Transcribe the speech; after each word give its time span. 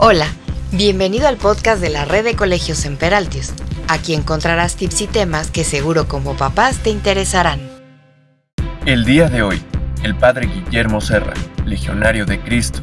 Hola, 0.00 0.28
bienvenido 0.70 1.26
al 1.26 1.38
podcast 1.38 1.82
de 1.82 1.90
la 1.90 2.04
red 2.04 2.22
de 2.22 2.36
colegios 2.36 2.84
en 2.84 2.96
Peraltius. 2.96 3.52
Aquí 3.88 4.14
encontrarás 4.14 4.76
tips 4.76 5.00
y 5.00 5.06
temas 5.08 5.50
que 5.50 5.64
seguro 5.64 6.06
como 6.06 6.36
papás 6.36 6.80
te 6.84 6.90
interesarán. 6.90 7.58
El 8.86 9.04
día 9.04 9.28
de 9.28 9.42
hoy, 9.42 9.60
el 10.04 10.14
padre 10.14 10.46
Guillermo 10.46 11.00
Serra, 11.00 11.34
legionario 11.66 12.26
de 12.26 12.40
Cristo, 12.40 12.78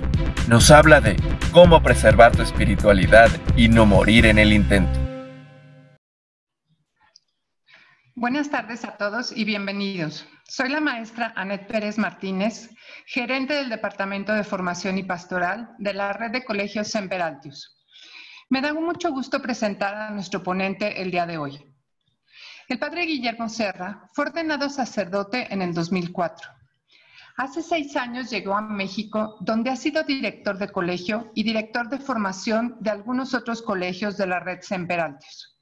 nos 0.49 0.71
habla 0.71 0.99
de 0.99 1.15
cómo 1.54 1.81
preservar 1.81 2.36
tu 2.36 2.41
espiritualidad 2.41 3.29
y 3.55 3.70
no 3.70 3.86
morir 3.86 4.25
en 4.25 4.38
el 4.38 4.52
intento. 4.52 5.00
Buenas 8.13 8.50
tardes 8.50 8.84
a 8.84 8.97
todos 8.97 9.32
y 9.32 9.45
bienvenidos. 9.45 10.27
Soy 10.50 10.68
la 10.68 10.82
maestra 10.82 11.32
Anet 11.38 11.66
Pérez 11.68 11.97
Martínez, 11.97 12.71
gerente 13.06 13.54
del 13.54 13.70
Departamento 13.70 14.34
de 14.34 14.44
Formación 14.44 14.98
y 14.98 15.04
Pastoral 15.04 15.76
de 15.78 15.94
la 15.94 16.12
Red 16.12 16.32
de 16.32 16.44
Colegios 16.44 16.88
Semperaltius. 16.88 17.78
Me 18.50 18.62
da 18.62 18.73
mucho 18.73 19.12
gusto 19.12 19.41
presentar 19.41 19.94
a 19.96 20.09
nuestro 20.09 20.41
ponente 20.41 21.02
el 21.02 21.12
día 21.12 21.26
de 21.26 21.38
hoy. 21.38 21.76
El 22.68 22.80
padre 22.80 23.05
Guillermo 23.05 23.48
Serra 23.48 24.10
fue 24.13 24.26
ordenado 24.26 24.70
sacerdote 24.70 25.54
en 25.54 25.62
el 25.62 25.73
2004. 25.73 26.49
Hace 27.38 27.62
seis 27.62 27.96
años 27.96 28.32
llegó 28.32 28.55
a 28.55 28.62
México, 28.62 29.38
donde 29.41 29.70
ha 29.70 29.76
sido 29.76 30.04
director 30.04 30.58
de 30.58 30.72
colegio 30.72 31.32
y 31.35 31.44
director 31.44 31.90
de 31.90 31.99
formación 31.99 32.77
de 32.80 32.90
algunos 32.90 33.34
otros 33.34 33.62
colegios 33.62 34.18
de 34.18 34.26
la 34.26 34.40
red 34.40 34.62
Semperaltius. 34.62 35.60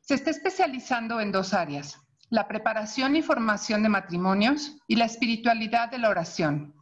Se 0.00 0.14
está 0.14 0.30
especializando 0.30 1.20
en 1.20 1.30
dos 1.30 1.54
áreas, 1.54 2.00
la 2.30 2.46
preparación 2.46 3.16
y 3.16 3.22
formación 3.22 3.82
de 3.82 3.88
matrimonios 3.88 4.76
y 4.86 4.96
la 4.96 5.04
espiritualidad 5.04 5.90
de 5.90 5.98
la 5.98 6.08
oración. 6.08 6.74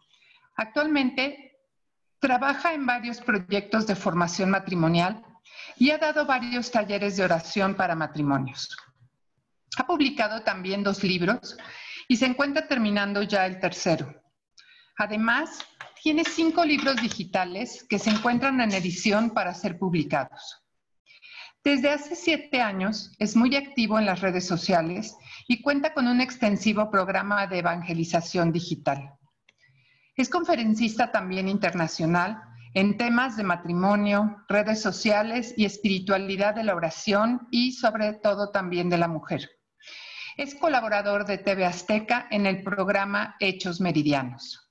Actualmente 0.56 1.56
trabaja 2.20 2.74
en 2.74 2.84
varios 2.84 3.20
proyectos 3.20 3.86
de 3.86 3.96
formación 3.96 4.50
matrimonial 4.50 5.24
y 5.76 5.90
ha 5.90 5.98
dado 5.98 6.26
varios 6.26 6.70
talleres 6.70 7.16
de 7.16 7.24
oración 7.24 7.74
para 7.74 7.94
matrimonios. 7.94 8.76
Ha 9.78 9.86
publicado 9.86 10.42
también 10.42 10.82
dos 10.82 11.02
libros 11.02 11.56
y 12.08 12.16
se 12.16 12.26
encuentra 12.26 12.66
terminando 12.66 13.22
ya 13.22 13.46
el 13.46 13.58
tercero. 13.58 14.14
Además, 14.96 15.60
tiene 16.02 16.24
cinco 16.24 16.64
libros 16.64 16.96
digitales 16.96 17.86
que 17.88 17.98
se 17.98 18.10
encuentran 18.10 18.60
en 18.60 18.72
edición 18.72 19.30
para 19.30 19.54
ser 19.54 19.78
publicados. 19.78 20.62
Desde 21.64 21.90
hace 21.90 22.16
siete 22.16 22.60
años 22.60 23.12
es 23.18 23.36
muy 23.36 23.54
activo 23.56 23.98
en 23.98 24.06
las 24.06 24.20
redes 24.20 24.46
sociales 24.46 25.16
y 25.48 25.62
cuenta 25.62 25.94
con 25.94 26.06
un 26.06 26.20
extensivo 26.20 26.90
programa 26.90 27.46
de 27.46 27.60
evangelización 27.60 28.52
digital. 28.52 29.14
Es 30.14 30.28
conferencista 30.28 31.10
también 31.10 31.48
internacional 31.48 32.42
en 32.74 32.98
temas 32.98 33.38
de 33.38 33.44
matrimonio, 33.44 34.44
redes 34.46 34.82
sociales 34.82 35.54
y 35.56 35.64
espiritualidad 35.64 36.54
de 36.54 36.64
la 36.64 36.74
oración 36.74 37.48
y 37.50 37.72
sobre 37.72 38.12
todo 38.12 38.50
también 38.50 38.90
de 38.90 38.98
la 38.98 39.08
mujer. 39.08 39.48
Es 40.36 40.54
colaborador 40.54 41.24
de 41.24 41.38
TV 41.38 41.64
Azteca 41.64 42.28
en 42.30 42.44
el 42.44 42.62
programa 42.62 43.36
Hechos 43.40 43.80
Meridianos. 43.80 44.70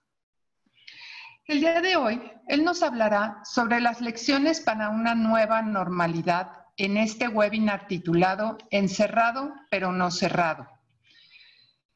El 1.45 1.59
día 1.61 1.81
de 1.81 1.95
hoy, 1.95 2.21
él 2.47 2.63
nos 2.63 2.83
hablará 2.83 3.39
sobre 3.43 3.81
las 3.81 3.99
lecciones 3.99 4.61
para 4.61 4.89
una 4.89 5.15
nueva 5.15 5.63
normalidad 5.63 6.51
en 6.77 6.97
este 6.97 7.27
webinar 7.27 7.87
titulado 7.87 8.57
Encerrado 8.69 9.53
pero 9.69 9.91
no 9.91 10.11
cerrado. 10.11 10.67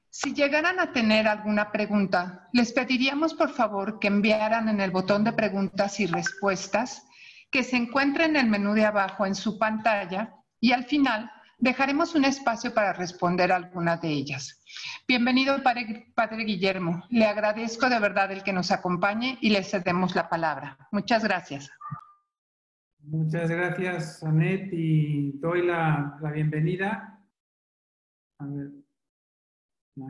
Si 0.10 0.34
llegaran 0.34 0.80
a 0.80 0.92
tener 0.92 1.28
alguna 1.28 1.72
pregunta, 1.72 2.50
les 2.52 2.74
pediríamos 2.74 3.34
por 3.34 3.52
favor 3.52 4.00
que 4.00 4.08
enviaran 4.08 4.68
en 4.68 4.82
el 4.82 4.92
botón 4.92 5.24
de 5.24 5.32
preguntas 5.32 6.02
y 6.02 6.06
respuestas 6.06 7.08
que 7.50 7.64
se 7.64 7.78
encuentra 7.78 8.26
en 8.26 8.36
el 8.36 8.48
menú 8.48 8.74
de 8.74 8.86
abajo 8.86 9.26
en 9.26 9.36
su 9.36 9.58
pantalla 9.58 10.34
y 10.60 10.74
al 10.74 10.86
final 10.86 11.32
dejaremos 11.60 12.16
un 12.16 12.26
espacio 12.26 12.74
para 12.74 12.92
responder 12.92 13.52
algunas 13.52 14.02
de 14.02 14.10
ellas. 14.10 14.62
Bienvenido, 15.08 15.62
padre, 15.64 16.12
padre, 16.16 16.44
Guillermo. 16.44 17.04
Le 17.10 17.26
agradezco 17.26 17.88
de 17.90 18.00
verdad 18.00 18.32
el 18.32 18.44
que 18.44 18.52
nos 18.52 18.72
acompañe 18.72 19.38
y 19.42 19.50
le 19.50 19.64
cedemos 19.64 20.16
la 20.16 20.28
palabra. 20.28 20.78
Muchas 20.92 21.24
gracias. 21.24 21.70
Muchas 23.04 23.50
gracias, 23.50 24.24
Anet, 24.24 24.70
y 24.72 25.32
doy 25.40 25.66
la, 25.66 26.20
bienvenida. 26.34 27.20
A 28.40 28.46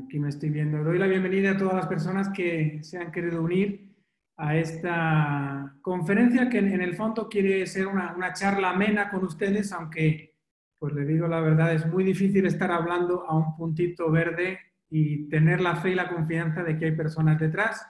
aquí 0.03 0.19
me 0.19 0.29
estoy 0.29 0.49
viendo. 0.49 0.83
Doy 0.83 0.99
la 0.99 1.07
bienvenida 1.07 1.51
a 1.51 1.57
todas 1.57 1.75
las 1.75 1.87
personas 1.87 2.29
que 2.29 2.79
se 2.83 2.97
han 2.97 3.11
querido 3.11 3.41
unir 3.41 3.95
a 4.37 4.57
esta 4.57 5.77
conferencia 5.81 6.49
que 6.49 6.57
en, 6.57 6.81
el 6.81 6.95
fondo 6.95 7.29
quiere 7.29 7.65
ser 7.65 7.87
una, 7.87 8.13
una, 8.15 8.33
charla 8.33 8.71
amena 8.71 9.09
con 9.09 9.23
ustedes, 9.23 9.71
aunque, 9.71 10.35
pues 10.77 10.93
le 10.93 11.05
digo 11.05 11.27
la 11.27 11.39
verdad, 11.39 11.73
es 11.73 11.85
muy 11.87 12.03
difícil 12.03 12.45
estar 12.45 12.71
hablando 12.71 13.25
a 13.27 13.37
un 13.37 13.55
puntito 13.55 14.11
verde 14.11 14.59
y 14.89 15.29
tener 15.29 15.61
la 15.61 15.77
fe 15.77 15.91
y 15.91 15.95
la 15.95 16.09
confianza 16.09 16.63
de 16.63 16.77
que 16.77 16.85
hay 16.85 16.95
personas 16.95 17.39
detrás. 17.39 17.85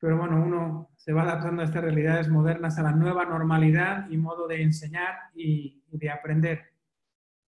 Pero 0.00 0.16
bueno, 0.16 0.42
uno 0.42 0.90
se 0.96 1.12
va 1.12 1.22
adaptando 1.22 1.60
a 1.60 1.66
estas 1.66 1.84
realidades 1.84 2.28
modernas, 2.28 2.78
a 2.78 2.82
la 2.82 2.92
nueva 2.92 3.26
normalidad 3.26 4.08
y 4.10 4.16
modo 4.16 4.48
de 4.48 4.62
enseñar 4.62 5.14
y, 5.34 5.84
de 5.92 6.10
aprender. 6.10 6.62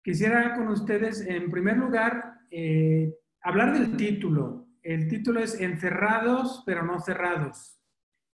Quisiera 0.03 0.55
con 0.55 0.67
ustedes, 0.67 1.21
en 1.21 1.49
primer 1.49 1.77
lugar, 1.77 2.39
eh, 2.49 3.15
hablar 3.41 3.71
del 3.73 3.95
título. 3.95 4.67
El 4.81 5.07
título 5.07 5.39
es 5.39 5.59
Encerrados 5.61 6.63
pero 6.65 6.83
no 6.83 6.99
cerrados. 6.99 7.79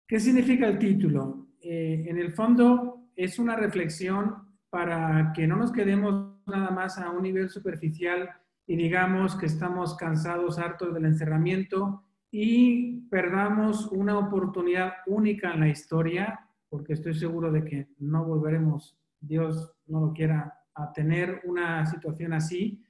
¿Qué 0.06 0.20
significa 0.20 0.68
el 0.68 0.78
título? 0.78 1.48
Eh, 1.60 2.04
en 2.06 2.18
el 2.18 2.34
fondo 2.34 3.08
es 3.16 3.38
una 3.38 3.56
reflexión 3.56 4.56
para 4.68 5.32
que 5.34 5.46
no 5.46 5.56
nos 5.56 5.72
quedemos 5.72 6.34
nada 6.46 6.70
más 6.70 6.98
a 6.98 7.10
un 7.10 7.22
nivel 7.22 7.48
superficial 7.48 8.30
y 8.66 8.76
digamos 8.76 9.36
que 9.36 9.46
estamos 9.46 9.96
cansados, 9.96 10.58
hartos 10.58 10.92
del 10.94 11.06
encerramiento 11.06 12.03
y 12.36 13.06
perdamos 13.10 13.86
una 13.92 14.18
oportunidad 14.18 14.94
única 15.06 15.52
en 15.52 15.60
la 15.60 15.68
historia, 15.68 16.40
porque 16.68 16.94
estoy 16.94 17.14
seguro 17.14 17.52
de 17.52 17.64
que 17.64 17.88
no 17.98 18.24
volveremos, 18.24 18.98
Dios 19.20 19.72
no 19.86 20.00
lo 20.00 20.12
quiera, 20.12 20.52
a 20.74 20.92
tener 20.92 21.42
una 21.44 21.86
situación 21.86 22.32
así, 22.32 22.82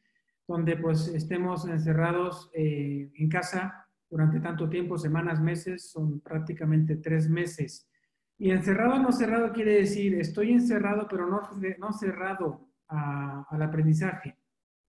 donde 0.48 0.78
pues 0.78 1.08
estemos 1.08 1.68
encerrados 1.68 2.50
eh, 2.54 3.12
en 3.14 3.28
casa 3.28 3.86
durante 4.08 4.40
tanto 4.40 4.66
tiempo, 4.70 4.96
semanas, 4.96 5.42
meses, 5.42 5.90
son 5.90 6.20
prácticamente 6.20 6.96
tres 6.96 7.28
meses. 7.28 7.86
Y 8.38 8.50
encerrado 8.50 8.98
no 8.98 9.12
cerrado 9.12 9.52
quiere 9.52 9.74
decir, 9.74 10.14
estoy 10.14 10.52
encerrado, 10.52 11.06
pero 11.06 11.26
no, 11.26 11.42
no 11.78 11.92
cerrado 11.92 12.70
al 12.88 13.60
aprendizaje. 13.62 14.38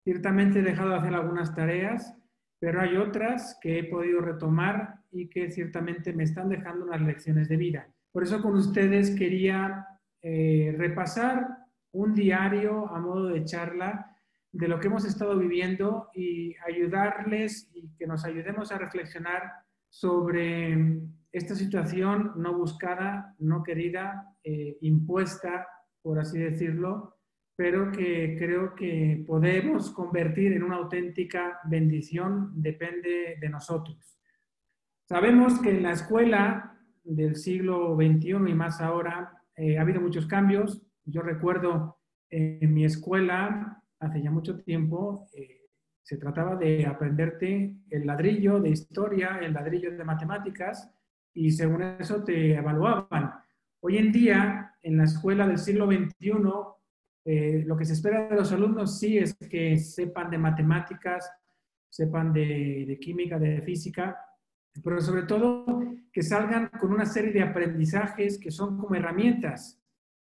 Ciertamente 0.05 0.61
he 0.61 0.63
dejado 0.63 0.89
de 0.89 0.97
hacer 0.97 1.13
algunas 1.13 1.55
tareas, 1.55 2.17
pero 2.59 2.81
hay 2.81 2.97
otras 2.97 3.59
que 3.61 3.79
he 3.79 3.85
podido 3.85 4.21
retomar 4.21 5.01
y 5.11 5.29
que 5.29 5.51
ciertamente 5.51 6.13
me 6.13 6.25
están 6.25 6.49
dejando 6.49 6.85
unas 6.85 7.01
lecciones 7.01 7.49
de 7.49 7.57
vida. 7.57 7.89
Por 8.13 8.25
eso 8.25 8.43
con 8.43 8.55
ustedes 8.55 9.11
quería 9.17 9.87
eh, 10.23 10.75
repasar 10.77 11.47
un 11.93 12.15
diario 12.15 12.89
a 12.89 13.01
modo 13.01 13.29
de 13.29 13.45
charla 13.45 14.17
de 14.53 14.69
lo 14.69 14.81
que 14.81 14.89
hemos 14.89 15.05
estado 15.05 15.39
viviendo 15.39 16.09
y 16.15 16.55
ayudarles 16.67 17.71
y 17.75 17.95
que 17.97 18.07
nos 18.07 18.25
ayudemos 18.25 18.73
a 18.73 18.79
reflexionar 18.79 19.53
sobre 19.89 21.01
esta 21.33 21.55
situación 21.55 22.33
no 22.37 22.57
buscada, 22.57 23.35
no 23.39 23.63
querida, 23.63 24.35
eh, 24.43 24.79
impuesta, 24.81 25.67
por 26.03 26.19
así 26.19 26.39
decirlo, 26.39 27.18
pero 27.59 27.91
que 27.91 28.37
creo 28.39 28.77
que 28.77 29.25
podemos 29.27 29.91
convertir 29.91 30.53
en 30.53 30.63
una 30.63 30.77
auténtica 30.77 31.59
bendición, 31.65 32.53
depende 32.55 33.37
de 33.41 33.49
nosotros. 33.49 34.17
Sabemos 35.09 35.61
que 35.61 35.71
en 35.71 35.83
la 35.83 35.91
escuela 35.91 36.79
del 37.03 37.35
siglo 37.35 37.97
XXI 37.97 38.29
y 38.29 38.55
más 38.55 38.81
ahora 38.81 39.43
eh, 39.57 39.77
ha 39.77 39.83
habido 39.83 40.01
muchos 40.01 40.27
cambios. 40.27 40.87
Yo 41.05 41.21
recuerdo 41.23 41.99
en 42.31 42.73
mi 42.73 42.85
escuela, 42.85 43.83
hace 43.99 44.23
ya 44.23 44.31
mucho 44.31 44.57
tiempo, 44.59 45.27
eh, 45.35 45.63
se 46.01 46.17
trataba 46.17 46.55
de 46.55 46.87
aprenderte 46.87 47.75
el 47.91 48.07
ladrillo 48.07 48.61
de 48.61 48.71
historia, 48.71 49.41
el 49.43 49.55
ladrillo 49.55 49.91
de 49.91 50.05
matemáticas, 50.05 50.95
y 51.35 51.51
según 51.51 51.83
eso 51.83 52.23
te 52.23 52.55
evaluaban. 52.55 53.33
Hoy 53.81 53.97
en 53.97 54.13
día, 54.13 54.77
en 54.81 54.99
la 54.99 55.05
escuela 55.05 55.49
del 55.49 55.59
siglo 55.59 55.87
XXI, 55.87 56.31
eh, 57.25 57.63
lo 57.67 57.77
que 57.77 57.85
se 57.85 57.93
espera 57.93 58.29
de 58.29 58.37
los 58.37 58.53
alumnos 58.53 58.99
sí 58.99 59.19
es 59.19 59.35
que 59.35 59.77
sepan 59.77 60.31
de 60.31 60.39
matemáticas, 60.39 61.31
sepan 61.89 62.33
de, 62.33 62.99
química, 63.01 63.39
de 63.39 63.63
física, 63.63 64.17
pero 64.83 65.01
sobre 65.01 65.25
todo 65.25 65.83
que 66.13 66.23
salgan 66.23 66.69
con 66.81 66.93
una 66.93 67.07
serie 67.07 67.33
de 67.33 67.43
aprendizajes 67.43 68.39
que 68.39 68.51
son 68.51 68.79
como 68.79 68.95
herramientas 68.95 69.83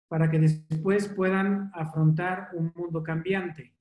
para 0.08 0.30
que 0.30 0.38
después 0.38 1.08
puedan 1.08 1.70
afrontar 1.74 2.50
un 2.54 2.72
mundo 2.74 3.02
cambiante. 3.02 3.74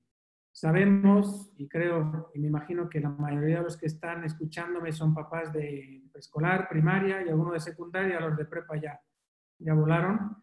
Sabemos, 0.52 1.52
y 1.56 1.68
creo, 1.68 2.30
y 2.34 2.38
me 2.38 2.48
imagino 2.48 2.88
que 2.88 3.00
la 3.00 3.10
mayoría 3.10 3.58
de 3.58 3.64
los 3.64 3.76
que 3.76 3.86
están 3.86 4.24
escuchándome 4.24 4.92
son 4.92 5.14
papás 5.14 5.52
de 5.52 6.02
escolar, 6.14 6.68
primaria 6.68 7.22
y 7.22 7.28
algunos 7.28 7.54
de 7.54 7.60
secundaria, 7.60 8.20
los 8.20 8.36
de 8.36 8.44
prepa 8.44 8.76
ya, 8.76 9.00
ya 9.58 9.74
volaron. 9.74 10.36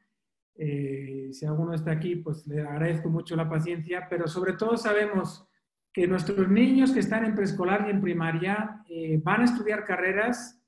Eh, 0.56 1.30
si 1.32 1.46
alguno 1.46 1.74
está 1.74 1.92
aquí, 1.92 2.18
pues 2.18 2.46
le 2.48 2.62
agradezco 2.62 3.10
mucho 3.10 3.36
la 3.36 3.50
paciencia, 3.50 4.08
pero 4.10 4.28
sobre 4.28 4.54
todo 4.54 4.78
sabemos 4.78 5.48
que 5.94 6.08
nuestros 6.08 6.48
niños 6.50 6.92
que 6.92 7.00
están 7.00 7.26
en 7.26 7.36
preescolar 7.36 7.86
y 7.88 7.92
en 7.92 8.02
primaria 8.02 8.84
eh, 8.90 9.20
van 9.24 9.42
a 9.42 9.46
estudiar 9.46 9.86
carreras 9.86 10.62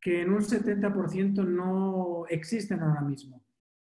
que 0.00 0.22
en 0.22 0.32
un 0.32 0.40
70% 0.40 1.44
no 1.44 2.24
existen 2.28 2.80
ahora 2.82 3.00
mismo. 3.00 3.42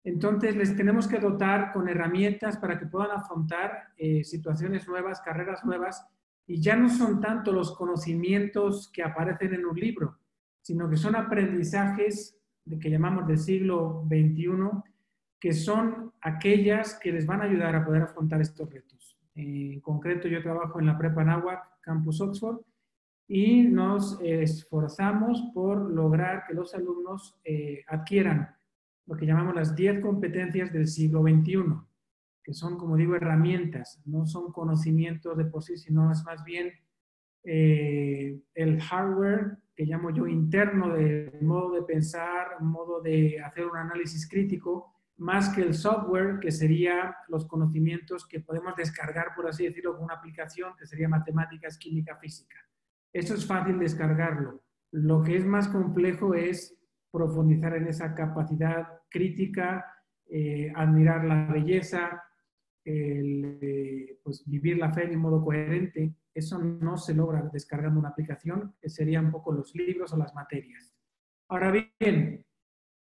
Entonces, 0.02 0.56
les 0.56 0.74
tenemos 0.74 1.06
que 1.06 1.18
dotar 1.18 1.72
con 1.72 1.88
herramientas 1.88 2.56
para 2.56 2.78
que 2.78 2.86
puedan 2.86 3.10
afrontar 3.10 3.88
eh, 3.98 4.24
situaciones 4.24 4.88
nuevas, 4.88 5.20
carreras 5.20 5.62
nuevas, 5.64 6.06
y 6.46 6.60
ya 6.60 6.74
no 6.74 6.88
son 6.88 7.20
tanto 7.20 7.52
los 7.52 7.76
conocimientos 7.76 8.90
que 8.92 9.02
aparecen 9.02 9.54
en 9.54 9.66
un 9.66 9.78
libro, 9.78 10.18
sino 10.62 10.88
que 10.88 10.96
son 10.96 11.16
aprendizajes 11.16 12.36
de, 12.64 12.78
que 12.78 12.90
llamamos 12.90 13.26
del 13.26 13.38
siglo 13.38 14.06
XXI, 14.08 14.89
que 15.40 15.52
son 15.54 16.12
aquellas 16.20 16.98
que 16.98 17.12
les 17.12 17.26
van 17.26 17.40
a 17.40 17.44
ayudar 17.44 17.74
a 17.74 17.84
poder 17.84 18.02
afrontar 18.02 18.40
estos 18.40 18.70
retos. 18.70 19.18
En 19.34 19.80
concreto, 19.80 20.28
yo 20.28 20.42
trabajo 20.42 20.78
en 20.78 20.86
la 20.86 20.98
Prepa 20.98 21.24
Nahuac, 21.24 21.80
Campus 21.80 22.20
Oxford, 22.20 22.60
y 23.26 23.62
nos 23.62 24.20
esforzamos 24.20 25.50
por 25.54 25.90
lograr 25.90 26.44
que 26.46 26.52
los 26.52 26.74
alumnos 26.74 27.38
eh, 27.44 27.84
adquieran 27.86 28.54
lo 29.06 29.16
que 29.16 29.24
llamamos 29.24 29.54
las 29.54 29.74
10 29.74 30.00
competencias 30.00 30.72
del 30.72 30.88
siglo 30.88 31.22
XXI, 31.22 31.64
que 32.42 32.52
son, 32.52 32.76
como 32.76 32.96
digo, 32.96 33.14
herramientas, 33.14 34.02
no 34.04 34.26
son 34.26 34.52
conocimientos 34.52 35.36
de 35.36 35.44
por 35.44 35.62
sí, 35.62 35.76
sino 35.76 36.10
es 36.12 36.22
más 36.24 36.44
bien 36.44 36.72
eh, 37.44 38.38
el 38.54 38.80
hardware 38.80 39.58
que 39.74 39.86
llamo 39.86 40.10
yo 40.10 40.26
interno 40.26 40.94
de 40.94 41.38
modo 41.40 41.72
de 41.72 41.82
pensar, 41.82 42.60
modo 42.60 43.00
de 43.00 43.40
hacer 43.40 43.66
un 43.66 43.76
análisis 43.76 44.28
crítico, 44.28 44.99
más 45.20 45.50
que 45.50 45.60
el 45.60 45.74
software, 45.74 46.40
que 46.40 46.50
sería 46.50 47.14
los 47.28 47.46
conocimientos 47.46 48.26
que 48.26 48.40
podemos 48.40 48.74
descargar, 48.74 49.34
por 49.36 49.46
así 49.46 49.64
decirlo, 49.64 49.94
con 49.94 50.04
una 50.04 50.14
aplicación, 50.14 50.74
que 50.78 50.86
sería 50.86 51.10
matemáticas, 51.10 51.76
química, 51.76 52.16
física. 52.16 52.56
Eso 53.12 53.34
es 53.34 53.46
fácil 53.46 53.78
descargarlo. 53.78 54.62
Lo 54.92 55.22
que 55.22 55.36
es 55.36 55.44
más 55.44 55.68
complejo 55.68 56.34
es 56.34 56.74
profundizar 57.10 57.76
en 57.76 57.88
esa 57.88 58.14
capacidad 58.14 58.88
crítica, 59.10 59.84
eh, 60.26 60.72
admirar 60.74 61.24
la 61.26 61.52
belleza, 61.52 62.22
eh, 62.82 64.18
pues 64.24 64.42
vivir 64.46 64.78
la 64.78 64.90
fe 64.90 65.06
de 65.06 65.18
modo 65.18 65.44
coherente. 65.44 66.14
Eso 66.32 66.58
no 66.58 66.96
se 66.96 67.12
logra 67.12 67.42
descargando 67.52 68.00
una 68.00 68.08
aplicación, 68.08 68.74
que 68.80 68.88
serían 68.88 69.26
un 69.26 69.32
poco 69.32 69.52
los 69.52 69.74
libros 69.74 70.14
o 70.14 70.16
las 70.16 70.34
materias. 70.34 70.94
Ahora 71.48 71.70
bien, 71.70 72.46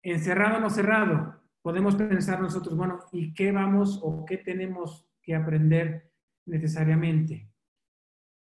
encerrado 0.01 0.57
o 0.57 0.61
no 0.61 0.69
cerrado, 0.71 1.46
podemos 1.67 1.97
pensar 1.97 2.39
nosotros, 2.39 2.77
bueno, 2.77 2.99
¿y 3.11 3.33
qué 3.33 3.51
vamos 3.51 3.99
o 4.01 4.23
qué 4.23 4.37
tenemos 4.37 5.05
que 5.21 5.35
aprender 5.35 6.09
necesariamente? 6.45 7.51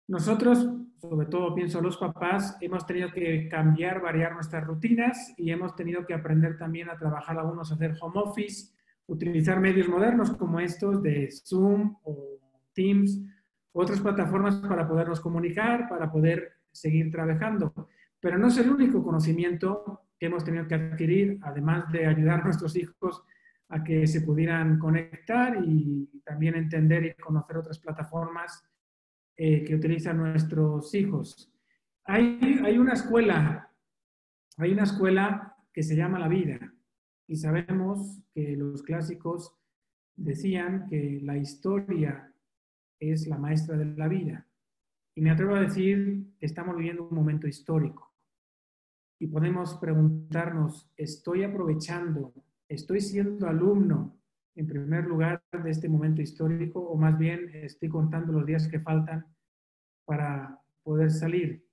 Nosotros 0.07 0.67
sobre 0.99 1.27
todo 1.27 1.53
pienso 1.53 1.81
los 1.81 1.97
papás, 1.97 2.57
hemos 2.61 2.83
tenido 2.87 3.11
que 3.11 3.47
cambiar, 3.47 4.01
variar 4.01 4.33
nuestras 4.33 4.65
rutinas 4.65 5.35
y 5.37 5.51
hemos 5.51 5.75
tenido 5.75 6.03
que 6.07 6.15
aprender 6.15 6.57
también 6.57 6.89
a 6.89 6.97
trabajar 6.97 7.37
algunos, 7.37 7.71
a 7.71 7.75
hacer 7.75 7.95
home 8.01 8.19
office, 8.19 8.73
utilizar 9.05 9.59
medios 9.59 9.87
modernos 9.87 10.31
como 10.31 10.59
estos 10.59 11.03
de 11.03 11.29
Zoom 11.29 11.97
o 12.03 12.39
Teams, 12.73 13.21
otras 13.71 14.01
plataformas 14.01 14.55
para 14.55 14.87
podernos 14.87 15.19
comunicar, 15.19 15.87
para 15.87 16.11
poder 16.11 16.53
seguir 16.71 17.11
trabajando. 17.11 17.87
Pero 18.19 18.39
no 18.39 18.47
es 18.47 18.57
el 18.57 18.71
único 18.71 19.03
conocimiento 19.03 20.07
que 20.21 20.27
hemos 20.27 20.43
tenido 20.43 20.67
que 20.67 20.75
adquirir, 20.75 21.39
además 21.41 21.91
de 21.91 22.05
ayudar 22.05 22.41
a 22.41 22.43
nuestros 22.43 22.75
hijos 22.75 23.23
a 23.69 23.83
que 23.83 24.05
se 24.05 24.21
pudieran 24.21 24.77
conectar 24.77 25.57
y 25.65 26.21
también 26.23 26.53
entender 26.53 27.03
y 27.05 27.19
conocer 27.19 27.57
otras 27.57 27.79
plataformas 27.79 28.63
eh, 29.35 29.63
que 29.63 29.73
utilizan 29.73 30.17
nuestros 30.17 30.93
hijos. 30.93 31.51
Hay, 32.03 32.61
hay 32.63 32.77
una 32.77 32.93
escuela, 32.93 33.73
hay 34.57 34.73
una 34.73 34.83
escuela 34.83 35.55
que 35.73 35.81
se 35.81 35.95
llama 35.95 36.19
la 36.19 36.27
vida 36.27 36.71
y 37.25 37.37
sabemos 37.37 38.21
que 38.31 38.55
los 38.55 38.83
clásicos 38.83 39.57
decían 40.15 40.85
que 40.87 41.19
la 41.23 41.37
historia 41.37 42.31
es 42.99 43.25
la 43.25 43.39
maestra 43.39 43.75
de 43.75 43.85
la 43.85 44.07
vida. 44.07 44.47
Y 45.15 45.21
me 45.21 45.31
atrevo 45.31 45.55
a 45.55 45.61
decir 45.61 46.27
que 46.37 46.45
estamos 46.45 46.77
viviendo 46.77 47.07
un 47.07 47.15
momento 47.15 47.47
histórico. 47.47 48.10
Y 49.21 49.27
podemos 49.27 49.75
preguntarnos, 49.75 50.89
¿estoy 50.97 51.43
aprovechando, 51.43 52.33
estoy 52.67 53.01
siendo 53.01 53.47
alumno 53.47 54.19
en 54.55 54.65
primer 54.65 55.05
lugar 55.05 55.43
de 55.51 55.69
este 55.69 55.87
momento 55.87 56.23
histórico 56.23 56.79
o 56.81 56.97
más 56.97 57.19
bien 57.19 57.51
estoy 57.53 57.87
contando 57.87 58.33
los 58.33 58.47
días 58.47 58.67
que 58.67 58.79
faltan 58.79 59.27
para 60.05 60.59
poder 60.81 61.11
salir. 61.11 61.63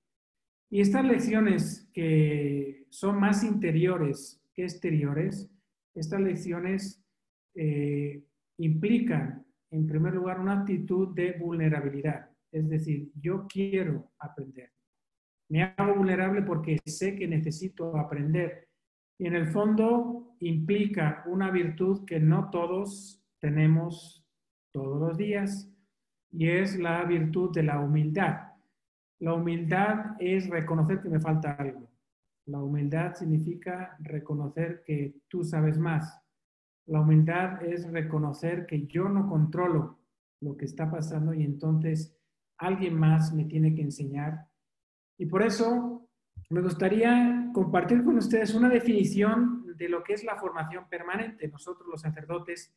Y 0.69 0.81
estas 0.81 1.03
lecciones 1.03 1.89
que 1.91 2.85
son 2.91 3.19
más 3.19 3.43
interiores 3.43 4.39
que 4.53 4.65
exteriores, 4.65 5.49
estas 5.95 6.21
lecciones 6.21 7.03
eh, 7.55 8.23
implican, 8.59 9.43
en 9.71 9.87
primer 9.87 10.13
lugar, 10.13 10.39
una 10.39 10.59
actitud 10.59 11.15
de 11.15 11.31
vulnerabilidad. 11.31 12.29
Es 12.51 12.69
decir, 12.69 13.11
yo 13.19 13.47
quiero 13.47 14.11
aprender. 14.19 14.69
Me 15.49 15.63
hago 15.63 15.95
vulnerable 15.95 16.41
porque 16.43 16.77
sé 16.85 17.15
que 17.15 17.27
necesito 17.27 17.97
aprender. 17.97 18.69
Y 19.17 19.27
en 19.27 19.35
el 19.35 19.47
fondo 19.47 20.35
implica 20.39 21.23
una 21.25 21.51
virtud 21.51 22.05
que 22.05 22.19
no 22.19 22.49
todos 22.49 23.21
tenemos 23.39 24.25
todos 24.71 24.99
los 24.99 25.17
días 25.17 25.69
y 26.31 26.49
es 26.49 26.77
la 26.79 27.03
virtud 27.03 27.51
de 27.51 27.63
la 27.63 27.79
humildad. 27.79 28.49
La 29.19 29.33
humildad 29.33 30.15
es 30.19 30.49
reconocer 30.49 31.01
que 31.01 31.09
me 31.09 31.19
falta 31.19 31.51
algo. 31.53 31.89
La 32.45 32.59
humildad 32.59 33.15
significa 33.15 33.97
reconocer 33.99 34.83
que 34.85 35.21
tú 35.27 35.43
sabes 35.43 35.77
más. 35.77 36.21
La 36.85 37.01
humildad 37.01 37.63
es 37.63 37.89
reconocer 37.91 38.65
que 38.65 38.87
yo 38.87 39.09
no 39.09 39.27
controlo 39.27 39.99
lo 40.41 40.55
que 40.55 40.65
está 40.65 40.89
pasando 40.89 41.33
y 41.33 41.43
entonces 41.43 42.17
alguien 42.57 42.97
más 42.97 43.33
me 43.33 43.45
tiene 43.45 43.75
que 43.75 43.81
enseñar. 43.81 44.48
Y 45.19 45.25
por 45.25 45.43
eso 45.43 46.07
me 46.49 46.61
gustaría 46.61 47.51
compartir 47.53 48.03
con 48.03 48.17
ustedes 48.17 48.55
una 48.55 48.69
definición 48.69 49.75
de 49.75 49.89
lo 49.89 50.01
que 50.01 50.13
es 50.13 50.23
la 50.23 50.37
formación 50.37 50.87
permanente. 50.89 51.49
Nosotros 51.49 51.87
los 51.87 52.01
sacerdotes 52.01 52.73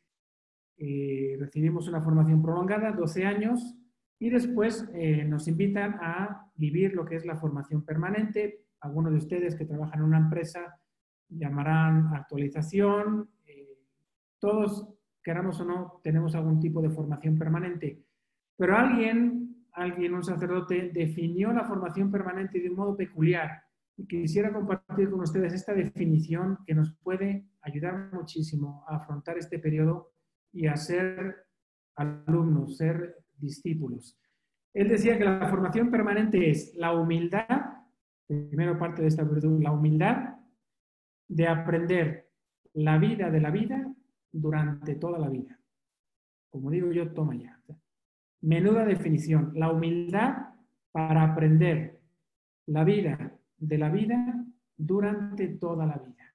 eh, 0.76 1.36
recibimos 1.38 1.86
una 1.88 2.02
formación 2.02 2.42
prolongada, 2.42 2.90
12 2.90 3.24
años, 3.24 3.76
y 4.18 4.28
después 4.28 4.88
eh, 4.92 5.24
nos 5.24 5.46
invitan 5.46 5.98
a 6.00 6.50
vivir 6.56 6.94
lo 6.94 7.04
que 7.04 7.14
es 7.14 7.24
la 7.24 7.36
formación 7.36 7.84
permanente. 7.84 8.66
Algunos 8.80 9.12
de 9.12 9.18
ustedes 9.18 9.54
que 9.54 9.64
trabajan 9.64 10.00
en 10.00 10.06
una 10.06 10.18
empresa 10.18 10.80
llamarán 11.28 12.08
actualización. 12.12 13.30
Eh, 13.46 13.78
todos, 14.40 14.88
queramos 15.22 15.60
o 15.60 15.64
no, 15.64 16.00
tenemos 16.02 16.34
algún 16.34 16.58
tipo 16.58 16.82
de 16.82 16.90
formación 16.90 17.38
permanente. 17.38 18.02
Pero 18.56 18.76
alguien, 18.76 19.41
alguien, 19.72 20.14
un 20.14 20.24
sacerdote, 20.24 20.90
definió 20.92 21.52
la 21.52 21.64
formación 21.64 22.10
permanente 22.10 22.60
de 22.60 22.70
un 22.70 22.76
modo 22.76 22.96
peculiar 22.96 23.62
y 23.96 24.06
quisiera 24.06 24.52
compartir 24.52 25.10
con 25.10 25.20
ustedes 25.20 25.52
esta 25.52 25.74
definición 25.74 26.58
que 26.66 26.74
nos 26.74 26.94
puede 27.02 27.46
ayudar 27.62 28.10
muchísimo 28.12 28.84
a 28.88 28.96
afrontar 28.96 29.38
este 29.38 29.58
periodo 29.58 30.12
y 30.52 30.66
a 30.66 30.76
ser 30.76 31.46
alumnos, 31.96 32.76
ser 32.76 33.16
discípulos. 33.36 34.18
Él 34.74 34.88
decía 34.88 35.18
que 35.18 35.24
la 35.24 35.48
formación 35.48 35.90
permanente 35.90 36.50
es 36.50 36.74
la 36.76 36.92
humildad, 36.92 37.46
primera 38.26 38.78
parte 38.78 39.02
de 39.02 39.08
esta 39.08 39.24
virtud, 39.24 39.62
la 39.62 39.72
humildad 39.72 40.36
de 41.28 41.48
aprender 41.48 42.30
la 42.74 42.98
vida 42.98 43.30
de 43.30 43.40
la 43.40 43.50
vida 43.50 43.94
durante 44.30 44.94
toda 44.94 45.18
la 45.18 45.28
vida. 45.28 45.58
Como 46.50 46.70
digo 46.70 46.90
yo, 46.92 47.12
toma 47.12 47.34
ya. 47.34 47.61
Menuda 48.42 48.84
definición. 48.84 49.52
La 49.54 49.72
humildad 49.72 50.50
para 50.90 51.24
aprender 51.24 52.00
la 52.66 52.84
vida 52.84 53.38
de 53.56 53.78
la 53.78 53.88
vida 53.88 54.44
durante 54.76 55.48
toda 55.48 55.86
la 55.86 55.96
vida. 55.96 56.34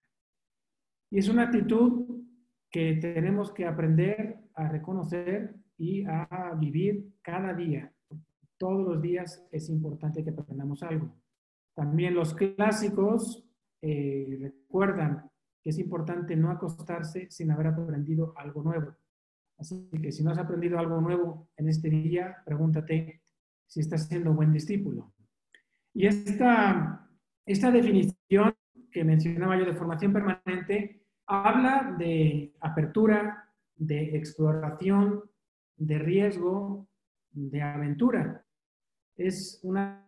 Y 1.09 1.19
es 1.19 1.29
una 1.29 1.43
actitud 1.43 2.23
que 2.69 2.95
tenemos 2.95 3.51
que 3.51 3.65
aprender 3.65 4.39
a 4.55 4.67
reconocer 4.67 5.55
y 5.77 6.03
a 6.05 6.53
vivir 6.59 7.13
cada 7.21 7.53
día. 7.53 7.91
Todos 8.57 8.85
los 8.87 9.01
días 9.01 9.45
es 9.51 9.69
importante 9.69 10.23
que 10.23 10.31
aprendamos 10.31 10.83
algo. 10.83 11.15
También 11.75 12.15
los 12.15 12.33
clásicos 12.33 13.45
eh, 13.81 14.37
recuerdan 14.41 15.29
que 15.61 15.69
es 15.69 15.79
importante 15.79 16.35
no 16.35 16.49
acostarse 16.49 17.29
sin 17.29 17.51
haber 17.51 17.67
aprendido 17.67 18.33
algo 18.35 18.63
nuevo. 18.63 18.95
Así 19.57 19.89
que 20.01 20.11
si 20.11 20.23
no 20.23 20.31
has 20.31 20.37
aprendido 20.37 20.77
algo 20.77 21.01
nuevo 21.01 21.49
en 21.57 21.69
este 21.69 21.89
día, 21.89 22.37
pregúntate 22.45 23.21
si 23.65 23.79
estás 23.79 24.07
siendo 24.07 24.33
buen 24.33 24.53
discípulo. 24.53 25.13
Y 25.93 26.05
esta, 26.05 27.09
esta 27.45 27.71
definición 27.71 28.55
que 28.91 29.03
mencionaba 29.03 29.57
yo 29.57 29.65
de 29.65 29.75
formación 29.75 30.13
permanente 30.13 31.03
habla 31.25 31.95
de 31.97 32.53
apertura, 32.61 33.51
de 33.75 34.15
exploración, 34.15 35.23
de 35.75 35.99
riesgo, 35.99 36.87
de 37.31 37.61
aventura. 37.61 38.45
Es 39.15 39.59
una 39.63 40.07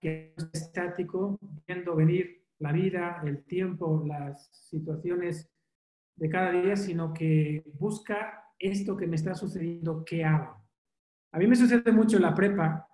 que 0.00 0.34
es 0.36 0.50
estático, 0.52 1.38
viendo 1.66 1.94
venir 1.94 2.44
la 2.58 2.72
vida, 2.72 3.20
el 3.24 3.44
tiempo, 3.44 4.04
las 4.06 4.48
situaciones 4.52 5.50
de 6.16 6.28
cada 6.28 6.50
día, 6.50 6.76
sino 6.76 7.12
que 7.14 7.62
busca 7.78 8.49
esto 8.60 8.96
que 8.96 9.06
me 9.06 9.16
está 9.16 9.34
sucediendo, 9.34 10.04
¿qué 10.04 10.24
hago? 10.24 10.62
A 11.32 11.38
mí 11.38 11.46
me 11.46 11.56
sucede 11.56 11.90
mucho 11.90 12.18
la 12.18 12.34
prepa 12.34 12.86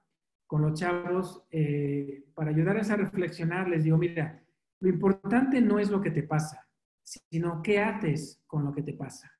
con 0.46 0.62
los 0.62 0.78
chavos, 0.78 1.44
eh, 1.50 2.24
para 2.34 2.50
ayudarles 2.50 2.88
a 2.90 2.96
reflexionar, 2.96 3.68
les 3.68 3.82
digo, 3.82 3.98
mira, 3.98 4.42
lo 4.80 4.88
importante 4.88 5.60
no 5.60 5.80
es 5.80 5.90
lo 5.90 6.00
que 6.00 6.12
te 6.12 6.22
pasa, 6.22 6.68
sino 7.02 7.60
qué 7.62 7.80
haces 7.80 8.42
con 8.46 8.64
lo 8.64 8.72
que 8.72 8.82
te 8.82 8.92
pasa. 8.92 9.32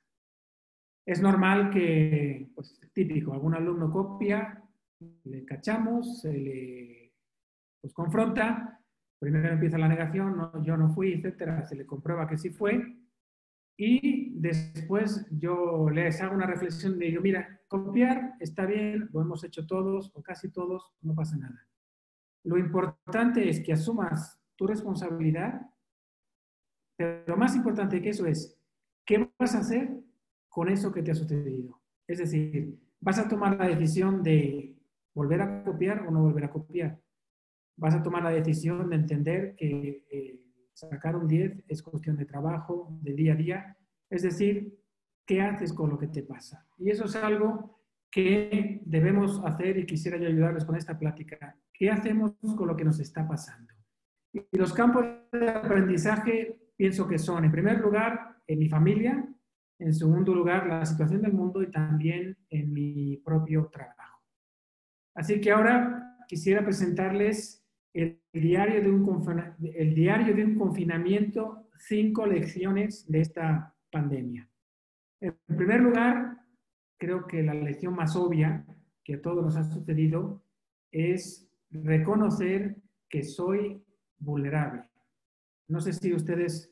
Es 1.07 1.23
normal 1.23 1.71
que, 1.71 2.51
pues 2.55 2.81
típico, 2.93 3.33
algún 3.33 3.55
alumno 3.55 3.93
copia, 3.93 4.61
le 5.25 5.45
cachamos, 5.45 6.23
se 6.23 6.33
le 6.33 7.15
pues, 7.81 7.95
confronta, 7.95 8.81
primero 9.21 9.49
empieza 9.49 9.79
la 9.79 9.89
negación, 9.89 10.37
no, 10.37 10.65
yo 10.65 10.77
no 10.77 10.89
fui, 10.89 11.13
etcétera, 11.13 11.65
se 11.65 11.77
le 11.77 11.87
comprueba 11.87 12.27
que 12.27 12.39
sí 12.39 12.51
fue, 12.51 12.97
y 13.79 14.26
después 14.37 15.27
yo 15.31 15.89
les 15.89 16.21
hago 16.21 16.35
una 16.35 16.47
reflexión 16.47 16.99
de, 16.99 17.07
digo, 17.07 17.23
mira, 17.23 17.61
copiar 17.69 18.35
está 18.39 18.67
bien, 18.67 19.09
lo 19.13 19.23
hemos 19.23 19.43
hecho 19.45 19.67
todos 19.67 20.13
o 20.15 20.23
casi 20.23 20.51
todos, 20.51 20.93
no 21.01 21.15
pasa 21.15 21.37
nada. 21.37 21.67
Lo 22.45 22.59
importante 22.59 23.49
es 23.49 23.61
que 23.61 23.73
asumas 23.73 24.39
tu 24.55 24.67
responsabilidad, 24.67 25.63
pero 26.97 27.25
lo 27.27 27.37
más 27.37 27.57
importante 27.57 28.01
que 28.01 28.11
eso 28.11 28.27
es, 28.27 28.59
¿qué 29.05 29.31
vas 29.39 29.55
a 29.55 29.61
hacer 29.61 29.91
con 30.49 30.69
eso 30.69 30.93
que 30.93 31.03
te 31.03 31.13
ha 31.13 31.15
sucedido? 31.15 31.81
Es 32.07 32.19
decir, 32.19 32.79
vas 33.01 33.19
a 33.19 33.29
tomar 33.29 33.57
la 33.57 33.69
decisión 33.69 34.23
de 34.23 34.77
volver 35.15 35.41
a 35.41 35.65
copiar 35.65 36.07
o 36.07 36.11
no 36.11 36.23
volver 36.23 36.45
a 36.45 36.51
copiar. 36.51 37.01
Vas 37.79 37.95
a 37.95 38.03
tomar 38.03 38.23
la 38.23 38.31
decisión 38.31 38.89
de 38.91 38.97
entender 38.97 39.57
que 39.57 40.07
eh, 40.11 40.41
sacar 40.75 41.17
un 41.17 41.27
10 41.27 41.65
es 41.69 41.83
cuestión 41.83 42.17
de 42.17 42.27
trabajo, 42.27 42.97
de 43.01 43.15
día 43.15 43.33
a 43.33 43.37
día, 43.37 43.77
es 44.11 44.23
decir, 44.23 44.79
¿qué 45.27 45.41
haces 45.43 45.73
con 45.73 45.91
lo 45.91 45.99
que 45.99 46.09
te 46.09 46.23
pasa? 46.23 46.67
Y 46.79 46.91
eso 46.91 47.05
es 47.05 47.17
algo 47.17 47.81
que 48.11 48.81
debemos 48.85 49.43
hacer 49.45 49.79
y 49.79 49.87
quisiera 49.87 50.17
yo 50.17 50.29
ayudarles 50.29 50.65
con 50.65 50.77
esta 50.77 50.99
plática. 50.99 51.57
¿Qué 51.73 51.91
hacemos 51.91 52.33
con 52.57 52.69
lo 52.69 52.77
que 52.77 52.85
nos 52.85 53.01
está 53.01 53.27
pasando? 53.27 53.73
Y 54.33 54.43
los 54.57 54.73
campos 54.73 55.05
de 55.33 55.49
aprendizaje 55.49 56.71
pienso 56.77 57.07
que 57.07 57.19
son, 57.19 57.45
en 57.45 57.53
primer 57.53 57.81
lugar, 57.81 58.37
en 58.47 58.59
mi 58.59 58.69
familia, 58.69 59.27
en 59.79 59.93
segundo 59.93 60.35
lugar, 60.35 60.67
la 60.67 60.87
situación 60.87 61.23
del 61.23 61.33
mundo 61.33 61.63
y 61.63 61.71
también 61.71 62.37
en 62.49 62.73
mi 62.73 63.19
propio 63.19 63.67
trabajo. 63.67 64.23
Así 65.15 65.41
que 65.41 65.51
ahora 65.51 66.17
quisiera 66.29 66.65
presentarles 66.65 67.65
el 67.93 68.21
diario 68.33 68.83
de 68.83 68.91
un, 68.91 69.55
el 69.75 69.95
diario 69.95 70.35
de 70.35 70.45
un 70.45 70.57
confinamiento, 70.57 71.69
cinco 71.79 72.27
lecciones 72.27 73.11
de 73.11 73.21
esta 73.21 73.76
pandemia. 73.97 74.47
En 75.23 75.35
primer 75.57 75.81
lugar, 75.81 76.37
creo 76.99 77.27
que 77.27 77.43
la 77.43 77.55
lección 77.55 77.95
más 77.95 78.15
obvia 78.15 78.67
que 79.03 79.15
a 79.15 79.23
todos 79.23 79.43
nos 79.43 79.57
ha 79.57 79.65
sucedido 79.65 80.43
es 80.91 81.51
reconocer 81.71 82.77
que 83.09 83.23
soy 83.23 83.83
vulnerable. 84.19 84.85
No 85.69 85.81
sé 85.81 85.95
si 85.95 86.13
ustedes 86.13 86.71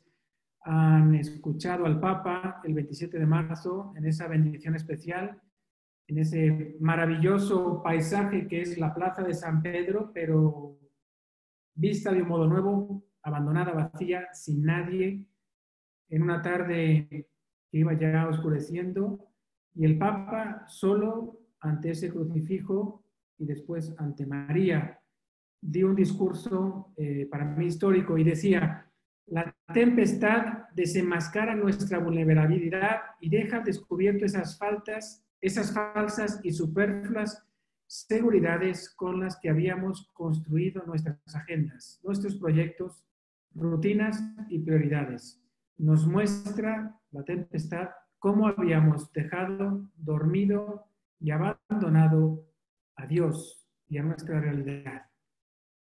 han 0.61 1.15
escuchado 1.15 1.87
al 1.87 1.99
Papa 1.99 2.61
el 2.65 2.75
27 2.75 3.19
de 3.19 3.27
marzo 3.27 3.95
en 3.97 4.05
esa 4.05 4.29
bendición 4.29 4.75
especial, 4.75 5.41
en 6.07 6.19
ese 6.19 6.77
maravilloso 6.81 7.83
paisaje 7.83 8.47
que 8.47 8.61
es 8.61 8.77
la 8.77 8.95
Plaza 8.95 9.23
de 9.23 9.33
San 9.33 9.63
Pedro, 9.63 10.11
pero 10.13 10.79
vista 11.75 12.13
de 12.13 12.23
un 12.23 12.29
modo 12.29 12.47
nuevo, 12.47 13.03
abandonada, 13.23 13.73
vacía, 13.73 14.29
sin 14.35 14.63
nadie, 14.63 15.27
en 16.09 16.23
una 16.23 16.43
tarde 16.43 17.09
que 17.71 17.79
iba 17.79 17.93
ya 17.95 18.29
oscureciendo, 18.29 19.29
y 19.75 19.85
el 19.85 19.99
Papa 19.99 20.65
solo 20.69 21.41
ante 21.61 21.91
ese 21.91 22.11
crucifijo 22.11 23.03
y 23.39 23.47
después 23.47 23.95
ante 23.99 24.27
María, 24.27 25.01
dio 25.61 25.89
un 25.89 25.97
discurso 25.97 26.93
eh, 26.97 27.27
para 27.31 27.45
mí 27.45 27.67
histórico 27.67 28.19
y 28.19 28.25
decía, 28.25 28.91
la 29.27 29.57
tempestad 29.73 30.69
desenmascara 30.75 31.55
nuestra 31.55 31.99
vulnerabilidad 31.99 33.01
y 33.21 33.31
deja 33.31 33.61
descubierto 33.61 34.27
esas 34.27 34.59
faltas, 34.59 35.25
esas 35.41 35.73
falsas 35.73 36.41
y 36.43 36.53
superfluas 36.53 37.43
seguridades 37.87 38.91
con 38.95 39.21
las 39.21 39.39
que 39.41 39.49
habíamos 39.49 40.11
construido 40.13 40.85
nuestras 40.85 41.19
agendas, 41.35 42.01
nuestros 42.03 42.37
proyectos, 42.37 43.05
rutinas 43.55 44.23
y 44.51 44.59
prioridades. 44.59 45.44
Nos 45.77 46.07
muestra 46.07 46.99
la 47.11 47.25
tempestad 47.25 47.91
cómo 48.19 48.47
habíamos 48.47 49.13
dejado 49.13 49.91
dormido 49.97 50.87
y 51.21 51.31
abandonado 51.31 52.47
a 52.97 53.07
Dios 53.07 53.69
y 53.89 53.99
a 53.99 54.03
nuestra 54.03 54.41
realidad. 54.41 55.07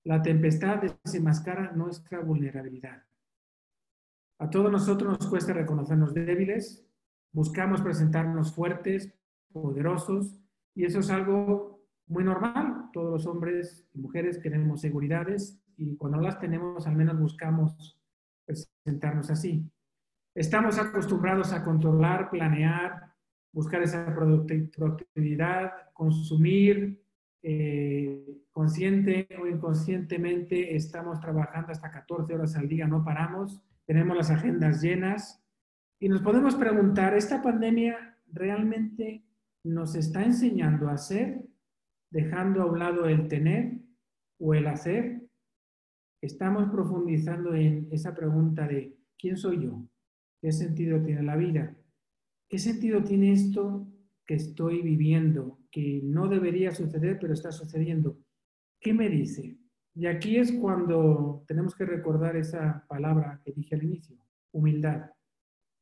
La 0.05 0.23
tempestad 0.23 0.83
desenmascara 0.83 1.73
nuestra 1.73 2.21
vulnerabilidad. 2.21 3.03
A 4.39 4.49
todos 4.49 4.73
nosotros 4.73 5.19
nos 5.19 5.29
cuesta 5.29 5.53
reconocernos 5.53 6.15
débiles, 6.15 6.87
buscamos 7.33 7.83
presentarnos 7.83 8.55
fuertes, 8.55 9.13
poderosos, 9.53 10.41
y 10.75 10.85
eso 10.85 11.01
es 11.01 11.11
algo 11.11 11.83
muy 12.07 12.25
normal. 12.25 12.91
Todos 12.93 13.11
los 13.11 13.27
hombres 13.27 13.87
y 13.93 13.99
mujeres 13.99 14.39
queremos 14.39 14.81
seguridades 14.81 15.61
y 15.77 15.97
cuando 15.97 16.21
las 16.21 16.39
tenemos 16.39 16.87
al 16.87 16.97
menos 16.97 17.19
buscamos 17.19 18.00
presentarnos 18.91 19.31
así. 19.31 19.65
Estamos 20.35 20.79
acostumbrados 20.79 21.53
a 21.53 21.63
controlar, 21.63 22.29
planear, 22.29 23.13
buscar 23.53 23.83
esa 23.83 24.13
productividad, 24.15 25.73
consumir, 25.93 27.01
eh, 27.43 28.43
consciente 28.51 29.29
o 29.41 29.47
inconscientemente 29.47 30.75
estamos 30.75 31.21
trabajando 31.21 31.73
hasta 31.73 31.91
14 31.91 32.35
horas 32.35 32.57
al 32.57 32.69
día, 32.69 32.87
no 32.87 33.05
paramos, 33.05 33.63
tenemos 33.87 34.17
las 34.17 34.31
agendas 34.31 34.83
llenas 34.83 35.43
y 36.01 36.09
nos 36.09 36.23
podemos 36.23 36.55
preguntar, 36.57 37.15
¿esta 37.15 37.43
pandemia 37.43 38.19
realmente 38.33 39.25
nos 39.65 39.95
está 39.95 40.25
enseñando 40.25 40.89
a 40.89 40.99
ser 40.99 41.45
dejando 42.11 42.63
a 42.63 42.67
un 42.67 42.79
lado 42.81 43.07
el 43.07 43.29
tener 43.29 43.79
o 44.41 44.55
el 44.55 44.67
hacer, 44.67 45.30
estamos 46.21 46.71
profundizando 46.71 47.55
en 47.55 47.89
esa 47.91 48.15
pregunta 48.15 48.67
de 48.67 48.97
¿quién 49.19 49.37
soy 49.37 49.65
yo? 49.65 49.83
¿Qué 50.41 50.53
sentido 50.53 51.03
tiene 51.03 51.23
la 51.23 51.37
vida? 51.37 51.77
¿Qué 52.49 52.59
sentido 52.59 53.03
tiene 53.03 53.33
esto 53.33 53.87
que 54.27 54.35
estoy 54.35 54.83
viviendo, 54.83 55.59
que 55.71 56.01
no 56.03 56.29
debería 56.29 56.73
suceder, 56.73 57.19
pero 57.21 57.33
está 57.33 57.53
sucediendo? 57.53 58.19
¿Qué 58.81 58.93
me 58.93 59.09
dice? 59.09 59.59
Y 59.95 60.07
aquí 60.07 60.37
es 60.37 60.53
cuando 60.53 61.45
tenemos 61.47 61.75
que 61.75 61.85
recordar 61.85 62.37
esa 62.37 62.85
palabra 62.89 63.41
que 63.45 63.53
dije 63.53 63.75
al 63.75 63.85
inicio, 63.85 64.17
humildad. 64.53 65.11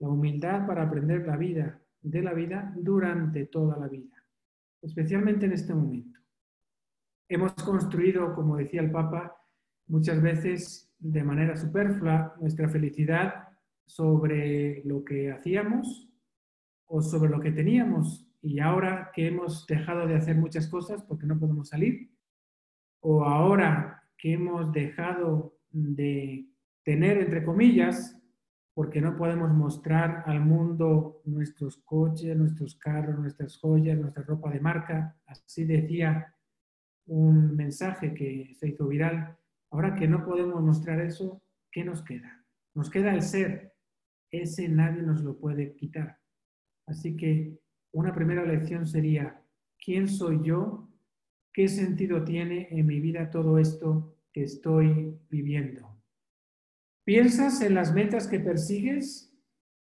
La 0.01 0.09
humildad 0.09 0.67
para 0.67 0.85
aprender 0.85 1.27
la 1.27 1.37
vida, 1.37 1.81
de 2.01 2.23
la 2.23 2.33
vida 2.33 2.73
durante 2.77 3.47
toda 3.47 3.77
la 3.77 3.89
vida, 3.89 4.17
especialmente 4.83 5.47
en 5.47 5.53
este 5.53 5.75
momento. 5.75 6.21
Hemos 7.29 7.53
construido, 7.55 8.35
como 8.35 8.57
decía 8.57 8.81
el 8.81 8.91
Papa, 8.91 9.38
muchas 9.89 10.23
veces 10.23 10.93
de 10.99 11.25
manera 11.25 11.57
superflua 11.57 12.35
nuestra 12.41 12.69
felicidad 12.69 13.49
sobre 13.87 14.83
lo 14.85 15.05
que 15.05 15.31
hacíamos 15.33 16.09
o 16.87 17.03
sobre 17.03 17.31
lo 17.31 17.41
que 17.41 17.53
teníamos. 17.53 18.27
Y 18.41 18.61
ahora 18.61 19.11
que 19.15 19.27
hemos 19.27 19.67
dejado 19.67 20.07
de 20.07 20.15
hacer 20.15 20.37
muchas 20.37 20.69
cosas 20.69 21.03
porque 21.03 21.27
no 21.27 21.39
podemos 21.39 21.69
salir, 21.69 22.11
o 23.01 23.25
ahora 23.25 24.03
que 24.17 24.35
hemos 24.35 24.73
dejado 24.73 25.59
de 25.71 26.49
tener, 26.85 27.19
entre 27.19 27.45
comillas, 27.45 28.15
porque 28.75 29.01
no 29.01 29.17
podemos 29.17 29.53
mostrar 29.53 30.23
al 30.27 30.41
mundo 30.41 31.21
nuestros 31.25 31.79
coches, 31.79 32.37
nuestros 32.37 32.77
carros, 32.77 33.19
nuestras 33.19 33.57
joyas, 33.57 33.99
nuestra 33.99 34.23
ropa 34.23 34.51
de 34.51 34.61
marca. 34.61 35.17
Así 35.27 35.65
decía 35.65 36.33
un 37.07 37.57
mensaje 37.57 38.15
que 38.15 38.55
se 38.55 38.69
hizo 38.69 38.87
viral. 38.87 39.37
Ahora 39.71 39.95
que 39.95 40.09
no 40.09 40.25
podemos 40.25 40.63
mostrar 40.63 41.01
eso, 41.01 41.43
¿qué 41.71 41.85
nos 41.85 42.03
queda? 42.03 42.45
Nos 42.75 42.91
queda 42.91 43.15
el 43.15 43.23
ser. 43.23 43.75
Ese 44.31 44.69
nadie 44.69 45.03
nos 45.03 45.23
lo 45.23 45.39
puede 45.39 45.75
quitar. 45.75 46.19
Así 46.87 47.17
que 47.17 47.59
una 47.93 48.15
primera 48.15 48.45
lección 48.45 48.87
sería, 48.87 49.43
¿quién 49.79 50.09
soy 50.09 50.41
yo? 50.43 50.89
¿Qué 51.53 51.69
sentido 51.69 52.25
tiene 52.25 52.69
en 52.71 52.87
mi 52.87 53.01
vida 53.01 53.31
todo 53.31 53.59
esto 53.59 54.17
que 54.33 54.45
estoy 54.45 55.19
viviendo? 55.29 55.99
¿Piensas 57.05 57.61
en 57.63 57.75
las 57.75 57.93
metas 57.95 58.27
que 58.27 58.41
persigues? 58.41 59.35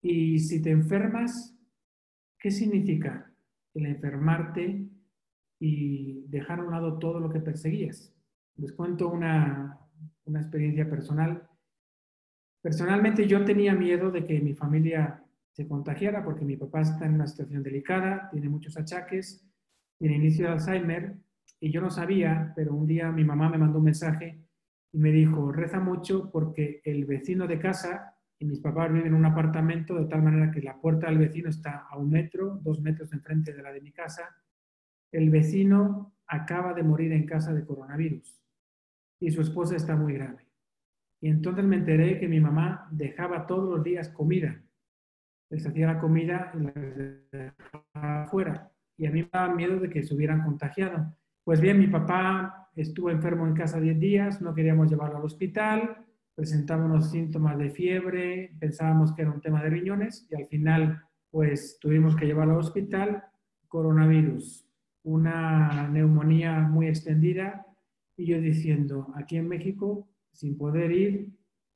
Y 0.02 0.38
si 0.38 0.60
te 0.60 0.70
enfermas, 0.70 1.56
¿qué 2.38 2.50
significa 2.50 3.32
el 3.74 3.86
enfermarte 3.86 4.88
y 5.60 6.26
dejar 6.28 6.60
a 6.60 6.64
un 6.64 6.72
lado 6.72 6.98
todo 6.98 7.20
lo 7.20 7.30
que 7.30 7.40
perseguías? 7.40 8.12
Les 8.56 8.72
cuento 8.72 9.08
una, 9.08 9.78
una 10.24 10.40
experiencia 10.40 10.88
personal. 10.88 11.48
Personalmente 12.60 13.26
yo 13.26 13.44
tenía 13.44 13.74
miedo 13.74 14.10
de 14.10 14.24
que 14.24 14.40
mi 14.40 14.54
familia 14.54 15.24
se 15.50 15.66
contagiara 15.66 16.24
porque 16.24 16.44
mi 16.44 16.56
papá 16.56 16.82
está 16.82 17.06
en 17.06 17.14
una 17.14 17.26
situación 17.26 17.62
delicada, 17.62 18.28
tiene 18.30 18.48
muchos 18.48 18.76
achaques, 18.76 19.44
tiene 19.98 20.16
inicio 20.16 20.46
de 20.46 20.52
Alzheimer 20.52 21.16
y 21.60 21.70
yo 21.70 21.80
no 21.80 21.90
sabía, 21.90 22.52
pero 22.56 22.74
un 22.74 22.86
día 22.86 23.10
mi 23.10 23.24
mamá 23.24 23.48
me 23.48 23.58
mandó 23.58 23.78
un 23.78 23.84
mensaje 23.84 24.44
y 24.92 24.98
me 24.98 25.10
dijo, 25.10 25.52
reza 25.52 25.80
mucho 25.80 26.30
porque 26.30 26.80
el 26.84 27.04
vecino 27.04 27.46
de 27.46 27.58
casa 27.58 28.16
y 28.38 28.44
mis 28.44 28.60
papás 28.60 28.92
viven 28.92 29.08
en 29.08 29.14
un 29.14 29.26
apartamento 29.26 29.94
de 29.94 30.06
tal 30.06 30.22
manera 30.22 30.50
que 30.50 30.62
la 30.62 30.80
puerta 30.80 31.08
del 31.08 31.18
vecino 31.18 31.48
está 31.48 31.86
a 31.90 31.96
un 31.96 32.10
metro, 32.10 32.58
dos 32.62 32.80
metros 32.80 33.12
enfrente 33.12 33.52
de 33.52 33.62
la 33.62 33.72
de 33.72 33.80
mi 33.80 33.92
casa. 33.92 34.36
El 35.10 35.30
vecino 35.30 36.16
acaba 36.26 36.74
de 36.74 36.82
morir 36.82 37.12
en 37.12 37.26
casa 37.26 37.52
de 37.52 37.64
coronavirus 37.64 38.41
y 39.22 39.30
su 39.30 39.40
esposa 39.40 39.76
está 39.76 39.96
muy 39.96 40.14
grave. 40.14 40.46
Y 41.20 41.28
entonces 41.28 41.64
me 41.64 41.76
enteré 41.76 42.18
que 42.18 42.28
mi 42.28 42.40
mamá 42.40 42.88
dejaba 42.90 43.46
todos 43.46 43.76
los 43.76 43.82
días 43.82 44.08
comida 44.10 44.62
les 45.52 45.66
hacía 45.66 45.86
la 45.86 45.98
comida 45.98 46.50
y 46.54 46.62
la 46.62 46.72
dejaba 47.30 48.22
afuera. 48.24 48.72
Y 48.96 49.06
a 49.06 49.10
mí 49.10 49.22
me 49.22 49.28
daba 49.30 49.54
miedo 49.54 49.78
de 49.78 49.90
que 49.90 50.02
se 50.02 50.14
hubieran 50.14 50.42
contagiado. 50.42 51.14
Pues 51.44 51.60
bien, 51.60 51.78
mi 51.78 51.88
papá 51.88 52.70
estuvo 52.74 53.10
enfermo 53.10 53.46
en 53.46 53.52
casa 53.52 53.78
10 53.78 54.00
días, 54.00 54.40
no 54.40 54.54
queríamos 54.54 54.88
llevarlo 54.88 55.18
al 55.18 55.24
hospital, 55.24 56.06
presentaba 56.34 56.86
unos 56.86 57.10
síntomas 57.10 57.58
de 57.58 57.70
fiebre, 57.70 58.56
pensábamos 58.58 59.12
que 59.12 59.22
era 59.22 59.30
un 59.30 59.42
tema 59.42 59.62
de 59.62 59.68
riñones 59.68 60.26
y 60.30 60.36
al 60.36 60.46
final 60.46 61.02
pues 61.30 61.78
tuvimos 61.78 62.16
que 62.16 62.24
llevarlo 62.24 62.54
al 62.54 62.60
hospital, 62.60 63.22
coronavirus, 63.68 64.66
una 65.02 65.86
neumonía 65.88 66.60
muy 66.60 66.88
extendida 66.88 67.66
y 68.22 68.26
yo 68.26 68.40
diciendo, 68.40 69.12
aquí 69.16 69.36
en 69.36 69.48
México, 69.48 70.08
sin 70.32 70.56
poder 70.56 70.92
ir, 70.92 71.28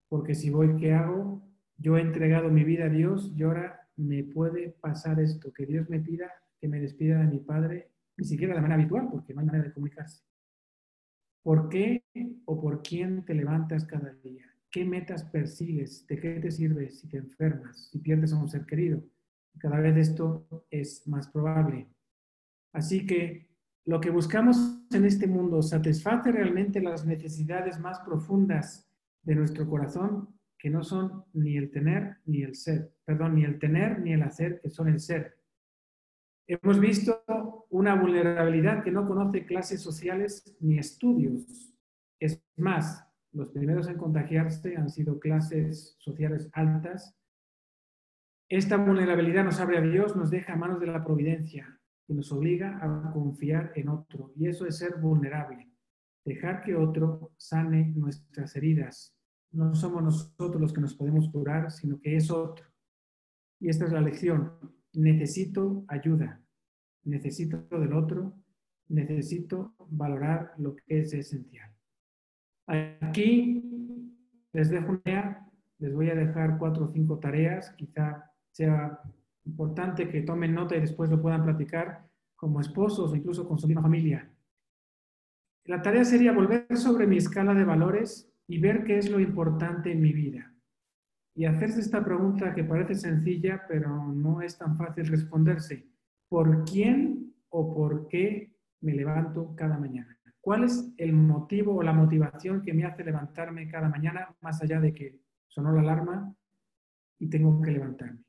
porque 0.09 0.35
si 0.35 0.51
voy, 0.51 0.77
¿qué 0.77 0.93
hago? 0.93 1.47
yo 1.79 1.97
he 1.97 2.01
entregado 2.01 2.51
mi 2.51 2.65
vida 2.65 2.87
a 2.87 2.89
Dios 2.89 3.33
y 3.37 3.43
ahora 3.43 3.89
me 3.97 4.25
puede 4.25 4.71
pasar 4.81 5.21
esto, 5.21 5.53
que 5.53 5.67
Dios 5.67 5.89
me 5.89 6.01
pida 6.01 6.31
que 6.59 6.69
me 6.69 6.81
despida 6.81 7.19
de 7.19 7.27
mi 7.27 7.39
padre, 7.39 7.91
ni 8.17 8.25
siquiera 8.25 8.55
de 8.55 8.63
manera 8.63 8.81
habitual, 8.81 9.09
porque 9.11 9.35
no 9.35 9.41
hay 9.41 9.47
manera 9.47 9.65
de 9.65 9.75
comunicarse. 9.75 10.23
¿Por 11.43 11.69
qué 11.69 12.03
o 12.47 12.61
por 12.61 12.83
quién 12.83 13.25
te 13.25 13.35
levantas 13.35 13.85
cada 13.85 14.15
día? 14.15 14.47
¿Qué 14.71 14.85
metas 14.85 15.25
persigues? 15.25 16.07
¿De 16.07 16.19
qué 16.19 16.41
te 16.41 16.51
sirves 16.51 17.01
si 17.01 17.09
te 17.09 17.19
enfermas, 17.19 17.91
si 17.91 17.99
pierdes 17.99 18.33
a 18.33 18.39
un 18.39 18.49
ser 18.49 18.65
querido? 18.65 19.03
Cada 19.59 19.81
vez 19.81 19.97
esto 19.97 20.67
es 20.71 21.07
más 21.07 21.29
probable. 21.29 21.89
Así 22.73 23.07
que 23.07 23.49
lo 23.87 24.01
que 24.01 24.11
buscamos 24.11 24.81
en 24.91 25.05
este 25.05 25.29
mundo 25.29 25.63
satisface 25.63 26.33
realmente 26.33 26.81
las 26.81 27.07
necesidades 27.07 27.79
más 27.79 28.01
profundas 28.01 28.91
de 29.23 29.37
nuestro 29.37 29.69
corazón 29.69 30.37
que 30.59 30.71
no 30.71 30.83
son 30.83 31.25
ni 31.33 31.57
el 31.57 31.71
tener 31.71 32.17
ni 32.25 32.43
el 32.43 32.57
ser, 32.57 32.93
perdón, 33.05 33.37
ni 33.37 33.45
el 33.45 33.61
tener 33.61 34.01
ni 34.01 34.13
el 34.13 34.23
hacer, 34.23 34.61
que 34.61 34.71
son 34.71 34.89
el 34.89 34.99
ser. 34.99 35.39
Hemos 36.49 36.81
visto 36.81 37.25
una 37.71 37.95
vulnerabilidad 37.95 38.83
que 38.83 38.91
no 38.91 39.07
conoce 39.07 39.47
clases 39.47 39.81
sociales 39.83 40.57
ni 40.61 40.79
estudios. 40.79 41.73
Es 42.19 42.43
más, 42.57 43.07
los 43.33 43.49
primeros 43.49 43.89
en 43.89 43.99
contagiarse 43.99 44.77
han 44.77 44.91
sido 44.91 45.21
clases 45.21 45.95
sociales 45.99 46.49
altas. 46.53 47.17
Esta 48.49 48.77
vulnerabilidad 48.79 49.45
nos 49.45 49.61
abre 49.61 49.79
a 49.79 49.83
Dios, 49.83 50.17
nos 50.17 50.31
deja 50.31 50.55
a 50.55 50.57
manos 50.57 50.81
de 50.81 50.87
la 50.87 51.05
providencia 51.05 51.76
y 52.09 52.15
nos 52.15 52.33
obliga 52.33 52.79
a 52.83 53.13
confiar 53.13 53.73
en 53.75 53.89
otro. 53.89 54.33
Y 54.37 54.47
eso 54.47 54.67
es 54.67 54.79
ser 54.79 54.97
vulnerable. 54.99 55.71
Dejar 56.25 56.63
que 56.63 56.75
otro 56.75 57.33
sane 57.37 57.93
nuestras 57.97 58.57
heridas, 58.57 59.17
no 59.53 59.75
somos 59.75 60.03
nosotros 60.03 60.61
los 60.61 60.73
que 60.73 60.81
nos 60.81 60.95
podemos 60.95 61.29
curar, 61.31 61.71
sino 61.71 62.01
que 62.01 62.17
es 62.17 62.31
otro. 62.31 62.67
Y 63.61 63.69
esta 63.69 63.87
es 63.87 63.93
la 63.93 64.01
lección. 64.01 64.53
Necesito 64.93 65.85
ayuda, 65.89 66.43
necesito 67.05 67.67
del 67.71 67.93
otro, 67.93 68.35
necesito 68.89 69.75
valorar 69.91 70.53
lo 70.59 70.77
que 70.77 71.01
es 71.01 71.13
esencial. 71.13 71.71
Aquí 72.67 73.63
les 74.53 74.71
dejo 74.71 75.01
una 75.05 75.47
les 75.79 75.95
voy 75.95 76.09
a 76.11 76.15
dejar 76.15 76.59
cuatro 76.59 76.87
o 76.87 76.93
cinco 76.93 77.19
tareas, 77.19 77.71
quizá 77.77 78.31
sea 78.51 78.99
importante 79.47 80.09
que 80.09 80.23
tomen 80.23 80.55
nota 80.55 80.77
y 80.77 80.81
después 80.81 81.11
lo 81.11 81.23
puedan 81.23 81.45
platicar 81.45 82.07
como 82.35 82.61
esposos 82.61 83.13
o 83.13 83.17
incluso 83.17 83.49
con 83.49 83.59
su 83.59 83.67
misma 83.67 83.83
familia. 83.83 84.31
La 85.65 85.83
tarea 85.83 86.05
sería 86.05 86.33
volver 86.33 86.67
sobre 86.77 87.07
mi 87.07 87.17
escala 87.17 87.55
de 87.55 87.65
valores 87.65 88.33
y 88.47 88.59
ver 88.59 88.85
qué 88.85 88.99
es 88.99 89.11
lo 89.11 89.19
importante 89.19 89.91
en 89.91 90.01
mi 90.01 90.13
vida. 90.13 90.53
Y 91.35 91.45
hacerse 91.45 91.81
esta 91.81 92.05
pregunta 92.05 92.55
que 92.55 92.65
parece 92.65 92.95
sencilla, 92.95 93.65
pero 93.69 94.13
no 94.13 94.41
es 94.41 94.57
tan 94.57 94.77
fácil 94.77 95.07
responderse. 95.07 95.87
¿Por 96.29 96.65
quién 96.65 97.35
o 97.49 97.75
por 97.75 98.09
qué 98.09 98.55
me 98.81 98.95
levanto 98.95 99.55
cada 99.57 99.79
mañana? 99.79 100.19
¿Cuál 100.41 100.65
es 100.65 100.93
el 100.97 101.13
motivo 101.13 101.75
o 101.75 101.83
la 101.83 101.93
motivación 101.93 102.63
que 102.63 102.73
me 102.73 102.85
hace 102.85 103.03
levantarme 103.03 103.69
cada 103.69 103.89
mañana, 103.89 104.35
más 104.41 104.63
allá 104.63 104.81
de 104.81 104.95
que 104.95 105.19
sonó 105.49 105.73
la 105.73 105.81
alarma 105.81 106.35
y 107.19 107.29
tengo 107.29 107.61
que 107.61 107.73
levantarme? 107.73 108.26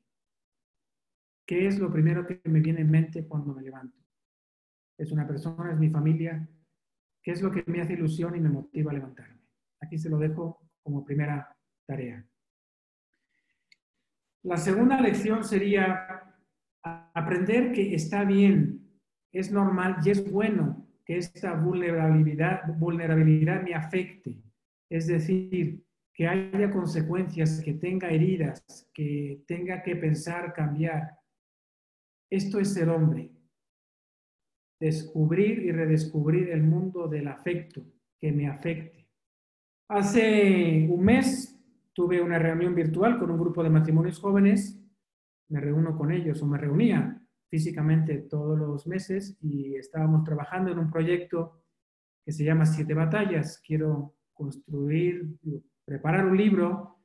¿Qué 1.48 1.66
es 1.66 1.78
lo 1.78 1.90
primero 1.90 2.26
que 2.26 2.42
me 2.44 2.60
viene 2.60 2.82
en 2.82 2.90
mente 2.90 3.26
cuando 3.26 3.54
me 3.54 3.62
levanto? 3.62 3.96
¿Es 4.98 5.10
una 5.12 5.26
persona? 5.26 5.72
¿Es 5.72 5.78
mi 5.78 5.88
familia? 5.88 6.46
¿Qué 7.22 7.30
es 7.30 7.40
lo 7.40 7.50
que 7.50 7.64
me 7.66 7.80
hace 7.80 7.94
ilusión 7.94 8.36
y 8.36 8.40
me 8.40 8.50
motiva 8.50 8.90
a 8.90 8.94
levantarme? 8.94 9.40
Aquí 9.80 9.96
se 9.96 10.10
lo 10.10 10.18
dejo 10.18 10.60
como 10.82 11.06
primera 11.06 11.56
tarea. 11.86 12.22
La 14.42 14.58
segunda 14.58 15.00
lección 15.00 15.42
sería 15.42 16.22
aprender 16.82 17.72
que 17.72 17.94
está 17.94 18.24
bien, 18.24 19.00
es 19.32 19.50
normal 19.50 19.96
y 20.04 20.10
es 20.10 20.30
bueno 20.30 20.86
que 21.06 21.16
esta 21.16 21.54
vulnerabilidad, 21.54 22.76
vulnerabilidad 22.76 23.62
me 23.62 23.74
afecte. 23.74 24.42
Es 24.90 25.06
decir, 25.06 25.82
que 26.12 26.28
haya 26.28 26.70
consecuencias, 26.70 27.62
que 27.64 27.72
tenga 27.72 28.10
heridas, 28.10 28.62
que 28.92 29.44
tenga 29.46 29.82
que 29.82 29.96
pensar 29.96 30.52
cambiar. 30.52 31.17
Esto 32.30 32.60
es 32.60 32.74
ser 32.74 32.88
hombre. 32.88 33.30
Descubrir 34.80 35.60
y 35.60 35.72
redescubrir 35.72 36.50
el 36.50 36.62
mundo 36.62 37.08
del 37.08 37.28
afecto 37.28 37.84
que 38.20 38.32
me 38.32 38.48
afecte 38.48 38.98
Hace 39.90 40.86
un 40.90 41.02
mes 41.02 41.58
tuve 41.94 42.20
una 42.20 42.38
reunión 42.38 42.74
virtual 42.74 43.18
con 43.18 43.30
un 43.30 43.38
grupo 43.38 43.62
de 43.62 43.70
matrimonios 43.70 44.18
jóvenes. 44.18 44.78
Me 45.48 45.60
reúno 45.60 45.96
con 45.96 46.12
ellos 46.12 46.42
o 46.42 46.46
me 46.46 46.58
reunía 46.58 47.18
físicamente 47.48 48.18
todos 48.18 48.58
los 48.58 48.86
meses 48.86 49.38
y 49.40 49.76
estábamos 49.76 50.24
trabajando 50.24 50.70
en 50.70 50.78
un 50.78 50.90
proyecto 50.90 51.62
que 52.22 52.32
se 52.32 52.44
llama 52.44 52.66
Siete 52.66 52.92
Batallas. 52.92 53.62
Quiero 53.66 54.14
construir, 54.34 55.38
preparar 55.86 56.26
un 56.26 56.36
libro 56.36 56.97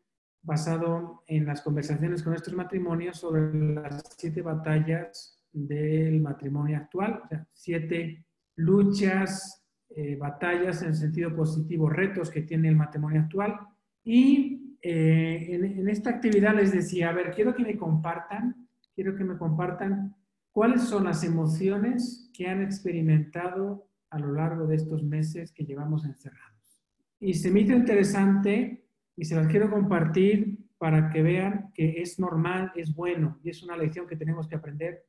basado 0.43 1.23
en 1.27 1.45
las 1.45 1.61
conversaciones 1.61 2.21
con 2.21 2.33
nuestros 2.33 2.55
matrimonios 2.55 3.17
sobre 3.17 3.73
las 3.73 4.03
siete 4.17 4.41
batallas 4.41 5.41
del 5.51 6.19
matrimonio 6.21 6.77
actual, 6.77 7.21
o 7.23 7.27
sea, 7.27 7.47
siete 7.53 8.25
luchas, 8.55 9.63
eh, 9.95 10.15
batallas 10.15 10.81
en 10.81 10.95
sentido 10.95 11.35
positivo, 11.35 11.89
retos 11.89 12.29
que 12.29 12.41
tiene 12.41 12.69
el 12.69 12.75
matrimonio 12.75 13.21
actual. 13.21 13.59
Y 14.03 14.77
eh, 14.81 15.47
en, 15.51 15.87
esta 15.87 16.09
actividad 16.09 16.55
les 16.55 16.71
decía, 16.71 17.09
a 17.09 17.13
ver, 17.13 17.31
quiero 17.31 17.55
que 17.55 17.63
me 17.63 17.77
compartan, 17.77 18.67
quiero 18.93 19.15
que 19.15 19.23
me 19.23 19.37
compartan 19.37 20.15
cuáles 20.51 20.81
son 20.81 21.05
las 21.05 21.23
emociones 21.23 22.29
que 22.33 22.47
han 22.47 22.61
experimentado 22.61 23.87
a 24.09 24.19
lo 24.19 24.33
largo 24.33 24.67
de 24.67 24.75
estos 24.75 25.03
meses 25.03 25.51
que 25.51 25.63
llevamos 25.63 26.05
encerrados. 26.05 26.83
Y 27.19 27.35
se 27.35 27.49
me 27.49 27.61
hizo 27.61 27.73
interesante 27.73 28.82
y 29.15 29.25
se 29.25 29.35
las 29.35 29.47
quiero 29.47 29.69
compartir 29.69 30.59
para 30.77 31.09
que 31.09 31.21
vean 31.21 31.71
que 31.73 32.01
es 32.01 32.19
normal, 32.19 32.71
es 32.75 32.93
bueno 32.93 33.39
y 33.43 33.49
es 33.49 33.63
una 33.63 33.77
lección 33.77 34.07
que 34.07 34.15
tenemos 34.15 34.47
que 34.47 34.55
aprender, 34.55 35.05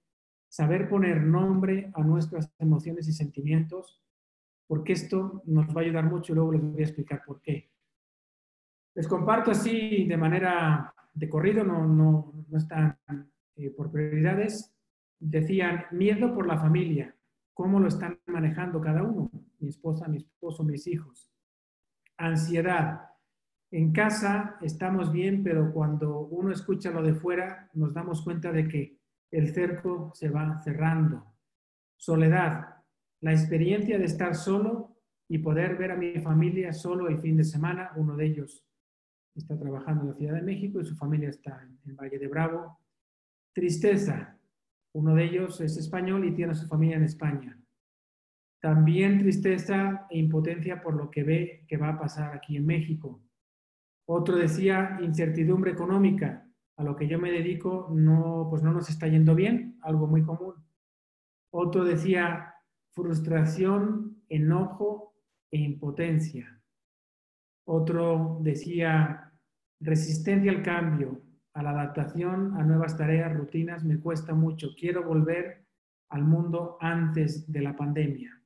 saber 0.49 0.89
poner 0.89 1.23
nombre 1.23 1.91
a 1.95 2.03
nuestras 2.03 2.53
emociones 2.59 3.09
y 3.09 3.13
sentimientos 3.13 4.05
porque 4.67 4.93
esto 4.93 5.43
nos 5.47 5.69
va 5.69 5.81
a 5.81 5.85
ayudar 5.85 6.05
mucho 6.05 6.33
y 6.33 6.37
luego 6.37 6.53
les 6.53 6.63
voy 6.63 6.81
a 6.81 6.85
explicar 6.85 7.23
por 7.27 7.41
qué. 7.43 7.71
Les 8.95 9.09
comparto 9.09 9.51
así 9.51 10.07
de 10.07 10.17
manera 10.17 10.95
de 11.13 11.29
corrido, 11.29 11.65
no, 11.65 11.87
no, 11.87 12.47
no 12.49 12.59
están 12.59 12.99
eh, 13.57 13.71
por 13.71 13.91
prioridades. 13.91 14.75
Decían 15.19 15.87
miedo 15.93 16.35
por 16.35 16.47
la 16.47 16.59
familia, 16.59 17.15
cómo 17.53 17.81
lo 17.81 17.89
están 17.89 18.21
manejando 18.27 18.81
cada 18.81 19.03
uno, 19.03 19.31
mi 19.59 19.69
esposa, 19.69 20.09
mi 20.09 20.19
esposo, 20.19 20.65
mis 20.65 20.87
hijos. 20.87 21.33
Ansiedad, 22.17 23.14
En 23.75 23.91
casa 23.91 24.57
estamos 24.63 25.11
bien, 25.11 25.43
pero 25.43 25.73
cuando 25.73 26.21
uno 26.21 26.53
escucha 26.53 26.93
lo 26.93 27.03
de 27.03 27.13
fuera, 27.13 27.69
nos 27.75 27.93
damos 27.93 28.23
cuenta 28.23 28.53
de 28.53 28.69
que 28.69 29.01
el 29.33 29.53
cerco 29.53 30.13
se 30.15 30.29
va 30.29 30.61
cerrando. 30.63 31.35
Soledad, 31.97 32.85
la 33.21 33.33
experiencia 33.33 33.99
de 33.99 34.05
estar 34.05 34.37
solo 34.37 34.97
y 35.29 35.39
poder 35.39 35.77
ver 35.77 35.91
a 35.91 35.97
mi 35.97 36.21
familia 36.21 36.73
solo 36.73 37.09
el 37.09 37.19
fin 37.19 37.37
de 37.37 37.43
semana. 37.43 37.91
Uno 37.97 38.15
de 38.15 38.27
ellos 38.27 38.65
está 39.35 39.59
trabajando 39.59 40.03
en 40.03 40.11
la 40.11 40.15
Ciudad 40.15 40.35
de 40.35 40.43
México 40.43 40.81
y 40.81 40.85
su 40.85 40.95
familia 40.95 41.31
está 41.31 41.69
en 41.85 41.97
Valle 41.97 42.21
de 42.21 42.29
Bravo. 42.29 42.79
Tristeza, 43.53 44.39
uno 44.93 45.17
de 45.17 45.25
ellos 45.25 45.61
es 45.61 45.77
español 45.77 46.25
y 46.25 46.33
tiene 46.33 46.53
a 46.53 46.55
su 46.55 46.69
familia 46.69 46.99
en 46.99 47.03
España. 47.03 47.59
También 48.61 49.19
tristeza 49.19 50.07
e 50.11 50.19
impotencia 50.19 50.81
por 50.81 50.95
lo 50.95 51.11
que 51.11 51.25
ve 51.25 51.65
que 51.67 51.77
va 51.77 51.89
a 51.89 51.99
pasar 51.99 52.37
aquí 52.37 52.57
en 52.57 52.67
México. 52.67 53.21
Otro 54.07 54.37
decía 54.37 54.99
incertidumbre 55.01 55.73
económica. 55.73 56.47
A 56.77 56.85
lo 56.85 56.97
que 56.97 57.07
yo 57.07 57.19
me 57.19 57.31
dedico 57.31 57.89
no, 57.95 58.49
pues 58.51 58.63
no 58.63 58.73
nos 58.73 58.91
está 58.91 59.07
yendo 59.07 59.35
bien, 59.35 59.79
algo 59.83 60.07
muy 60.07 60.23
común. 60.23 60.55
Otro 61.53 61.85
decía 61.85 62.55
frustración, 62.91 64.23
enojo 64.29 65.15
e 65.51 65.59
impotencia. 65.59 66.61
Otro 67.67 68.39
decía 68.43 69.33
resistencia 69.81 70.51
al 70.51 70.63
cambio, 70.63 71.23
a 71.55 71.63
la 71.63 71.71
adaptación 71.71 72.57
a 72.57 72.65
nuevas 72.65 72.97
tareas, 72.97 73.33
rutinas, 73.35 73.85
me 73.85 74.01
cuesta 74.01 74.35
mucho. 74.35 74.71
Quiero 74.79 75.05
volver 75.05 75.65
al 76.11 76.25
mundo 76.25 76.77
antes 76.81 77.51
de 77.51 77.63
la 77.63 77.77
pandemia. 77.77 78.41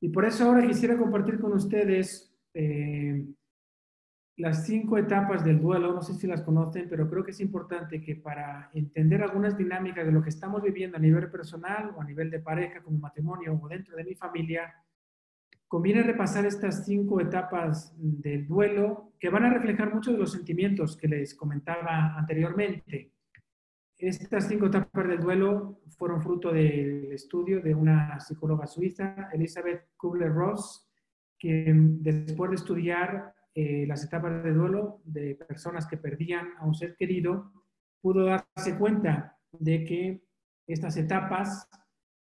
Y 0.00 0.08
por 0.08 0.24
eso 0.24 0.44
ahora 0.44 0.66
quisiera 0.66 0.96
compartir 0.96 1.38
con 1.40 1.52
ustedes 1.52 2.34
eh, 2.54 3.26
las 4.36 4.64
cinco 4.66 4.98
etapas 4.98 5.44
del 5.44 5.60
duelo. 5.60 5.92
No 5.92 6.02
sé 6.02 6.14
si 6.14 6.26
las 6.26 6.42
conocen, 6.42 6.88
pero 6.88 7.08
creo 7.08 7.24
que 7.24 7.32
es 7.32 7.40
importante 7.40 8.00
que 8.00 8.16
para 8.16 8.70
entender 8.72 9.22
algunas 9.22 9.56
dinámicas 9.56 10.06
de 10.06 10.12
lo 10.12 10.22
que 10.22 10.30
estamos 10.30 10.62
viviendo 10.62 10.96
a 10.96 11.00
nivel 11.00 11.30
personal 11.30 11.92
o 11.96 12.00
a 12.00 12.04
nivel 12.04 12.30
de 12.30 12.40
pareja, 12.40 12.82
como 12.82 12.98
matrimonio 12.98 13.58
o 13.60 13.68
dentro 13.68 13.96
de 13.96 14.04
mi 14.04 14.14
familia, 14.14 14.74
conviene 15.68 16.02
repasar 16.02 16.44
estas 16.44 16.84
cinco 16.84 17.20
etapas 17.20 17.94
del 17.96 18.46
duelo 18.46 19.12
que 19.18 19.30
van 19.30 19.44
a 19.44 19.54
reflejar 19.54 19.94
muchos 19.94 20.14
de 20.14 20.20
los 20.20 20.32
sentimientos 20.32 20.96
que 20.96 21.08
les 21.08 21.34
comentaba 21.34 22.14
anteriormente. 22.18 23.12
Estas 23.96 24.48
cinco 24.48 24.66
etapas 24.66 25.08
del 25.08 25.20
duelo 25.20 25.80
fueron 25.96 26.20
fruto 26.20 26.52
del 26.52 27.12
estudio 27.12 27.62
de 27.62 27.74
una 27.74 28.18
psicóloga 28.18 28.66
suiza, 28.66 29.30
Elizabeth 29.32 29.90
Kubler-Ross, 29.96 30.90
que 31.38 31.72
después 31.74 32.50
de 32.50 32.56
estudiar 32.56 33.34
eh, 33.54 33.84
las 33.86 34.04
etapas 34.04 34.42
de 34.42 34.52
duelo 34.52 35.02
de 35.04 35.34
personas 35.34 35.86
que 35.86 35.96
perdían 35.96 36.48
a 36.58 36.64
un 36.64 36.74
ser 36.74 36.96
querido, 36.96 37.52
pudo 38.00 38.24
darse 38.24 38.78
cuenta 38.78 39.38
de 39.52 39.84
que 39.84 40.24
estas 40.66 40.96
etapas 40.96 41.68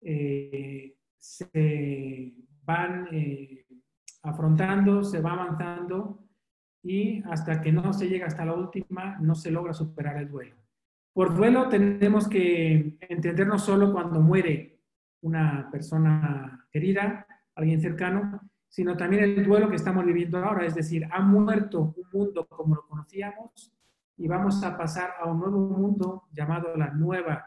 eh, 0.01 0.95
se 1.17 2.33
van 2.63 3.07
eh, 3.11 3.65
afrontando, 4.23 5.03
se 5.03 5.19
va 5.21 5.31
avanzando 5.31 6.27
y 6.83 7.23
hasta 7.23 7.61
que 7.61 7.71
no 7.71 7.91
se 7.93 8.07
llega 8.07 8.27
hasta 8.27 8.45
la 8.45 8.53
última, 8.53 9.17
no 9.19 9.33
se 9.33 9.49
logra 9.49 9.73
superar 9.73 10.17
el 10.17 10.29
duelo. 10.29 10.55
Por 11.11 11.35
duelo 11.35 11.69
tenemos 11.69 12.27
que 12.27 12.97
entender 13.01 13.47
no 13.47 13.57
solo 13.57 13.91
cuando 13.91 14.21
muere 14.21 14.81
una 15.21 15.69
persona 15.71 16.67
querida, 16.69 17.25
alguien 17.55 17.81
cercano, 17.81 18.41
sino 18.69 18.97
también 18.97 19.23
el 19.23 19.45
duelo 19.45 19.69
que 19.69 19.75
estamos 19.75 20.05
viviendo 20.05 20.37
ahora, 20.37 20.65
es 20.65 20.75
decir, 20.75 21.07
ha 21.11 21.21
muerto 21.21 21.95
un 21.95 22.07
mundo 22.11 22.47
como 22.47 22.75
lo 22.75 22.87
conocíamos 22.87 23.73
y 24.17 24.27
vamos 24.27 24.63
a 24.63 24.77
pasar 24.77 25.11
a 25.19 25.25
un 25.29 25.39
nuevo 25.39 25.59
mundo 25.59 26.23
llamado 26.31 26.75
la 26.75 26.91
nueva 26.91 27.45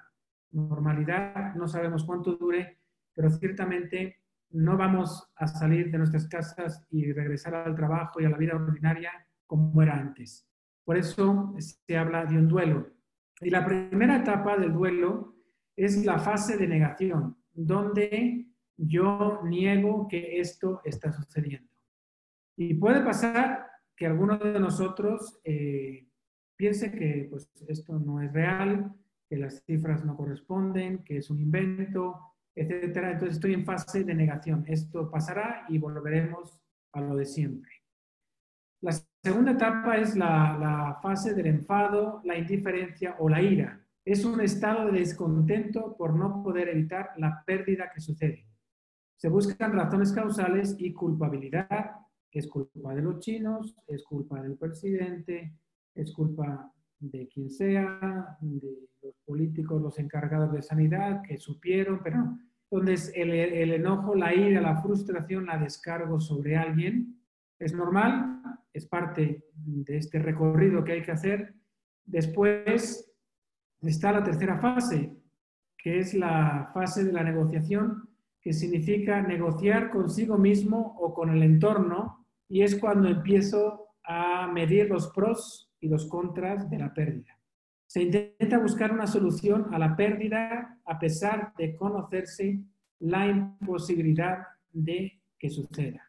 normalidad. 0.52 1.54
No 1.54 1.68
sabemos 1.68 2.04
cuánto 2.04 2.36
dure, 2.36 2.78
pero 3.14 3.30
ciertamente 3.30 4.16
no 4.50 4.76
vamos 4.76 5.30
a 5.36 5.46
salir 5.46 5.90
de 5.90 5.98
nuestras 5.98 6.26
casas 6.28 6.86
y 6.90 7.12
regresar 7.12 7.54
al 7.54 7.74
trabajo 7.74 8.20
y 8.20 8.24
a 8.24 8.30
la 8.30 8.38
vida 8.38 8.54
ordinaria 8.54 9.12
como 9.46 9.82
era 9.82 9.94
antes. 9.94 10.46
Por 10.84 10.96
eso 10.96 11.54
se 11.58 11.98
habla 11.98 12.24
de 12.24 12.38
un 12.38 12.48
duelo. 12.48 12.88
Y 13.40 13.50
la 13.50 13.64
primera 13.64 14.16
etapa 14.16 14.56
del 14.56 14.72
duelo 14.72 15.36
es 15.76 16.04
la 16.04 16.18
fase 16.18 16.56
de 16.56 16.66
negación, 16.66 17.36
donde 17.52 18.47
yo 18.78 19.42
niego 19.44 20.08
que 20.08 20.40
esto 20.40 20.80
está 20.84 21.12
sucediendo. 21.12 21.70
Y 22.56 22.74
puede 22.74 23.02
pasar 23.02 23.66
que 23.94 24.06
alguno 24.06 24.38
de 24.38 24.58
nosotros 24.58 25.40
eh, 25.44 26.08
piense 26.56 26.92
que 26.92 27.26
pues, 27.28 27.50
esto 27.68 27.98
no 27.98 28.22
es 28.22 28.32
real, 28.32 28.94
que 29.28 29.36
las 29.36 29.62
cifras 29.64 30.04
no 30.04 30.16
corresponden, 30.16 31.04
que 31.04 31.18
es 31.18 31.28
un 31.28 31.40
invento, 31.40 32.20
etcétera. 32.54 33.12
Entonces 33.12 33.36
estoy 33.36 33.54
en 33.54 33.64
fase 33.64 34.04
de 34.04 34.14
negación. 34.14 34.64
Esto 34.66 35.10
pasará 35.10 35.66
y 35.68 35.78
volveremos 35.78 36.60
a 36.92 37.00
lo 37.00 37.16
de 37.16 37.26
siempre. 37.26 37.70
La 38.80 38.92
segunda 39.22 39.52
etapa 39.52 39.96
es 39.96 40.16
la, 40.16 40.98
fase 41.02 41.34
del 41.34 41.46
enfado, 41.46 42.20
la 42.24 42.38
indiferencia 42.38 43.16
o 43.18 43.28
la 43.28 43.42
ira. 43.42 43.80
Es 44.04 44.24
un 44.24 44.40
estado 44.40 44.86
de 44.86 45.00
descontento 45.00 45.96
por 45.96 46.14
no 46.14 46.42
poder 46.42 46.68
evitar 46.68 47.10
la 47.16 47.42
pérdida 47.44 47.90
que 47.92 48.00
sucede. 48.00 48.46
Se 49.18 49.28
buscan 49.28 49.72
razones 49.72 50.12
causales 50.12 50.76
y 50.78 50.92
culpabilidad. 50.92 51.90
Es 52.30 52.46
culpa 52.46 52.94
de 52.94 53.02
los 53.02 53.18
chinos, 53.18 53.76
es 53.86 54.02
culpa 54.04 54.40
del 54.40 54.56
presidente, 54.56 55.52
es 55.94 56.12
culpa 56.12 56.72
de 57.00 57.28
quien 57.28 57.50
sea, 57.50 58.38
de 58.40 58.88
los 59.02 59.14
políticos, 59.26 59.82
los 59.82 59.98
encargados 59.98 60.52
de 60.52 60.62
sanidad 60.62 61.22
que 61.22 61.36
supieron, 61.36 62.00
pero 62.02 62.18
no. 62.18 62.38
Entonces, 62.70 63.12
el, 63.14 63.30
el 63.30 63.72
enojo, 63.72 64.14
la 64.14 64.34
ira, 64.34 64.60
la 64.60 64.80
frustración 64.80 65.46
la 65.46 65.58
descargo 65.58 66.20
sobre 66.20 66.56
alguien 66.56 67.18
es 67.58 67.74
normal, 67.74 68.40
es 68.72 68.86
parte 68.86 69.44
de 69.52 69.96
este 69.96 70.18
recorrido 70.20 70.84
que 70.84 70.92
hay 70.92 71.02
que 71.02 71.12
hacer. 71.12 71.54
Después 72.04 73.12
está 73.82 74.12
la 74.12 74.22
tercera 74.22 74.58
fase, 74.58 75.16
que 75.76 75.98
es 75.98 76.14
la 76.14 76.70
fase 76.72 77.04
de 77.04 77.12
la 77.12 77.24
negociación, 77.24 78.08
que 78.40 78.52
significa 78.52 79.22
negociar 79.22 79.90
consigo 79.90 80.38
mismo 80.38 80.96
o 81.00 81.12
con 81.14 81.30
el 81.30 81.42
entorno, 81.42 82.26
y 82.48 82.62
es 82.62 82.76
cuando 82.76 83.08
empiezo 83.08 83.88
a 84.04 84.46
medir 84.46 84.88
los 84.88 85.08
pros 85.08 85.70
y 85.80 85.88
los 85.88 86.06
contras 86.06 86.68
de 86.70 86.78
la 86.78 86.94
pérdida. 86.94 87.38
Se 87.86 88.02
intenta 88.02 88.58
buscar 88.58 88.92
una 88.92 89.06
solución 89.06 89.72
a 89.72 89.78
la 89.78 89.96
pérdida 89.96 90.78
a 90.84 90.98
pesar 90.98 91.52
de 91.56 91.74
conocerse 91.76 92.60
la 93.00 93.26
imposibilidad 93.26 94.38
de 94.72 95.20
que 95.38 95.50
suceda. 95.50 96.08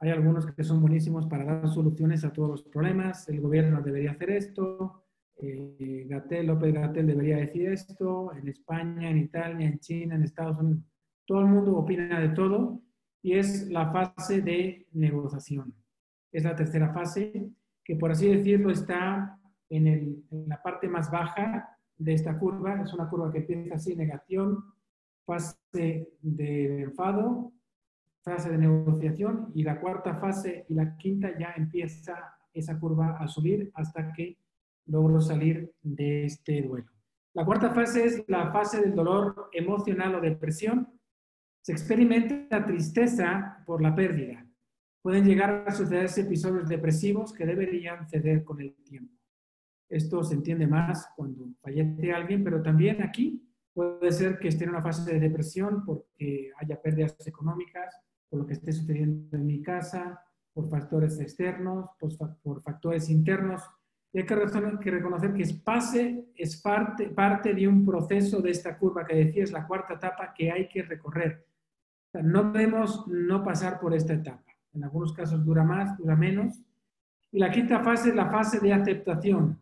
Hay 0.00 0.10
algunos 0.10 0.46
que 0.46 0.64
son 0.64 0.80
buenísimos 0.80 1.26
para 1.26 1.44
dar 1.44 1.68
soluciones 1.68 2.24
a 2.24 2.32
todos 2.32 2.50
los 2.50 2.62
problemas. 2.64 3.28
El 3.28 3.40
gobierno 3.40 3.80
debería 3.82 4.12
hacer 4.12 4.30
esto. 4.30 5.04
Eh, 5.36 6.06
Gatel, 6.08 6.46
López 6.46 6.74
Gatel 6.74 7.06
debería 7.06 7.36
decir 7.36 7.68
esto. 7.68 8.32
En 8.34 8.48
España, 8.48 9.10
en 9.10 9.18
Italia, 9.18 9.66
en 9.66 9.78
China, 9.78 10.16
en 10.16 10.24
Estados 10.24 10.58
Unidos. 10.58 10.91
Todo 11.32 11.40
el 11.40 11.46
mundo 11.46 11.78
opina 11.78 12.20
de 12.20 12.28
todo 12.28 12.82
y 13.22 13.38
es 13.38 13.66
la 13.70 13.90
fase 13.90 14.42
de 14.42 14.86
negociación. 14.92 15.74
Es 16.30 16.44
la 16.44 16.54
tercera 16.54 16.92
fase 16.92 17.48
que, 17.82 17.96
por 17.96 18.10
así 18.10 18.28
decirlo, 18.28 18.70
está 18.70 19.40
en, 19.70 19.86
en 19.86 20.46
la 20.46 20.62
parte 20.62 20.88
más 20.88 21.10
baja 21.10 21.74
de 21.96 22.12
esta 22.12 22.38
curva. 22.38 22.82
Es 22.82 22.92
una 22.92 23.08
curva 23.08 23.32
que 23.32 23.38
empieza 23.38 23.76
así, 23.76 23.96
negación, 23.96 24.62
fase 25.24 26.06
de 26.20 26.82
enfado, 26.82 27.54
fase 28.22 28.50
de 28.50 28.58
negociación 28.58 29.52
y 29.54 29.62
la 29.62 29.80
cuarta 29.80 30.16
fase 30.16 30.66
y 30.68 30.74
la 30.74 30.98
quinta 30.98 31.30
ya 31.38 31.54
empieza 31.56 32.36
esa 32.52 32.78
curva 32.78 33.16
a 33.18 33.26
subir 33.26 33.70
hasta 33.72 34.12
que 34.12 34.36
logro 34.84 35.18
salir 35.18 35.72
de 35.80 36.26
este 36.26 36.60
duelo. 36.60 36.92
La 37.32 37.46
cuarta 37.46 37.70
fase 37.70 38.04
es 38.04 38.22
la 38.28 38.52
fase 38.52 38.82
del 38.82 38.94
dolor 38.94 39.48
emocional 39.54 40.16
o 40.16 40.20
depresión. 40.20 41.00
Se 41.62 41.70
experimenta 41.70 42.64
tristeza 42.66 43.62
por 43.64 43.80
la 43.80 43.94
pérdida. 43.94 44.44
Pueden 45.00 45.24
llegar 45.24 45.64
a 45.66 45.72
sucederse 45.72 46.22
episodios 46.22 46.68
depresivos 46.68 47.32
que 47.32 47.46
deberían 47.46 48.08
ceder 48.08 48.42
con 48.42 48.60
el 48.60 48.74
tiempo. 48.82 49.16
Esto 49.88 50.24
se 50.24 50.34
entiende 50.34 50.66
más 50.66 51.08
cuando 51.14 51.50
fallece 51.60 52.12
alguien, 52.12 52.42
pero 52.42 52.62
también 52.62 53.00
aquí 53.02 53.48
puede 53.72 54.10
ser 54.10 54.38
que 54.38 54.48
esté 54.48 54.64
en 54.64 54.70
una 54.70 54.82
fase 54.82 55.12
de 55.12 55.20
depresión 55.20 55.84
porque 55.84 56.50
haya 56.58 56.80
pérdidas 56.80 57.16
económicas, 57.26 57.94
por 58.28 58.40
lo 58.40 58.46
que 58.46 58.54
esté 58.54 58.72
sucediendo 58.72 59.36
en 59.36 59.46
mi 59.46 59.62
casa, 59.62 60.20
por 60.52 60.68
factores 60.68 61.20
externos, 61.20 61.90
por, 61.98 62.62
factores 62.62 63.08
internos. 63.08 63.62
Hay 64.12 64.24
que 64.24 64.90
reconocer 64.90 65.32
que 65.32 65.44
pase, 65.64 66.26
es 66.34 66.60
parte, 66.60 67.08
parte 67.08 67.54
de 67.54 67.68
un 67.68 67.84
proceso 67.84 68.42
de 68.42 68.50
esta 68.50 68.76
curva 68.76 69.06
que 69.06 69.14
decía 69.14 69.44
es 69.44 69.52
la 69.52 69.66
cuarta 69.66 69.94
etapa 69.94 70.34
que 70.34 70.50
hay 70.50 70.68
que 70.68 70.82
recorrer. 70.82 71.51
No 72.20 72.52
podemos 72.52 73.06
no 73.08 73.42
pasar 73.42 73.80
por 73.80 73.94
esta 73.94 74.14
etapa. 74.14 74.44
En 74.74 74.84
algunos 74.84 75.12
casos 75.12 75.44
dura 75.44 75.64
más, 75.64 75.96
dura 75.96 76.16
menos. 76.16 76.60
Y 77.30 77.38
la 77.38 77.50
quinta 77.50 77.80
fase 77.80 78.10
es 78.10 78.14
la 78.14 78.30
fase 78.30 78.60
de 78.60 78.72
aceptación. 78.72 79.58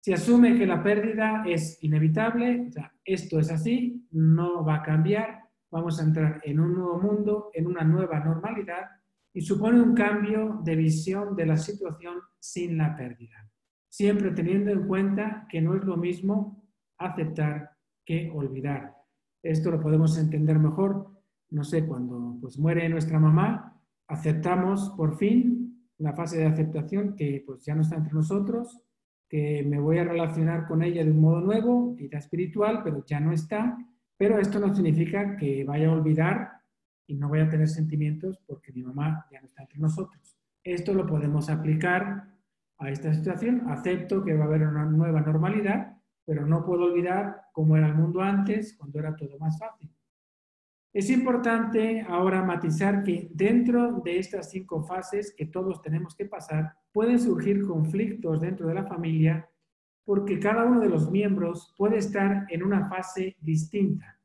Se 0.00 0.14
asume 0.14 0.56
que 0.56 0.66
la 0.66 0.82
pérdida 0.82 1.44
es 1.46 1.82
inevitable, 1.82 2.68
o 2.68 2.72
sea, 2.72 2.92
esto 3.04 3.38
es 3.38 3.50
así, 3.50 4.06
no 4.12 4.64
va 4.64 4.76
a 4.76 4.82
cambiar, 4.82 5.40
vamos 5.70 6.00
a 6.00 6.04
entrar 6.04 6.40
en 6.42 6.58
un 6.58 6.74
nuevo 6.74 6.98
mundo, 6.98 7.50
en 7.52 7.66
una 7.66 7.84
nueva 7.84 8.18
normalidad 8.20 8.86
y 9.32 9.42
supone 9.42 9.80
un 9.80 9.94
cambio 9.94 10.60
de 10.64 10.74
visión 10.74 11.36
de 11.36 11.46
la 11.46 11.58
situación 11.58 12.16
sin 12.38 12.78
la 12.78 12.96
pérdida. 12.96 13.46
Siempre 13.88 14.30
teniendo 14.30 14.70
en 14.70 14.86
cuenta 14.86 15.46
que 15.50 15.60
no 15.60 15.74
es 15.76 15.84
lo 15.84 15.96
mismo 15.96 16.64
aceptar 16.96 17.76
que 18.04 18.30
olvidar. 18.34 18.96
Esto 19.42 19.70
lo 19.70 19.80
podemos 19.80 20.18
entender 20.18 20.58
mejor, 20.58 21.10
no 21.50 21.64
sé, 21.64 21.86
cuando 21.86 22.38
pues 22.40 22.58
muere 22.58 22.88
nuestra 22.88 23.18
mamá, 23.18 23.80
aceptamos 24.06 24.90
por 24.96 25.16
fin 25.16 25.88
la 25.98 26.12
fase 26.12 26.38
de 26.38 26.46
aceptación 26.46 27.14
que 27.14 27.42
pues 27.46 27.64
ya 27.64 27.74
no 27.74 27.82
está 27.82 27.96
entre 27.96 28.14
nosotros, 28.14 28.82
que 29.28 29.62
me 29.64 29.78
voy 29.78 29.98
a 29.98 30.04
relacionar 30.04 30.66
con 30.66 30.82
ella 30.82 31.04
de 31.04 31.10
un 31.10 31.20
modo 31.20 31.40
nuevo, 31.40 31.94
vida 31.94 32.18
espiritual, 32.18 32.82
pero 32.82 33.04
ya 33.04 33.20
no 33.20 33.32
está. 33.32 33.78
Pero 34.16 34.38
esto 34.38 34.58
no 34.58 34.74
significa 34.74 35.36
que 35.36 35.64
vaya 35.64 35.88
a 35.88 35.92
olvidar 35.92 36.50
y 37.06 37.14
no 37.14 37.28
voy 37.28 37.40
a 37.40 37.48
tener 37.48 37.68
sentimientos 37.68 38.38
porque 38.46 38.72
mi 38.72 38.82
mamá 38.82 39.26
ya 39.30 39.40
no 39.40 39.46
está 39.46 39.62
entre 39.62 39.78
nosotros. 39.78 40.36
Esto 40.62 40.94
lo 40.94 41.06
podemos 41.06 41.48
aplicar 41.48 42.28
a 42.78 42.90
esta 42.90 43.14
situación. 43.14 43.68
Acepto 43.68 44.24
que 44.24 44.34
va 44.34 44.44
a 44.44 44.48
haber 44.48 44.66
una 44.66 44.84
nueva 44.84 45.20
normalidad, 45.20 45.96
pero 46.24 46.46
no 46.46 46.64
puedo 46.64 46.84
olvidar 46.84 47.42
cómo 47.52 47.76
era 47.76 47.86
el 47.86 47.94
mundo 47.94 48.20
antes, 48.20 48.76
cuando 48.76 48.98
era 48.98 49.16
todo 49.16 49.38
más 49.38 49.58
fácil. 49.58 49.90
Es 50.92 51.08
importante 51.08 52.04
ahora 52.08 52.42
matizar 52.42 53.04
que 53.04 53.30
dentro 53.32 54.00
de 54.00 54.18
estas 54.18 54.50
cinco 54.50 54.82
fases 54.82 55.32
que 55.36 55.46
todos 55.46 55.80
tenemos 55.82 56.16
que 56.16 56.26
pasar, 56.26 56.74
pueden 56.92 57.20
surgir 57.20 57.64
conflictos 57.64 58.40
dentro 58.40 58.66
de 58.66 58.74
la 58.74 58.84
familia 58.84 59.48
porque 60.04 60.40
cada 60.40 60.64
uno 60.64 60.80
de 60.80 60.88
los 60.88 61.08
miembros 61.08 61.72
puede 61.78 61.98
estar 61.98 62.46
en 62.48 62.64
una 62.64 62.88
fase 62.88 63.36
distinta. 63.40 64.18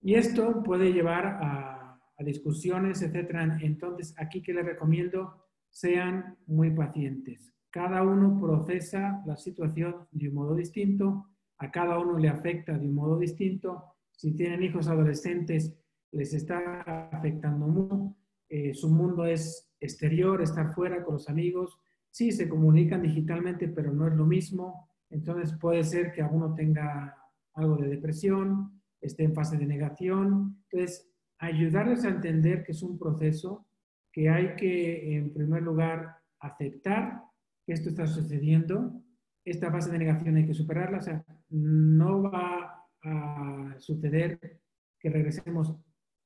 Y 0.00 0.14
esto 0.14 0.62
puede 0.62 0.92
llevar 0.92 1.26
a, 1.26 2.00
a 2.16 2.24
discusiones, 2.24 3.02
etc. 3.02 3.58
Entonces, 3.60 4.14
aquí 4.16 4.40
que 4.40 4.54
les 4.54 4.64
recomiendo, 4.64 5.48
sean 5.68 6.36
muy 6.46 6.70
pacientes. 6.70 7.52
Cada 7.70 8.04
uno 8.04 8.38
procesa 8.40 9.20
la 9.26 9.36
situación 9.36 10.06
de 10.12 10.28
un 10.28 10.34
modo 10.34 10.54
distinto, 10.54 11.26
a 11.58 11.70
cada 11.72 11.98
uno 11.98 12.16
le 12.16 12.28
afecta 12.28 12.78
de 12.78 12.86
un 12.86 12.94
modo 12.94 13.18
distinto 13.18 13.84
si 14.20 14.32
tienen 14.32 14.62
hijos 14.62 14.86
adolescentes, 14.86 15.74
les 16.12 16.34
está 16.34 16.82
afectando 17.10 17.66
mucho. 17.66 18.14
Eh, 18.50 18.74
su 18.74 18.90
mundo 18.90 19.24
es 19.24 19.72
exterior, 19.80 20.42
estar 20.42 20.74
fuera 20.74 21.02
con 21.02 21.14
los 21.14 21.30
amigos. 21.30 21.80
Sí, 22.10 22.30
se 22.30 22.46
comunican 22.46 23.00
digitalmente, 23.00 23.68
pero 23.68 23.94
no 23.94 24.06
es 24.06 24.14
lo 24.14 24.26
mismo. 24.26 24.90
Entonces 25.08 25.56
puede 25.58 25.82
ser 25.84 26.12
que 26.12 26.20
alguno 26.20 26.54
tenga 26.54 27.16
algo 27.54 27.78
de 27.78 27.88
depresión, 27.88 28.82
esté 29.00 29.24
en 29.24 29.34
fase 29.34 29.56
de 29.56 29.64
negación. 29.64 30.64
Entonces, 30.70 31.10
ayudarles 31.38 32.04
a 32.04 32.10
entender 32.10 32.62
que 32.62 32.72
es 32.72 32.82
un 32.82 32.98
proceso 32.98 33.66
que 34.12 34.28
hay 34.28 34.54
que, 34.54 35.16
en 35.16 35.32
primer 35.32 35.62
lugar, 35.62 36.16
aceptar 36.40 37.22
que 37.64 37.72
esto 37.72 37.88
está 37.88 38.06
sucediendo. 38.06 39.02
Esta 39.46 39.72
fase 39.72 39.90
de 39.90 39.98
negación 39.98 40.36
hay 40.36 40.46
que 40.46 40.52
superarla. 40.52 40.98
O 40.98 41.02
sea, 41.02 41.24
no 41.48 42.20
va 42.24 42.79
a 43.02 43.74
suceder 43.78 44.60
que 44.98 45.10
regresemos 45.10 45.74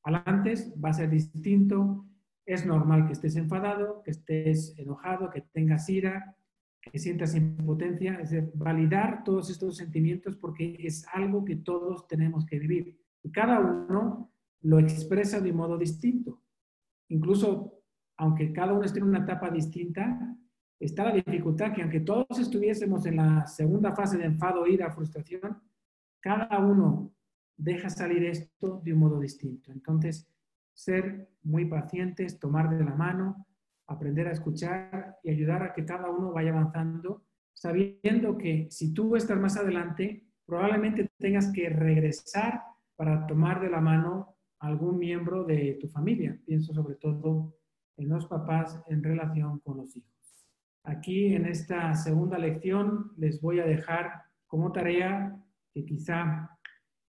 al 0.03 0.23
antes, 0.27 0.73
va 0.83 0.91
a 0.91 0.95
ser 0.95 1.11
distinto. 1.11 2.05
Es 2.45 2.67
normal 2.67 3.07
que 3.07 3.13
estés 3.13 3.37
enfadado, 3.37 4.03
que 4.03 4.11
estés 4.11 4.75
enojado, 4.79 5.31
que 5.31 5.41
tengas 5.41 5.89
ira, 5.89 6.37
que 6.81 6.99
sientas 6.99 7.35
impotencia. 7.35 8.21
Es 8.21 8.31
decir, 8.31 8.51
validar 8.55 9.25
todos 9.25 9.51
estos 9.51 9.77
sentimientos 9.77 10.37
porque 10.37 10.77
es 10.81 11.07
algo 11.13 11.45
que 11.45 11.57
todos 11.57 12.07
tenemos 12.07 12.45
que 12.45 12.59
vivir. 12.59 12.99
Y 13.23 13.31
cada 13.31 13.61
uno 13.61 14.31
lo 14.61 14.79
expresa 14.79 15.41
de 15.41 15.53
modo 15.53 15.79
distinto. 15.79 16.43
Incluso, 17.09 17.81
aunque 18.17 18.53
cada 18.53 18.75
uno 18.75 18.85
esté 18.85 18.99
en 18.99 19.07
una 19.07 19.21
etapa 19.21 19.51
distinta, 19.51 20.37
está 20.79 21.05
la 21.05 21.13
dificultad 21.13 21.73
que 21.73 21.83
aunque 21.83 22.01
todos 22.01 22.39
estuviésemos 22.39 23.07
en 23.07 23.17
la 23.17 23.47
segunda 23.47 23.95
fase 23.95 24.19
de 24.19 24.25
enfado, 24.25 24.67
ira, 24.67 24.91
frustración, 24.91 25.59
cada 26.25 26.59
uno 26.59 27.13
deja 27.55 27.91
salir 27.91 28.25
esto 28.25 28.81
de 28.83 28.95
un 28.95 29.01
modo 29.01 29.21
distinto. 29.21 29.71
Entonces, 29.71 30.27
ser 30.73 31.29
muy 31.43 31.67
pacientes, 31.67 32.41
tomar 32.41 32.71
de 32.71 32.83
la 32.83 32.95
mano, 32.95 33.47
aprender 33.87 34.29
a 34.29 34.33
escuchar 34.33 35.19
y 35.23 35.29
ayudar 35.29 35.63
a 35.63 35.75
que 35.75 35.85
cada 35.85 36.09
uno 36.09 36.33
vaya 36.33 36.51
avanzando, 36.51 37.27
sabiendo 37.53 38.39
que 38.39 38.69
si 38.71 38.95
tú 38.95 39.17
estás 39.17 39.39
más 39.39 39.59
adelante, 39.59 40.27
probablemente 40.47 41.11
tengas 41.19 41.53
que 41.53 41.69
regresar 41.69 42.63
para 42.97 43.27
tomar 43.27 43.61
de 43.61 43.69
la 43.69 43.83
mano 43.83 44.35
algún 44.61 44.99
miembro 44.99 45.45
de 45.45 45.77
tu 45.79 45.89
familia. 45.89 46.41
Pienso 46.47 46.73
sobre 46.73 46.95
todo 46.95 47.55
en 47.99 48.09
los 48.09 48.25
papás 48.27 48.83
en 48.89 49.03
relación 49.03 49.59
con 49.59 49.77
los 49.77 49.95
hijos. 49.95 50.49
Aquí 50.85 51.35
en 51.35 51.45
esta 51.45 51.95
segunda 51.95 52.39
lección 52.39 53.13
les 53.19 53.43
voy 53.43 53.61
a 53.61 53.67
dejar 53.67 54.23
como 54.47 54.73
tarea 54.73 55.44
que 55.75 55.85
quizá 55.85 56.49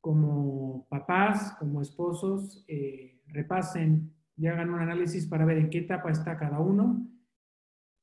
como 0.01 0.87
papás, 0.89 1.55
como 1.59 1.81
esposos, 1.81 2.65
eh, 2.67 3.21
repasen 3.27 4.11
y 4.35 4.47
hagan 4.47 4.71
un 4.71 4.81
análisis 4.81 5.27
para 5.27 5.45
ver 5.45 5.57
en 5.57 5.69
qué 5.69 5.79
etapa 5.79 6.11
está 6.11 6.37
cada 6.37 6.59
uno, 6.59 7.07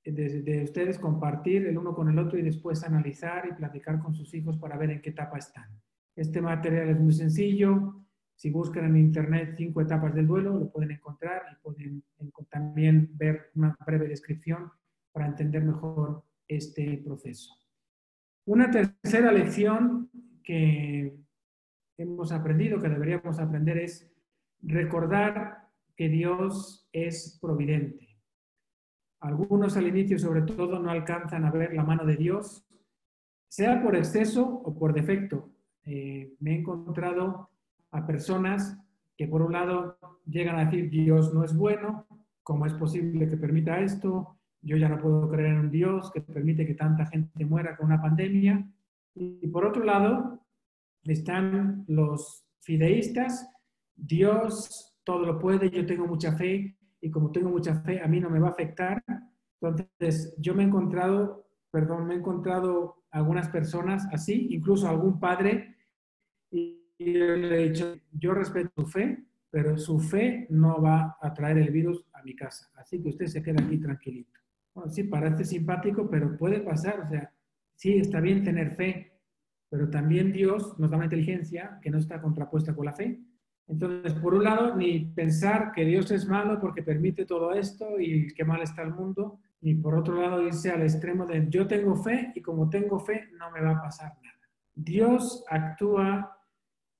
de, 0.04 0.64
ustedes 0.64 0.98
compartir 0.98 1.66
el 1.66 1.78
uno 1.78 1.94
con 1.94 2.08
el 2.08 2.18
otro 2.18 2.38
y 2.38 2.42
después 2.42 2.82
analizar 2.82 3.46
y 3.46 3.54
platicar 3.54 4.00
con 4.00 4.14
sus 4.14 4.34
hijos 4.34 4.56
para 4.58 4.76
ver 4.76 4.90
en 4.90 5.00
qué 5.00 5.10
etapa 5.10 5.38
están. 5.38 5.68
Este 6.16 6.40
material 6.40 6.88
es 6.90 7.00
muy 7.00 7.12
sencillo. 7.12 8.04
Si 8.34 8.50
buscan 8.50 8.84
en 8.86 8.96
internet 8.96 9.54
cinco 9.56 9.80
etapas 9.80 10.14
del 10.14 10.26
duelo, 10.26 10.58
lo 10.58 10.70
pueden 10.70 10.90
encontrar 10.90 11.42
y 11.52 11.62
pueden 11.62 12.02
también 12.50 13.10
ver 13.14 13.50
una 13.54 13.76
breve 13.86 14.08
descripción 14.08 14.70
para 15.12 15.26
entender 15.26 15.62
mejor 15.64 16.24
este 16.48 17.00
proceso. 17.04 17.54
Una 18.44 18.70
tercera 18.70 19.30
lección 19.30 20.10
que 20.42 21.16
hemos 21.96 22.32
aprendido, 22.32 22.80
que 22.80 22.88
deberíamos 22.88 23.38
aprender, 23.38 23.78
es 23.78 24.10
recordar 24.60 25.68
que 25.96 26.08
Dios 26.08 26.88
es 26.92 27.38
providente. 27.40 28.08
Algunos 29.20 29.76
al 29.76 29.86
inicio, 29.86 30.18
sobre 30.18 30.42
todo, 30.42 30.78
no 30.78 30.90
alcanzan 30.90 31.44
a 31.44 31.50
ver 31.50 31.74
la 31.74 31.84
mano 31.84 32.04
de 32.04 32.16
Dios, 32.16 32.66
sea 33.48 33.82
por 33.82 33.94
exceso 33.94 34.44
o 34.44 34.74
por 34.74 34.92
defecto. 34.92 35.50
Eh, 35.84 36.34
me 36.40 36.52
he 36.52 36.58
encontrado 36.58 37.50
a 37.90 38.06
personas 38.06 38.78
que, 39.16 39.28
por 39.28 39.42
un 39.42 39.52
lado, 39.52 39.98
llegan 40.26 40.58
a 40.58 40.64
decir 40.64 40.90
Dios 40.90 41.32
no 41.34 41.44
es 41.44 41.54
bueno, 41.54 42.06
¿cómo 42.42 42.66
es 42.66 42.72
posible 42.74 43.28
que 43.28 43.36
permita 43.36 43.80
esto? 43.80 44.38
Yo 44.62 44.76
ya 44.76 44.88
no 44.88 45.00
puedo 45.00 45.28
creer 45.28 45.52
en 45.52 45.58
un 45.58 45.70
Dios 45.70 46.10
que 46.12 46.20
permite 46.20 46.66
que 46.66 46.74
tanta 46.74 47.06
gente 47.06 47.44
muera 47.44 47.76
con 47.76 47.86
una 47.86 48.00
pandemia. 48.00 48.66
Y 49.14 49.46
por 49.48 49.66
otro 49.66 49.84
lado, 49.84 50.44
están 51.04 51.84
los 51.88 52.44
fideístas, 52.60 53.48
Dios 53.94 54.92
todo 55.04 55.26
lo 55.26 55.38
puede, 55.38 55.70
yo 55.70 55.84
tengo 55.84 56.06
mucha 56.06 56.32
fe 56.36 56.76
y 57.00 57.10
como 57.10 57.32
tengo 57.32 57.50
mucha 57.50 57.74
fe, 57.82 58.00
a 58.00 58.06
mí 58.06 58.20
no 58.20 58.30
me 58.30 58.38
va 58.38 58.48
a 58.48 58.52
afectar. 58.52 59.02
Entonces, 59.60 60.34
yo 60.38 60.54
me 60.54 60.62
he 60.62 60.66
encontrado, 60.66 61.46
perdón, 61.70 62.06
me 62.06 62.14
he 62.14 62.18
encontrado 62.18 63.04
algunas 63.10 63.48
personas 63.48 64.06
así, 64.12 64.48
incluso 64.50 64.88
algún 64.88 65.18
padre, 65.18 65.76
y, 66.50 66.78
yo 66.98 67.36
le 67.36 67.64
he 67.64 67.68
dicho, 67.70 67.96
yo 68.12 68.32
respeto 68.32 68.70
su 68.76 68.86
fe, 68.86 69.24
pero 69.50 69.76
su 69.76 69.98
fe 69.98 70.46
no 70.50 70.80
va 70.80 71.16
a 71.20 71.34
traer 71.34 71.58
el 71.58 71.70
virus 71.70 72.06
a 72.12 72.22
mi 72.22 72.36
casa. 72.36 72.70
Así 72.76 73.02
que 73.02 73.08
usted 73.08 73.26
se 73.26 73.42
queda 73.42 73.62
aquí 73.62 73.78
tranquilito. 73.78 74.38
Bueno, 74.72 74.90
sí, 74.90 75.04
parece 75.04 75.44
simpático, 75.44 76.08
pero 76.08 76.36
puede 76.36 76.60
pasar. 76.60 77.00
O 77.00 77.08
sea, 77.08 77.31
sí, 77.82 77.96
está 77.96 78.20
bien 78.20 78.44
tener 78.44 78.76
fe, 78.76 79.18
pero 79.68 79.90
también 79.90 80.32
Dios 80.32 80.78
nos 80.78 80.88
da 80.88 80.98
una 80.98 81.06
inteligencia 81.06 81.80
que 81.82 81.90
no 81.90 81.98
está 81.98 82.22
contrapuesta 82.22 82.76
con 82.76 82.86
la 82.86 82.92
fe. 82.92 83.20
Entonces, 83.66 84.14
por 84.14 84.34
un 84.34 84.44
lado, 84.44 84.76
ni 84.76 85.06
pensar 85.06 85.72
que 85.72 85.84
Dios 85.84 86.08
es 86.12 86.28
malo 86.28 86.60
porque 86.60 86.84
permite 86.84 87.26
todo 87.26 87.52
esto 87.52 87.98
y 87.98 88.28
qué 88.34 88.44
mal 88.44 88.62
está 88.62 88.82
el 88.82 88.94
mundo, 88.94 89.40
ni 89.62 89.74
por 89.74 89.96
otro 89.96 90.22
lado 90.22 90.46
irse 90.46 90.70
al 90.70 90.82
extremo 90.82 91.26
de 91.26 91.48
yo 91.48 91.66
tengo 91.66 91.96
fe 91.96 92.30
y 92.36 92.40
como 92.40 92.70
tengo 92.70 93.00
fe 93.00 93.30
no 93.36 93.50
me 93.50 93.60
va 93.60 93.72
a 93.72 93.82
pasar 93.82 94.12
nada. 94.22 94.48
Dios 94.76 95.44
actúa 95.48 96.38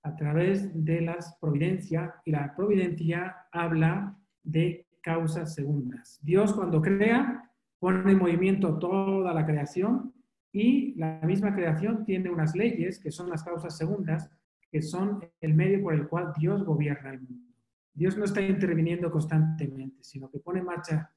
a 0.03 0.17
través 0.17 0.85
de 0.85 1.01
las 1.01 1.37
providencias 1.41 2.13
y 2.25 2.33
la 2.33 2.57
providencia 2.57 3.37
habla 3.53 4.19
de 4.43 4.89
causas 5.01 5.55
segundas. 5.55 6.19
Dios 6.23 6.53
cuando 6.53 6.83
crea 6.83 7.49
pone 7.79 8.11
en 8.11 8.19
movimiento 8.19 8.79
toda 8.81 9.33
la 9.33 9.47
creación 9.47 10.13
y 10.53 10.95
la 10.95 11.21
misma 11.25 11.55
creación 11.55 12.05
tiene 12.05 12.31
unas 12.31 12.55
leyes 12.55 12.99
que 12.99 13.11
son 13.11 13.31
las 13.31 13.43
causas 13.43 13.77
segundas, 13.77 14.31
que 14.71 14.83
son 14.83 15.25
el 15.41 15.55
medio 15.55 15.83
por 15.83 15.95
el 15.95 16.09
cual 16.09 16.33
Dios 16.39 16.65
gobierna 16.65 17.13
el 17.13 17.21
mundo. 17.21 17.49
Dios 17.95 18.17
no 18.17 18.25
está 18.25 18.41
interviniendo 18.41 19.11
constantemente, 19.11 20.03
sino 20.03 20.31
que 20.31 20.39
pone 20.39 20.61
en 20.61 20.67
marcha 20.67 21.11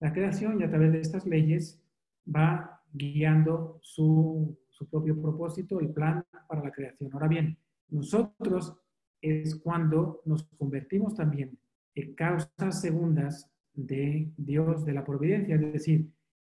la 0.00 0.12
creación 0.12 0.60
y 0.60 0.64
a 0.64 0.68
través 0.68 0.92
de 0.92 1.00
estas 1.00 1.26
leyes 1.26 1.80
va 2.34 2.82
guiando 2.92 3.78
su, 3.82 4.56
su 4.68 4.88
propio 4.88 5.20
propósito, 5.20 5.80
el 5.80 5.90
plan 5.90 6.24
para 6.48 6.62
la 6.62 6.72
creación. 6.72 7.12
Ahora 7.12 7.28
bien, 7.28 7.58
nosotros 7.88 8.76
es 9.20 9.56
cuando 9.56 10.22
nos 10.24 10.44
convertimos 10.58 11.14
también 11.14 11.58
en 11.94 12.14
causas 12.14 12.80
segundas 12.80 13.50
de 13.72 14.30
Dios, 14.36 14.84
de 14.84 14.92
la 14.92 15.04
providencia. 15.04 15.54
Es 15.54 15.72
decir, 15.72 16.10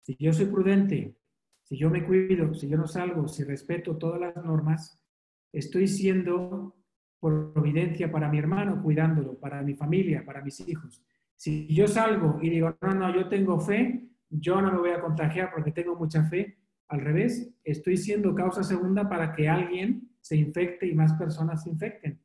si 0.02 0.16
yo 0.18 0.34
soy 0.34 0.46
prudente, 0.46 1.17
si 1.68 1.76
yo 1.76 1.90
me 1.90 2.06
cuido, 2.06 2.54
si 2.54 2.70
yo 2.70 2.78
no 2.78 2.88
salgo, 2.88 3.28
si 3.28 3.44
respeto 3.44 3.98
todas 3.98 4.22
las 4.22 4.38
normas, 4.38 4.98
estoy 5.52 5.90
siendo 5.90 6.78
providencia 7.20 8.10
para 8.10 8.30
mi 8.30 8.38
hermano, 8.38 8.82
cuidándolo, 8.82 9.38
para 9.38 9.62
mi 9.64 9.74
familia, 9.74 10.24
para 10.24 10.42
mis 10.42 10.66
hijos. 10.66 11.04
Si 11.36 11.68
yo 11.68 11.86
salgo 11.90 12.40
y 12.42 12.52
digo, 12.52 12.74
no, 12.82 12.94
no, 12.94 13.14
yo 13.14 13.28
tengo 13.28 13.60
fe, 13.60 14.08
yo 14.30 14.62
no 14.62 14.72
me 14.72 14.78
voy 14.78 14.92
a 14.92 15.02
contagiar 15.02 15.52
porque 15.54 15.74
tengo 15.74 15.98
mucha 15.98 16.24
fe, 16.24 16.58
al 16.88 17.02
revés, 17.02 17.54
estoy 17.66 17.98
siendo 17.98 18.34
causa 18.34 18.64
segunda 18.64 19.10
para 19.10 19.34
que 19.34 19.50
alguien 19.50 20.10
se 20.22 20.38
infecte 20.38 20.88
y 20.88 20.96
más 20.96 21.12
personas 21.16 21.64
se 21.64 21.70
infecten. 21.70 22.22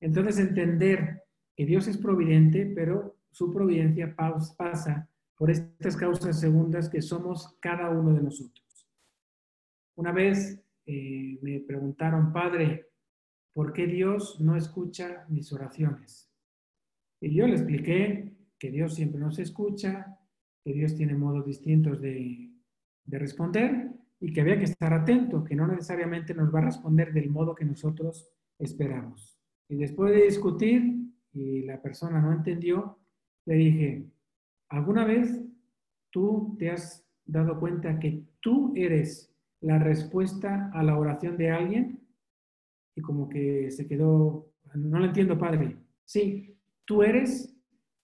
Entonces, 0.00 0.38
entender 0.38 1.22
que 1.54 1.66
Dios 1.66 1.86
es 1.86 1.98
providente, 1.98 2.64
pero 2.74 3.18
su 3.30 3.52
providencia 3.52 4.16
pasa 4.16 5.06
por 5.36 5.50
estas 5.50 5.98
causas 5.98 6.40
segundas 6.40 6.88
que 6.88 7.02
somos 7.02 7.58
cada 7.60 7.90
uno 7.90 8.14
de 8.14 8.22
nosotros. 8.22 8.65
Una 9.96 10.12
vez 10.12 10.62
eh, 10.86 11.38
me 11.42 11.60
preguntaron, 11.60 12.32
Padre, 12.32 12.90
¿por 13.52 13.72
qué 13.72 13.86
Dios 13.86 14.40
no 14.40 14.56
escucha 14.56 15.26
mis 15.28 15.52
oraciones? 15.52 16.30
Y 17.20 17.34
yo 17.34 17.46
le 17.46 17.54
expliqué 17.54 18.36
que 18.58 18.70
Dios 18.70 18.94
siempre 18.94 19.20
nos 19.20 19.38
escucha, 19.38 20.18
que 20.62 20.72
Dios 20.72 20.94
tiene 20.94 21.14
modos 21.14 21.46
distintos 21.46 22.00
de, 22.00 22.50
de 23.04 23.18
responder 23.18 23.90
y 24.20 24.32
que 24.32 24.40
había 24.42 24.58
que 24.58 24.64
estar 24.64 24.92
atento, 24.92 25.44
que 25.44 25.56
no 25.56 25.66
necesariamente 25.66 26.34
nos 26.34 26.54
va 26.54 26.58
a 26.60 26.66
responder 26.66 27.12
del 27.12 27.30
modo 27.30 27.54
que 27.54 27.64
nosotros 27.64 28.30
esperamos. 28.58 29.38
Y 29.68 29.76
después 29.76 30.12
de 30.12 30.24
discutir 30.24 30.94
y 31.32 31.62
la 31.62 31.80
persona 31.80 32.20
no 32.20 32.32
entendió, 32.32 32.98
le 33.46 33.54
dije, 33.54 34.06
¿alguna 34.68 35.04
vez 35.04 35.42
tú 36.10 36.54
te 36.58 36.70
has 36.70 37.06
dado 37.24 37.58
cuenta 37.58 37.98
que 37.98 38.22
tú 38.40 38.72
eres 38.76 39.32
la 39.60 39.78
respuesta 39.78 40.70
a 40.72 40.82
la 40.82 40.98
oración 40.98 41.36
de 41.36 41.50
alguien? 41.50 42.06
Y 42.94 43.00
como 43.00 43.28
que 43.28 43.70
se 43.70 43.86
quedó, 43.86 44.52
no 44.74 44.98
lo 44.98 45.04
entiendo, 45.04 45.38
padre. 45.38 45.76
Sí, 46.04 46.58
tú 46.84 47.02
eres 47.02 47.54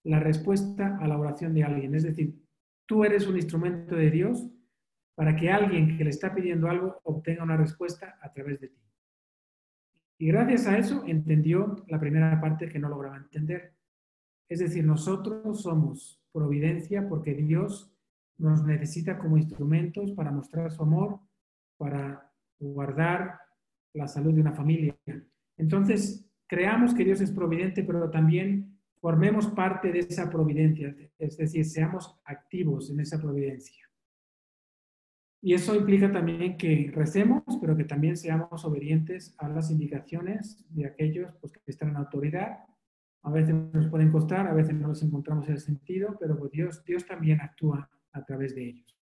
la 0.03 0.19
respuesta 0.19 0.97
a 0.99 1.07
la 1.07 1.17
oración 1.17 1.53
de 1.53 1.63
alguien. 1.63 1.95
Es 1.95 2.03
decir, 2.03 2.39
tú 2.85 3.03
eres 3.03 3.27
un 3.27 3.35
instrumento 3.35 3.95
de 3.95 4.11
Dios 4.11 4.49
para 5.15 5.35
que 5.35 5.49
alguien 5.49 5.97
que 5.97 6.03
le 6.03 6.09
está 6.09 6.33
pidiendo 6.33 6.69
algo 6.69 6.99
obtenga 7.03 7.43
una 7.43 7.57
respuesta 7.57 8.17
a 8.21 8.31
través 8.31 8.59
de 8.59 8.69
ti. 8.69 8.81
Y 10.19 10.27
gracias 10.27 10.67
a 10.67 10.77
eso 10.77 11.03
entendió 11.05 11.83
la 11.87 11.99
primera 11.99 12.39
parte 12.39 12.69
que 12.69 12.79
no 12.79 12.89
lograba 12.89 13.17
entender. 13.17 13.75
Es 14.49 14.59
decir, 14.59 14.83
nosotros 14.85 15.61
somos 15.61 16.21
providencia 16.31 17.07
porque 17.07 17.33
Dios 17.33 17.91
nos 18.37 18.63
necesita 18.63 19.17
como 19.17 19.37
instrumentos 19.37 20.11
para 20.13 20.31
mostrar 20.31 20.71
su 20.71 20.81
amor, 20.83 21.19
para 21.77 22.31
guardar 22.59 23.39
la 23.93 24.07
salud 24.07 24.33
de 24.33 24.41
una 24.41 24.53
familia. 24.53 24.95
Entonces, 25.57 26.29
creamos 26.47 26.93
que 26.93 27.05
Dios 27.05 27.21
es 27.21 27.31
providente, 27.31 27.83
pero 27.83 28.09
también 28.09 28.79
formemos 28.99 29.47
parte 29.47 29.91
de 29.91 29.99
esa 29.99 30.29
providencia, 30.29 30.95
es 31.19 31.37
decir, 31.37 31.65
seamos 31.65 32.19
activos 32.23 32.89
en 32.89 33.01
esa 33.01 33.19
providencia. 33.19 33.83
Y 35.41 35.53
eso 35.53 35.75
implica 35.75 36.09
también 36.09 36.55
que 36.55 36.89
recemos, 36.95 37.43
pero 37.59 37.75
que 37.75 37.83
también 37.83 38.15
seamos 38.15 38.63
obedientes 38.63 39.35
a 39.39 39.49
las 39.49 39.69
indicaciones 39.71 40.65
de 40.69 40.85
aquellos 40.85 41.35
pues, 41.41 41.51
que 41.51 41.59
están 41.69 41.89
en 41.89 41.97
autoridad. 41.97 42.59
A 43.23 43.29
veces 43.29 43.53
nos 43.53 43.87
pueden 43.87 44.09
costar, 44.09 44.47
a 44.47 44.53
veces 44.53 44.73
no 44.73 44.87
nos 44.87 45.03
encontramos 45.03 45.45
en 45.49 45.55
el 45.55 45.59
sentido, 45.59 46.15
pero 46.17 46.39
pues, 46.39 46.51
Dios, 46.51 46.85
Dios 46.85 47.05
también 47.05 47.41
actúa 47.41 47.89
a 48.13 48.23
través 48.23 48.55
de 48.55 48.69
ellos. 48.69 48.92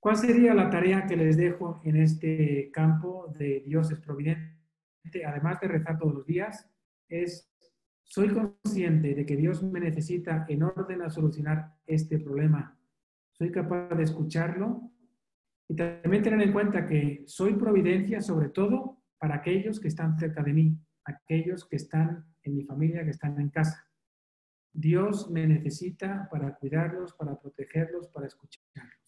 ¿Cuál 0.00 0.16
sería 0.16 0.54
la 0.54 0.70
tarea 0.70 1.06
que 1.06 1.16
les 1.16 1.36
dejo 1.36 1.80
en 1.84 1.96
este 1.96 2.70
campo 2.70 3.32
de 3.36 3.60
Dios 3.66 3.90
es 3.90 3.98
providente? 3.98 4.54
Además 5.26 5.60
de 5.60 5.68
rezar 5.68 5.98
todos 5.98 6.14
los 6.14 6.26
días, 6.26 6.70
es, 7.08 7.50
soy 8.04 8.28
consciente 8.28 9.14
de 9.14 9.26
que 9.26 9.36
Dios 9.36 9.62
me 9.62 9.80
necesita 9.80 10.46
en 10.48 10.62
orden 10.62 11.02
a 11.02 11.10
solucionar 11.10 11.74
este 11.84 12.20
problema. 12.20 12.78
Soy 13.32 13.50
capaz 13.50 13.94
de 13.96 14.04
escucharlo 14.04 14.88
y 15.68 15.74
también 15.74 16.22
tener 16.22 16.42
en 16.42 16.52
cuenta 16.52 16.86
que 16.86 17.24
soy 17.26 17.54
providencia 17.54 18.20
sobre 18.20 18.50
todo 18.50 19.02
para 19.18 19.36
aquellos 19.36 19.80
que 19.80 19.88
están 19.88 20.16
cerca 20.16 20.44
de 20.44 20.52
mí, 20.52 20.78
aquellos 21.04 21.66
que 21.66 21.76
están 21.76 22.24
en 22.44 22.54
mi 22.54 22.62
familia, 22.62 23.02
que 23.02 23.10
están 23.10 23.40
en 23.40 23.50
casa. 23.50 23.88
Dios 24.72 25.28
me 25.28 25.44
necesita 25.46 26.28
para 26.30 26.54
cuidarlos, 26.54 27.14
para 27.14 27.36
protegerlos, 27.36 28.08
para 28.08 28.28
escucharlos. 28.28 29.07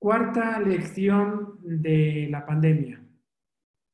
Cuarta 0.00 0.58
lección 0.60 1.58
de 1.62 2.26
la 2.30 2.46
pandemia 2.46 3.04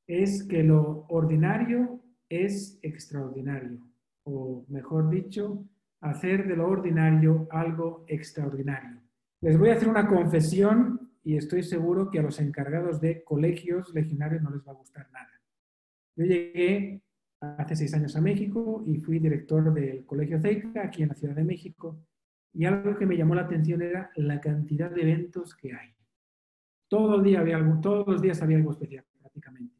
es 0.06 0.44
que 0.44 0.62
lo 0.62 1.04
ordinario 1.08 2.00
es 2.28 2.78
extraordinario, 2.80 3.80
o 4.22 4.64
mejor 4.68 5.10
dicho, 5.10 5.66
hacer 6.00 6.46
de 6.46 6.54
lo 6.54 6.68
ordinario 6.68 7.48
algo 7.50 8.04
extraordinario. 8.06 9.00
Les 9.40 9.58
voy 9.58 9.70
a 9.70 9.72
hacer 9.74 9.88
una 9.88 10.06
confesión 10.06 11.10
y 11.24 11.36
estoy 11.36 11.64
seguro 11.64 12.08
que 12.08 12.20
a 12.20 12.22
los 12.22 12.38
encargados 12.38 13.00
de 13.00 13.24
colegios 13.24 13.92
legionarios 13.92 14.42
no 14.42 14.50
les 14.50 14.64
va 14.64 14.70
a 14.70 14.76
gustar 14.76 15.10
nada. 15.10 15.42
Yo 16.14 16.24
llegué 16.24 17.02
hace 17.40 17.74
seis 17.74 17.92
años 17.94 18.14
a 18.14 18.20
México 18.20 18.84
y 18.86 18.98
fui 18.98 19.18
director 19.18 19.74
del 19.74 20.06
Colegio 20.06 20.40
Zeica 20.40 20.84
aquí 20.84 21.02
en 21.02 21.08
la 21.08 21.16
Ciudad 21.16 21.34
de 21.34 21.42
México 21.42 21.98
y 22.54 22.64
algo 22.64 22.96
que 22.96 23.06
me 23.06 23.16
llamó 23.16 23.34
la 23.34 23.42
atención 23.42 23.82
era 23.82 24.12
la 24.14 24.40
cantidad 24.40 24.88
de 24.88 25.02
eventos 25.02 25.56
que 25.56 25.74
hay. 25.74 25.95
Todo 26.88 27.20
día 27.20 27.40
había 27.40 27.56
algo, 27.56 27.80
todos 27.80 28.06
los 28.06 28.22
días 28.22 28.40
había 28.42 28.56
algo 28.56 28.72
especial 28.72 29.04
prácticamente. 29.20 29.74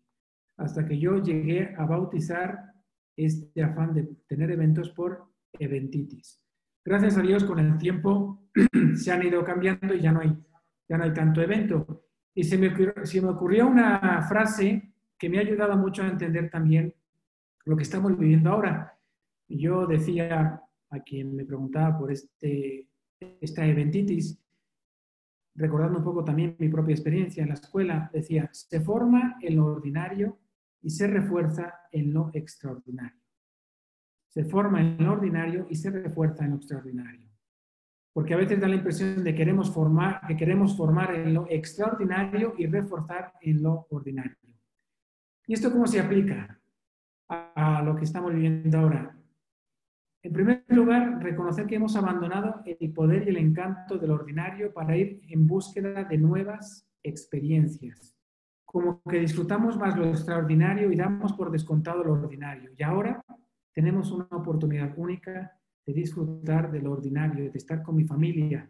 Hasta 0.57 0.87
que 0.87 0.99
yo 0.99 1.23
llegué 1.23 1.75
a 1.77 1.85
bautizar 1.85 2.73
este 3.17 3.63
afán 3.63 3.95
de 3.95 4.05
tener 4.27 4.51
eventos 4.51 4.91
por 4.91 5.27
eventitis 5.59 6.43
gracias 6.87 7.19
a 7.19 7.23
Dios 7.23 7.45
con 7.45 7.59
el 7.59 7.77
tiempo 7.77 8.49
se 8.95 9.11
han 9.11 9.27
ido 9.27 9.45
cambiando 9.45 9.93
y 9.93 10.01
ya 10.01 10.13
no 10.13 10.21
hay, 10.21 10.35
ya 10.89 10.97
no 10.97 11.05
hay 11.05 11.13
tanto 11.13 11.43
evento. 11.43 12.05
Y 12.33 12.45
se 12.45 12.57
me, 12.57 12.73
se 13.05 13.21
me 13.21 13.29
ocurrió 13.29 13.67
una 13.67 14.23
frase 14.23 14.95
que 15.19 15.29
me 15.29 15.39
ha 15.39 15.41
ayudado 15.41 15.77
mucho 15.77 16.03
a 16.03 16.09
entender 16.09 16.49
también 16.49 16.95
lo 17.65 17.77
que 17.77 17.83
estamos 17.83 18.17
viviendo 18.17 18.51
ahora. 18.51 18.97
Yo 19.49 19.87
decía 19.87 20.63
a 20.91 21.01
quien 21.01 21.35
me 21.35 21.45
preguntaba 21.45 21.99
por 21.99 22.13
este, 22.13 22.89
esta 23.41 23.67
eventitis, 23.67 24.39
recordando 25.57 25.99
un 25.99 26.05
poco 26.05 26.25
también 26.25 26.57
mi 26.59 26.69
propia 26.69 26.95
experiencia 26.95 27.43
en 27.43 27.49
la 27.49 27.55
escuela, 27.55 28.11
decía, 28.13 28.49
se 28.53 28.81
forma 28.81 29.37
en 29.41 29.57
lo 29.57 29.67
ordinario 29.67 30.39
y 30.81 30.91
se 30.91 31.07
refuerza 31.07 31.75
en 31.91 32.13
lo 32.13 32.31
extraordinario 32.33 33.27
se 34.37 34.45
forma 34.45 34.83
en 34.83 35.03
lo 35.03 35.13
ordinario 35.13 35.67
y 35.71 35.77
se 35.77 35.89
refuerza 35.89 36.45
en 36.45 36.51
lo 36.51 36.57
extraordinario. 36.57 37.27
Porque 38.13 38.35
a 38.35 38.37
veces 38.37 38.61
da 38.61 38.69
la 38.69 38.75
impresión 38.75 39.25
de 39.25 39.35
queremos 39.35 39.73
formar, 39.73 40.21
que 40.27 40.37
queremos 40.37 40.77
formar 40.77 41.15
en 41.15 41.33
lo 41.33 41.47
extraordinario 41.49 42.53
y 42.59 42.67
reforzar 42.67 43.33
en 43.41 43.63
lo 43.63 43.87
ordinario. 43.89 44.37
¿Y 45.47 45.55
esto 45.55 45.73
cómo 45.73 45.87
se 45.87 46.01
aplica 46.01 46.61
a, 47.31 47.79
a 47.79 47.83
lo 47.83 47.97
que 47.97 48.05
estamos 48.05 48.35
viviendo 48.35 48.79
ahora? 48.79 49.16
En 50.27 50.33
primer 50.33 50.65
lugar, 50.67 51.23
reconocer 51.23 51.69
que 51.69 51.77
hemos 51.77 51.95
abandonado 51.95 52.61
el 52.65 52.93
poder 52.93 53.23
y 53.27 53.31
el 53.31 53.37
encanto 53.37 53.97
del 53.97 54.11
ordinario 54.11 54.73
para 54.73 54.97
ir 54.97 55.21
en 55.29 55.47
búsqueda 55.47 56.03
de 56.03 56.19
nuevas 56.19 56.85
experiencias. 57.05 58.13
Como 58.65 59.01
que 59.09 59.21
disfrutamos 59.21 59.79
más 59.79 59.97
lo 59.97 60.07
extraordinario 60.07 60.91
y 60.91 60.97
damos 60.97 61.33
por 61.35 61.53
descontado 61.53 62.03
lo 62.03 62.15
ordinario. 62.15 62.73
Y 62.77 62.83
ahora 62.83 63.25
tenemos 63.73 64.11
una 64.11 64.27
oportunidad 64.33 64.95
única 64.97 65.57
de 65.87 65.93
disfrutar 65.93 66.73
de 66.73 66.83
lo 66.83 66.91
ordinario, 66.91 67.45
de 67.53 67.59
estar 67.59 67.85
con 67.85 67.95
mi 67.95 68.05
familia, 68.05 68.69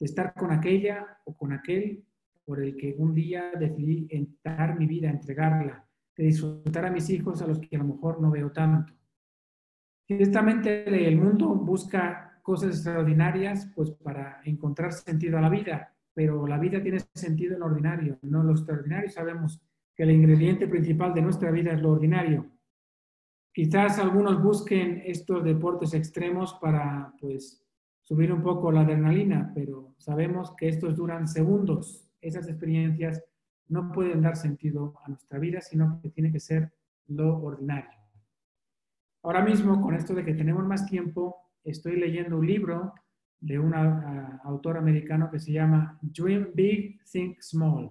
de 0.00 0.06
estar 0.06 0.32
con 0.32 0.52
aquella 0.52 1.18
o 1.26 1.36
con 1.36 1.52
aquel 1.52 2.02
por 2.46 2.62
el 2.62 2.78
que 2.78 2.94
un 2.96 3.14
día 3.14 3.52
decidí 3.60 4.08
dar 4.42 4.78
mi 4.78 4.86
vida, 4.86 5.10
entregarla, 5.10 5.86
de 6.16 6.24
disfrutar 6.24 6.86
a 6.86 6.90
mis 6.90 7.10
hijos 7.10 7.42
a 7.42 7.46
los 7.46 7.58
que 7.58 7.76
a 7.76 7.80
lo 7.80 7.92
mejor 7.92 8.22
no 8.22 8.30
veo 8.30 8.50
tanto. 8.52 8.94
Ciertamente 10.06 11.08
el 11.08 11.16
mundo 11.16 11.48
busca 11.54 12.38
cosas 12.42 12.76
extraordinarias 12.76 13.70
pues 13.74 13.90
para 13.90 14.42
encontrar 14.44 14.92
sentido 14.92 15.38
a 15.38 15.40
la 15.40 15.48
vida, 15.48 15.94
pero 16.12 16.46
la 16.46 16.58
vida 16.58 16.82
tiene 16.82 17.00
sentido 17.14 17.54
en 17.54 17.60
lo 17.60 17.66
ordinario, 17.66 18.18
no 18.22 18.42
en 18.42 18.48
lo 18.48 18.52
extraordinario. 18.52 19.08
Sabemos 19.08 19.62
que 19.96 20.02
el 20.02 20.10
ingrediente 20.10 20.68
principal 20.68 21.14
de 21.14 21.22
nuestra 21.22 21.50
vida 21.50 21.72
es 21.72 21.80
lo 21.80 21.92
ordinario. 21.92 22.50
Quizás 23.50 23.98
algunos 23.98 24.42
busquen 24.42 25.02
estos 25.06 25.42
deportes 25.42 25.94
extremos 25.94 26.54
para 26.54 27.14
pues, 27.20 27.64
subir 28.02 28.30
un 28.32 28.42
poco 28.42 28.70
la 28.70 28.82
adrenalina, 28.82 29.52
pero 29.54 29.94
sabemos 29.96 30.54
que 30.56 30.68
estos 30.68 30.96
duran 30.96 31.26
segundos. 31.26 32.10
Esas 32.20 32.46
experiencias 32.48 33.24
no 33.68 33.90
pueden 33.90 34.20
dar 34.20 34.36
sentido 34.36 34.94
a 35.02 35.08
nuestra 35.08 35.38
vida, 35.38 35.60
sino 35.62 35.98
que 36.02 36.10
tiene 36.10 36.30
que 36.30 36.40
ser 36.40 36.74
lo 37.06 37.42
ordinario. 37.42 38.03
Ahora 39.24 39.42
mismo, 39.42 39.80
con 39.80 39.94
esto 39.94 40.14
de 40.14 40.22
que 40.22 40.34
tenemos 40.34 40.66
más 40.66 40.86
tiempo, 40.86 41.36
estoy 41.64 41.96
leyendo 41.98 42.38
un 42.38 42.46
libro 42.46 42.92
de 43.40 43.58
un 43.58 43.72
uh, 43.72 44.38
autor 44.44 44.76
americano 44.76 45.30
que 45.30 45.38
se 45.38 45.50
llama 45.50 45.98
Dream 46.02 46.50
Big, 46.54 47.02
Think 47.10 47.40
Small. 47.40 47.90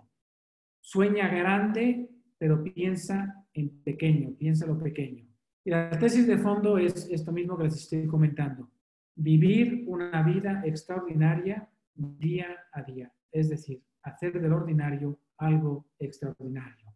Sueña 0.79 1.27
grande, 1.29 2.07
pero 2.37 2.63
piensa 2.63 3.47
en 3.51 3.81
pequeño, 3.83 4.35
piensa 4.37 4.67
lo 4.67 4.77
pequeño. 4.77 5.25
Y 5.65 5.71
la 5.71 5.89
tesis 5.97 6.27
de 6.27 6.37
fondo 6.37 6.77
es 6.77 7.09
esto 7.09 7.31
mismo 7.31 7.57
que 7.57 7.63
les 7.63 7.77
estoy 7.77 8.05
comentando. 8.05 8.69
Vivir 9.15 9.85
una 9.87 10.21
vida 10.21 10.61
extraordinaria 10.63 11.67
día 11.95 12.47
a 12.71 12.83
día. 12.83 13.11
Es 13.31 13.49
decir, 13.49 13.81
hacer 14.03 14.39
del 14.39 14.53
ordinario 14.53 15.17
algo 15.37 15.87
extraordinario. 15.97 16.93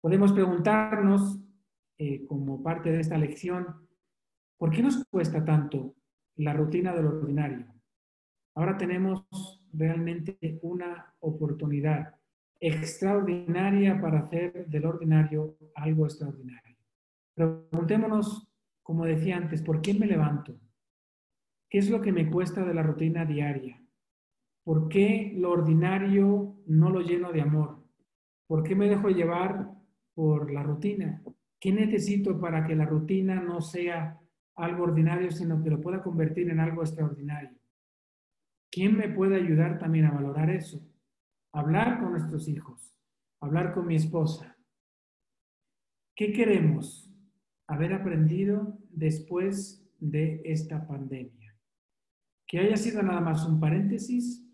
Podemos 0.00 0.32
preguntarnos, 0.32 1.40
eh, 1.98 2.24
como 2.26 2.62
parte 2.62 2.90
de 2.90 3.00
esta 3.00 3.18
lección, 3.18 3.88
¿por 4.58 4.70
qué 4.70 4.82
nos 4.82 5.04
cuesta 5.06 5.44
tanto 5.44 5.94
la 6.36 6.52
rutina 6.52 6.94
del 6.94 7.06
ordinario? 7.06 7.66
Ahora 8.56 8.76
tenemos 8.76 9.26
realmente 9.72 10.38
una 10.62 11.14
oportunidad 11.20 12.14
extraordinaria 12.60 14.00
para 14.00 14.20
hacer 14.20 14.66
del 14.66 14.86
ordinario 14.86 15.56
algo 15.74 16.06
extraordinario. 16.06 16.76
Preguntémonos, 17.34 18.48
como 18.82 19.04
decía 19.04 19.36
antes, 19.36 19.62
¿por 19.62 19.80
qué 19.80 19.94
me 19.94 20.06
levanto? 20.06 20.56
¿Qué 21.68 21.78
es 21.78 21.90
lo 21.90 22.00
que 22.00 22.12
me 22.12 22.30
cuesta 22.30 22.64
de 22.64 22.74
la 22.74 22.82
rutina 22.82 23.24
diaria? 23.24 23.82
¿Por 24.62 24.88
qué 24.88 25.34
lo 25.36 25.50
ordinario 25.50 26.56
no 26.66 26.90
lo 26.90 27.00
lleno 27.00 27.32
de 27.32 27.42
amor? 27.42 27.84
¿Por 28.46 28.62
qué 28.62 28.74
me 28.74 28.88
dejo 28.88 29.08
llevar 29.08 29.70
por 30.14 30.52
la 30.52 30.62
rutina? 30.62 31.22
¿Qué 31.64 31.72
necesito 31.72 32.38
para 32.38 32.66
que 32.66 32.76
la 32.76 32.84
rutina 32.84 33.40
no 33.40 33.62
sea 33.62 34.20
algo 34.56 34.84
ordinario, 34.84 35.30
sino 35.30 35.62
que 35.64 35.70
lo 35.70 35.80
pueda 35.80 36.02
convertir 36.02 36.50
en 36.50 36.60
algo 36.60 36.82
extraordinario? 36.82 37.58
¿Quién 38.70 38.98
me 38.98 39.08
puede 39.08 39.36
ayudar 39.36 39.78
también 39.78 40.04
a 40.04 40.10
valorar 40.10 40.50
eso? 40.50 40.86
Hablar 41.52 42.00
con 42.00 42.10
nuestros 42.10 42.48
hijos, 42.48 42.94
hablar 43.40 43.72
con 43.72 43.86
mi 43.86 43.96
esposa. 43.96 44.58
¿Qué 46.14 46.34
queremos? 46.34 47.10
haber 47.66 47.94
aprendido 47.94 48.78
después 48.90 49.82
de 49.98 50.42
esta 50.44 50.86
pandemia. 50.86 51.56
Que 52.46 52.58
haya 52.58 52.76
sido 52.76 53.02
nada 53.02 53.22
más 53.22 53.46
un 53.46 53.58
paréntesis 53.58 54.46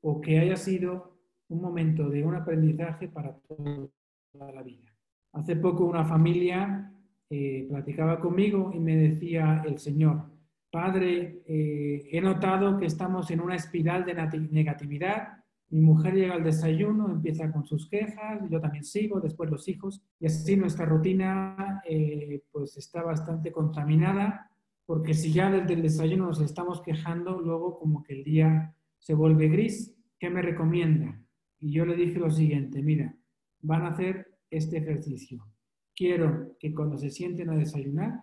o 0.00 0.20
que 0.20 0.40
haya 0.40 0.56
sido 0.56 1.16
un 1.46 1.60
momento 1.62 2.08
de 2.08 2.24
un 2.24 2.34
aprendizaje 2.34 3.06
para 3.06 3.38
toda 3.38 4.52
la 4.52 4.64
vida. 4.64 4.89
Hace 5.32 5.56
poco 5.56 5.84
una 5.84 6.04
familia 6.04 6.92
eh, 7.28 7.66
platicaba 7.68 8.20
conmigo 8.20 8.72
y 8.74 8.80
me 8.80 8.96
decía 8.96 9.62
el 9.64 9.78
Señor, 9.78 10.24
Padre, 10.70 11.42
eh, 11.46 12.08
he 12.10 12.20
notado 12.20 12.78
que 12.78 12.86
estamos 12.86 13.30
en 13.30 13.40
una 13.40 13.56
espiral 13.56 14.04
de 14.04 14.14
negatividad. 14.50 15.38
Mi 15.68 15.80
mujer 15.80 16.14
llega 16.14 16.34
al 16.34 16.44
desayuno, 16.44 17.10
empieza 17.10 17.50
con 17.52 17.64
sus 17.64 17.88
quejas, 17.88 18.40
yo 18.50 18.60
también 18.60 18.84
sigo, 18.84 19.20
después 19.20 19.50
los 19.50 19.66
hijos, 19.68 20.02
y 20.18 20.26
así 20.26 20.56
nuestra 20.56 20.86
rutina 20.86 21.80
eh, 21.88 22.42
pues 22.50 22.76
está 22.76 23.02
bastante 23.02 23.52
contaminada, 23.52 24.50
porque 24.86 25.14
si 25.14 25.32
ya 25.32 25.50
desde 25.50 25.74
el 25.74 25.82
desayuno 25.82 26.26
nos 26.26 26.40
estamos 26.40 26.82
quejando, 26.82 27.40
luego 27.40 27.78
como 27.78 28.02
que 28.02 28.14
el 28.14 28.24
día 28.24 28.74
se 28.98 29.14
vuelve 29.14 29.48
gris, 29.48 29.96
¿qué 30.18 30.30
me 30.30 30.42
recomienda? 30.42 31.20
Y 31.58 31.72
yo 31.72 31.84
le 31.84 31.94
dije 31.94 32.18
lo 32.18 32.30
siguiente, 32.30 32.82
mira, 32.82 33.16
van 33.60 33.82
a 33.82 33.88
hacer 33.88 34.29
este 34.50 34.78
ejercicio. 34.78 35.46
Quiero 35.94 36.56
que 36.58 36.74
cuando 36.74 36.96
se 36.96 37.10
sienten 37.10 37.50
a 37.50 37.56
desayunar, 37.56 38.22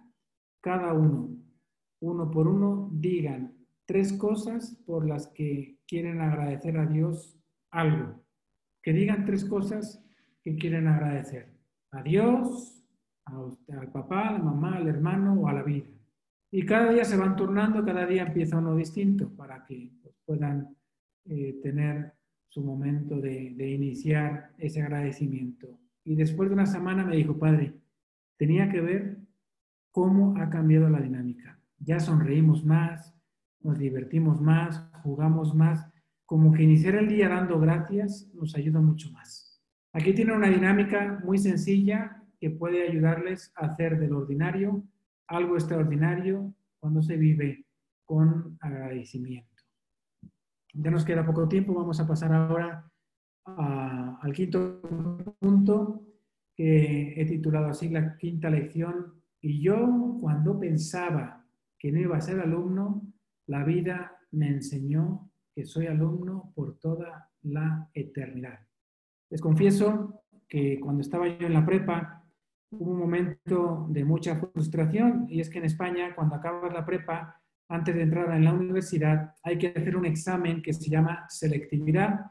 cada 0.61 0.93
uno, 0.93 1.29
uno 2.01 2.31
por 2.31 2.47
uno, 2.47 2.89
digan 2.91 3.55
tres 3.85 4.13
cosas 4.13 4.81
por 4.85 5.07
las 5.07 5.27
que 5.27 5.77
quieren 5.87 6.19
agradecer 6.19 6.77
a 6.77 6.85
Dios 6.85 7.39
algo. 7.71 8.23
Que 8.81 8.93
digan 8.93 9.25
tres 9.25 9.45
cosas 9.45 10.03
que 10.41 10.55
quieren 10.55 10.87
agradecer. 10.87 11.53
A 11.91 12.03
Dios, 12.03 12.83
al 13.25 13.91
papá, 13.91 14.29
a 14.29 14.33
la 14.33 14.39
mamá, 14.39 14.77
al 14.77 14.87
hermano 14.87 15.33
o 15.33 15.47
a 15.47 15.53
la 15.53 15.63
vida. 15.63 15.87
Y 16.51 16.65
cada 16.65 16.91
día 16.91 17.05
se 17.05 17.17
van 17.17 17.35
turnando, 17.35 17.83
cada 17.83 18.05
día 18.05 18.23
empieza 18.23 18.57
uno 18.57 18.75
distinto 18.75 19.29
para 19.35 19.65
que 19.65 19.91
puedan 20.25 20.75
eh, 21.25 21.59
tener 21.61 22.13
su 22.49 22.63
momento 22.63 23.19
de 23.19 23.69
iniciar 23.69 24.51
ese 24.57 24.81
agradecimiento. 24.81 25.77
Y 26.07 26.15
después 26.15 26.47
de 26.47 26.53
una 26.53 26.65
semana 26.65 27.03
me 27.03 27.17
dijo, 27.17 27.37
padre, 27.37 27.73
tenía 28.37 28.69
que 28.69 28.79
ver 28.79 29.17
cómo 29.91 30.37
ha 30.37 30.49
cambiado 30.49 30.89
la 30.89 31.01
dinámica. 31.01 31.59
Ya 31.79 31.99
sonreímos 31.99 32.63
más, 32.63 33.13
nos 33.59 33.77
divertimos 33.77 34.39
más, 34.39 34.89
jugamos 35.03 35.53
más 35.53 35.85
como 36.25 36.53
que 36.53 36.63
iniciar 36.63 36.95
el 36.95 37.09
día 37.09 37.27
dando 37.27 37.59
gracias 37.59 38.31
nos 38.33 38.55
ayuda 38.55 38.79
mucho 38.79 39.11
más. 39.11 39.61
Aquí 39.91 40.13
tiene 40.13 40.31
una 40.31 40.47
dinámica 40.47 41.19
muy 41.25 41.39
sencilla 41.39 42.23
que 42.39 42.51
puede 42.51 42.87
ayudarles 42.87 43.51
a 43.57 43.65
hacer 43.65 43.99
del 43.99 44.13
ordinario 44.13 44.85
algo 45.27 45.55
extraordinario 45.55 46.53
cuando 46.79 47.01
se 47.01 47.17
vive 47.17 47.65
con 48.05 48.57
agradecimiento. 48.61 49.61
Ya 50.73 50.89
nos 50.89 51.03
queda 51.03 51.25
poco 51.25 51.49
tiempo, 51.49 51.73
vamos 51.73 51.99
a 51.99 52.07
pasar 52.07 52.31
ahora 52.31 52.89
al 53.55 54.33
quinto 54.33 54.81
punto 55.39 56.03
que 56.55 57.13
he 57.15 57.25
titulado 57.25 57.67
así 57.67 57.89
la 57.89 58.17
quinta 58.17 58.49
lección. 58.49 59.21
Y 59.41 59.61
yo 59.61 60.17
cuando 60.19 60.59
pensaba 60.59 61.45
que 61.77 61.91
no 61.91 61.99
iba 61.99 62.17
a 62.17 62.21
ser 62.21 62.39
alumno, 62.39 63.03
la 63.47 63.63
vida 63.63 64.17
me 64.31 64.49
enseñó 64.49 65.31
que 65.53 65.65
soy 65.65 65.87
alumno 65.87 66.51
por 66.55 66.77
toda 66.79 67.29
la 67.43 67.89
eternidad. 67.93 68.59
Les 69.29 69.41
confieso 69.41 70.23
que 70.47 70.79
cuando 70.79 71.01
estaba 71.01 71.27
yo 71.27 71.47
en 71.47 71.53
la 71.53 71.65
prepa 71.65 72.23
hubo 72.71 72.91
un 72.91 72.99
momento 72.99 73.87
de 73.89 74.03
mucha 74.03 74.35
frustración 74.35 75.25
y 75.29 75.39
es 75.39 75.49
que 75.49 75.59
en 75.59 75.65
España 75.65 76.13
cuando 76.15 76.35
acabas 76.35 76.73
la 76.73 76.85
prepa, 76.85 77.41
antes 77.69 77.95
de 77.95 78.03
entrar 78.03 78.33
en 78.33 78.45
la 78.45 78.53
universidad, 78.53 79.33
hay 79.43 79.57
que 79.57 79.67
hacer 79.67 79.95
un 79.95 80.05
examen 80.05 80.61
que 80.61 80.73
se 80.73 80.89
llama 80.89 81.25
selectividad, 81.27 82.25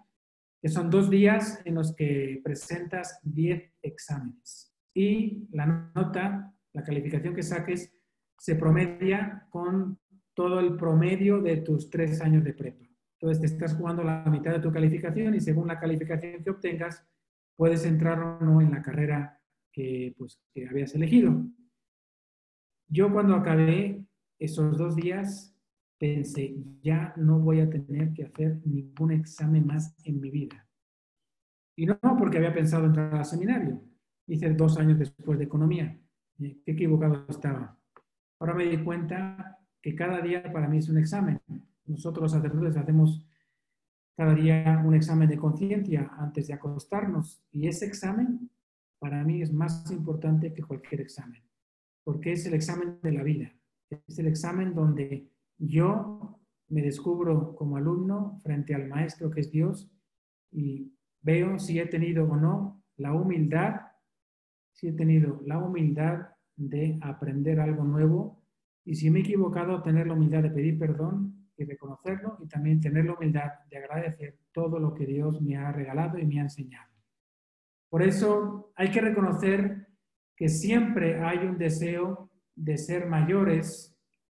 que 0.67 0.73
son 0.73 0.91
dos 0.91 1.09
días 1.09 1.63
en 1.65 1.77
los 1.77 1.95
que 1.95 2.41
presentas 2.43 3.21
10 3.23 3.75
exámenes. 3.83 4.75
Y 4.93 5.47
la 5.53 5.93
nota, 5.95 6.53
la 6.73 6.83
calificación 6.83 7.37
que 7.37 7.45
saques, 7.45 7.95
se 8.37 8.57
promedia 8.57 9.47
con 9.49 9.97
todo 10.35 10.59
el 10.59 10.75
promedio 10.75 11.41
de 11.41 11.59
tus 11.59 11.89
tres 11.89 12.21
años 12.21 12.43
de 12.43 12.53
prepa. 12.53 12.85
Entonces 13.13 13.41
te 13.41 13.47
estás 13.47 13.77
jugando 13.77 14.03
la 14.03 14.25
mitad 14.25 14.55
de 14.55 14.59
tu 14.59 14.73
calificación 14.73 15.37
y 15.37 15.41
según 15.41 15.69
la 15.69 15.79
calificación 15.79 16.43
que 16.43 16.51
obtengas, 16.51 17.07
puedes 17.55 17.87
entrar 17.87 18.19
o 18.19 18.41
no 18.41 18.61
en 18.61 18.73
la 18.73 18.83
carrera 18.83 19.41
que, 19.71 20.17
pues, 20.19 20.43
que 20.53 20.67
habías 20.67 20.93
elegido. 20.97 21.47
Yo 22.89 23.13
cuando 23.13 23.37
acabé 23.37 24.05
esos 24.41 24.77
dos 24.77 24.97
días 24.97 25.56
pensé, 25.99 26.57
ya 26.83 27.15
no 27.17 27.39
voy 27.39 27.61
a 27.61 27.71
tener 27.71 28.13
que 28.13 28.25
hacer 28.25 28.61
ningún 28.65 29.13
examen 29.13 29.67
más 29.67 29.95
en 30.05 30.21
mi 30.21 30.31
vida. 30.31 30.67
Y 31.77 31.87
no 31.87 31.99
porque 32.19 32.39
había 32.39 32.55
pensado 32.55 32.87
entrar 32.87 33.15
al 33.15 33.25
seminario. 33.25 33.83
Hice 34.27 34.51
dos 34.55 34.79
años 34.79 34.99
después 34.99 35.39
de 35.39 35.45
economía. 35.45 35.99
Qué 36.39 36.63
equivocado 36.67 37.27
estaba. 37.29 37.79
Ahora 38.39 38.55
me 38.55 38.65
di 38.65 38.79
cuenta 38.79 39.59
que 39.81 39.95
cada 39.95 40.21
día 40.21 40.53
para 40.53 40.69
mí 40.69 40.79
es 40.79 40.89
un 40.89 40.99
examen 40.99 41.41
nosotros 41.87 42.23
los 42.23 42.33
sacerdotes 42.33 42.77
hacemos 42.77 43.25
cada 44.17 44.35
día 44.35 44.83
un 44.85 44.95
examen 44.95 45.29
de 45.29 45.37
conciencia 45.37 46.11
antes 46.19 46.49
de 46.49 46.55
acostarnos 46.55 47.43
y 47.53 47.69
ese 47.69 47.87
examen 47.87 48.51
para 48.99 49.23
mí 49.25 49.43
es 49.43 49.53
más 49.53 49.91
importante 49.91 50.53
que 50.55 50.63
cualquier 50.63 51.03
examen, 51.03 51.43
porque 52.03 52.33
es 52.33 52.47
el 52.47 52.55
examen 52.55 52.99
de 53.03 53.13
la 53.13 53.23
vida, 53.23 53.55
es 53.91 54.19
el 54.19 54.27
examen 54.27 54.75
donde 54.75 55.31
yo 55.59 56.41
me 56.69 56.83
descubro 56.83 57.55
como 57.55 57.77
alumno 57.77 58.39
frente 58.43 58.75
al 58.75 58.89
maestro 58.89 59.31
que 59.31 59.41
es 59.41 59.51
Dios 59.51 59.91
y 60.51 60.93
veo 61.23 61.59
si 61.59 61.79
he 61.79 61.87
tenido 61.87 62.25
o 62.25 62.37
no 62.37 62.83
la 62.97 63.13
humildad, 63.13 63.81
si 64.73 64.89
he 64.89 64.93
tenido 64.93 65.41
la 65.45 65.59
humildad 65.59 66.29
de 66.57 66.99
aprender 67.03 67.61
algo 67.61 67.85
nuevo 67.85 68.43
y 68.85 68.95
si 68.95 69.11
me 69.11 69.19
he 69.19 69.23
equivocado, 69.23 69.83
tener 69.83 70.07
la 70.07 70.15
humildad 70.15 70.43
de 70.43 70.51
pedir 70.51 70.79
perdón 70.79 71.51
y 71.57 71.65
reconocerlo 71.65 72.39
y 72.41 72.49
también 72.49 72.81
tener 72.81 73.05
la 73.05 73.15
humildad 73.15 73.51
de 73.69 73.79
agradecer 73.79 74.39
todo 74.53 74.79
lo 74.79 74.95
que 74.95 75.07
Dios 75.07 75.41
me 75.41 75.57
ha 75.57 75.73
regalado 75.73 76.19
y 76.19 76.27
me 76.27 76.39
ha 76.39 76.45
enseñado. 76.45 76.93
Por 77.89 78.03
eso 78.03 78.73
hay 78.77 78.91
que 78.91 79.01
reconocer 79.01 79.89
que 80.37 80.49
siempre 80.49 81.21
hay 81.21 81.39
un 81.39 81.57
deseo 81.57 82.31
de 82.55 82.77
ser 82.77 83.07
mayores 83.07 83.96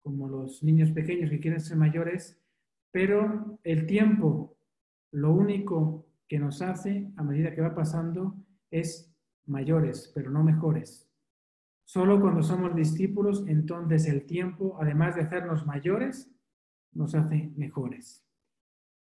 como 0.07 0.29
los 0.29 0.63
niños 0.63 0.91
pequeños 0.91 1.29
que 1.29 1.41
quieren 1.41 1.59
ser 1.59 1.75
mayores, 1.75 2.41
pero 2.91 3.59
el 3.65 3.85
tiempo, 3.85 4.57
lo 5.11 5.33
único 5.33 6.07
que 6.29 6.39
nos 6.39 6.61
hace 6.61 7.11
a 7.17 7.23
medida 7.23 7.53
que 7.53 7.59
va 7.59 7.75
pasando 7.75 8.37
es 8.71 9.13
mayores, 9.47 10.09
pero 10.15 10.31
no 10.31 10.45
mejores. 10.45 11.11
Solo 11.83 12.21
cuando 12.21 12.41
somos 12.41 12.73
discípulos, 12.73 13.43
entonces 13.47 14.07
el 14.07 14.25
tiempo, 14.25 14.77
además 14.79 15.15
de 15.15 15.23
hacernos 15.23 15.65
mayores, 15.65 16.33
nos 16.93 17.13
hace 17.13 17.51
mejores. 17.57 18.25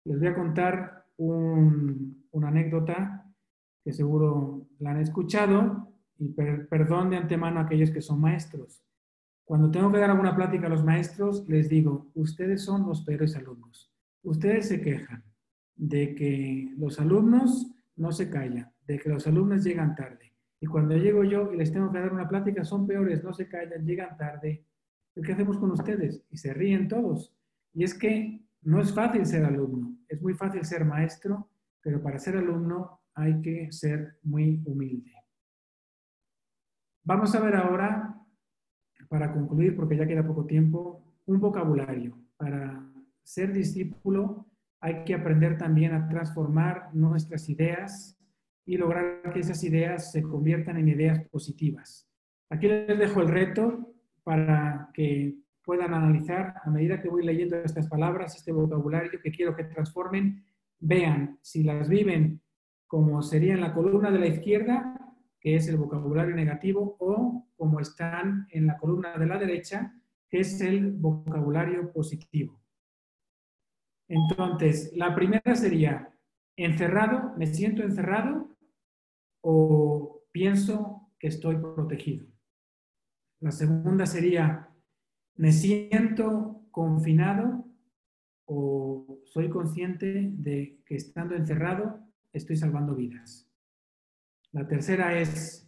Les 0.05 0.17
voy 0.17 0.27
a 0.29 0.35
contar 0.35 1.05
una 1.17 2.47
anécdota 2.47 3.31
que 3.83 3.93
seguro 3.93 4.67
la 4.79 4.89
han 4.89 5.01
escuchado 5.01 5.87
y 6.17 6.29
perdón 6.29 7.11
de 7.11 7.17
antemano 7.17 7.59
a 7.59 7.63
aquellos 7.63 7.91
que 7.91 8.01
son 8.01 8.19
maestros. 8.19 8.83
Cuando 9.45 9.69
tengo 9.71 9.91
que 9.91 9.99
dar 9.99 10.09
alguna 10.09 10.35
plática 10.35 10.67
a 10.67 10.69
los 10.69 10.83
maestros, 10.83 11.47
les 11.47 11.69
digo, 11.69 12.11
ustedes 12.15 12.63
son 12.63 12.85
los 12.87 13.03
peores 13.03 13.35
alumnos. 13.35 13.93
Ustedes 14.23 14.67
se 14.67 14.81
quejan 14.81 15.23
de 15.75 16.15
que 16.15 16.73
los 16.77 16.99
alumnos 16.99 17.71
no 17.95 18.11
se 18.11 18.29
callan, 18.29 18.73
de 18.87 18.99
que 18.99 19.09
los 19.09 19.27
alumnos 19.27 19.63
llegan 19.63 19.95
tarde. 19.95 20.33
Y 20.59 20.65
cuando 20.65 20.97
llego 20.97 21.23
yo 21.23 21.53
y 21.53 21.57
les 21.57 21.71
tengo 21.71 21.91
que 21.91 21.99
dar 21.99 22.11
una 22.11 22.27
plática, 22.27 22.65
son 22.65 22.87
peores, 22.87 23.23
no 23.23 23.33
se 23.33 23.47
callan, 23.47 23.85
llegan 23.85 24.17
tarde. 24.17 24.65
¿Qué 25.13 25.31
hacemos 25.31 25.57
con 25.57 25.71
ustedes? 25.71 26.23
Y 26.31 26.37
se 26.37 26.53
ríen 26.53 26.87
todos. 26.87 27.33
Y 27.73 27.83
es 27.83 27.93
que 27.93 28.41
no 28.63 28.81
es 28.81 28.93
fácil 28.93 29.25
ser 29.25 29.45
alumno, 29.45 29.95
es 30.09 30.21
muy 30.21 30.33
fácil 30.33 30.65
ser 30.65 30.85
maestro, 30.85 31.49
pero 31.81 32.01
para 32.01 32.17
ser 32.17 32.35
alumno 32.35 33.01
hay 33.13 33.39
que 33.41 33.71
ser 33.71 34.17
muy 34.23 34.61
humilde. 34.65 35.13
Vamos 37.03 37.35
a 37.35 37.39
ver 37.39 37.55
ahora, 37.55 38.14
para 39.07 39.31
concluir, 39.33 39.75
porque 39.75 39.97
ya 39.97 40.07
queda 40.07 40.25
poco 40.25 40.45
tiempo, 40.45 41.01
un 41.25 41.39
vocabulario. 41.39 42.17
Para 42.37 42.83
ser 43.23 43.53
discípulo 43.53 44.45
hay 44.79 45.03
que 45.03 45.13
aprender 45.13 45.57
también 45.57 45.93
a 45.93 46.07
transformar 46.07 46.89
nuestras 46.93 47.49
ideas 47.49 48.17
y 48.65 48.77
lograr 48.77 49.31
que 49.33 49.39
esas 49.39 49.63
ideas 49.63 50.11
se 50.11 50.21
conviertan 50.21 50.77
en 50.77 50.89
ideas 50.89 51.27
positivas. 51.29 52.07
Aquí 52.49 52.67
les 52.67 52.97
dejo 52.99 53.21
el 53.21 53.29
reto 53.29 53.93
para 54.23 54.89
que 54.93 55.35
puedan 55.63 55.93
analizar 55.93 56.55
a 56.63 56.69
medida 56.69 57.01
que 57.01 57.09
voy 57.09 57.25
leyendo 57.25 57.57
estas 57.57 57.87
palabras, 57.87 58.35
este 58.35 58.51
vocabulario 58.51 59.19
que 59.21 59.31
quiero 59.31 59.55
que 59.55 59.63
transformen, 59.63 60.43
vean 60.79 61.39
si 61.41 61.63
las 61.63 61.89
viven 61.89 62.41
como 62.87 63.21
sería 63.23 63.55
en 63.55 63.61
la 63.61 63.73
columna 63.73 64.11
de 64.11 64.19
la 64.19 64.27
izquierda 64.27 65.05
que 65.45 65.55
es 65.55 65.67
el 65.67 65.77
vocabulario 65.77 66.35
negativo, 66.35 66.97
o 66.97 67.44
como 67.55 67.79
están 67.79 68.47
en 68.51 68.67
la 68.67 68.77
columna 68.77 69.17
de 69.17 69.27
la 69.27 69.37
derecha, 69.37 69.93
que 70.29 70.39
es 70.39 70.59
el 70.61 70.91
vocabulario 70.91 71.91
positivo. 71.91 72.59
Entonces, 74.07 74.91
la 74.95 75.15
primera 75.15 75.55
sería, 75.55 76.13
encerrado, 76.55 77.33
me 77.37 77.47
siento 77.47 77.83
encerrado 77.83 78.55
o 79.41 80.23
pienso 80.31 81.09
que 81.19 81.27
estoy 81.27 81.57
protegido. 81.57 82.27
La 83.39 83.51
segunda 83.51 84.05
sería, 84.05 84.69
me 85.35 85.51
siento 85.51 86.65
confinado 86.71 87.65
o 88.45 89.19
soy 89.25 89.49
consciente 89.49 90.29
de 90.31 90.81
que 90.85 90.95
estando 90.95 91.35
encerrado 91.35 91.99
estoy 92.31 92.57
salvando 92.57 92.95
vidas. 92.95 93.49
La 94.51 94.67
tercera 94.67 95.19
es, 95.19 95.64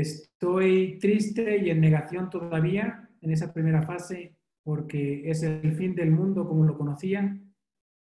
estoy 0.00 0.98
triste 0.98 1.58
y 1.58 1.70
en 1.70 1.80
negación 1.80 2.30
todavía 2.30 3.08
en 3.20 3.30
esa 3.30 3.52
primera 3.52 3.82
fase 3.82 4.36
porque 4.62 5.30
es 5.30 5.42
el 5.42 5.72
fin 5.74 5.94
del 5.94 6.10
mundo 6.10 6.46
como 6.46 6.64
lo 6.64 6.76
conocía, 6.76 7.38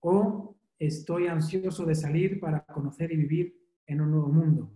o 0.00 0.56
estoy 0.78 1.28
ansioso 1.28 1.84
de 1.84 1.94
salir 1.94 2.40
para 2.40 2.64
conocer 2.64 3.12
y 3.12 3.16
vivir 3.16 3.54
en 3.86 4.00
un 4.00 4.10
nuevo 4.10 4.28
mundo. 4.28 4.72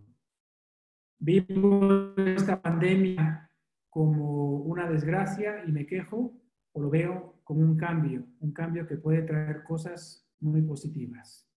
Vivo 1.19 2.15
esta 2.17 2.61
pandemia 2.61 3.51
como 3.91 4.59
una 4.59 4.89
desgracia 4.89 5.65
y 5.67 5.73
me 5.73 5.87
quejo, 5.87 6.33
o 6.73 6.81
lo 6.81 6.91
veo 6.91 7.41
como 7.43 7.61
un 7.61 7.77
cambio, 7.77 8.25
un 8.41 8.53
cambio 8.53 8.87
que 8.87 8.97
puede 8.97 9.23
traer 9.23 9.65
cosas 9.65 10.29
muy 10.41 10.63
positivas 10.63 11.49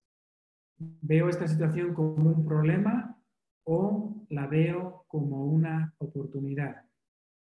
veo 0.77 1.29
esta 1.29 1.47
situación 1.47 1.93
como 1.93 2.29
un 2.29 2.45
problema 2.45 3.16
o 3.69 4.25
la 4.29 4.47
veo 4.47 5.05
como 5.07 5.45
una 5.45 5.93
oportunidad. 5.97 6.85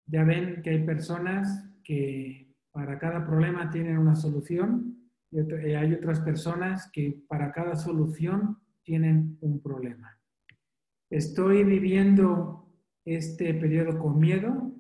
Ya 0.07 0.25
ven 0.25 0.63
que 0.63 0.71
hay 0.71 0.85
personas 0.85 1.71
que 1.85 2.49
para 2.73 2.99
cada 2.99 3.27
problema 3.27 3.71
tienen 3.71 3.99
una 3.99 4.17
solución 4.17 5.11
y 5.31 5.39
hay 5.75 5.93
otras 5.93 6.21
personas 6.21 6.91
que 6.93 7.23
para 7.29 7.53
cada 7.53 7.77
solución 7.77 8.59
tienen 8.83 9.37
un 9.43 9.61
problema. 9.61 10.19
¿Estoy 11.11 11.63
viviendo 11.63 12.71
este 13.05 13.53
periodo 13.55 13.99
con 13.99 14.19
miedo 14.19 14.73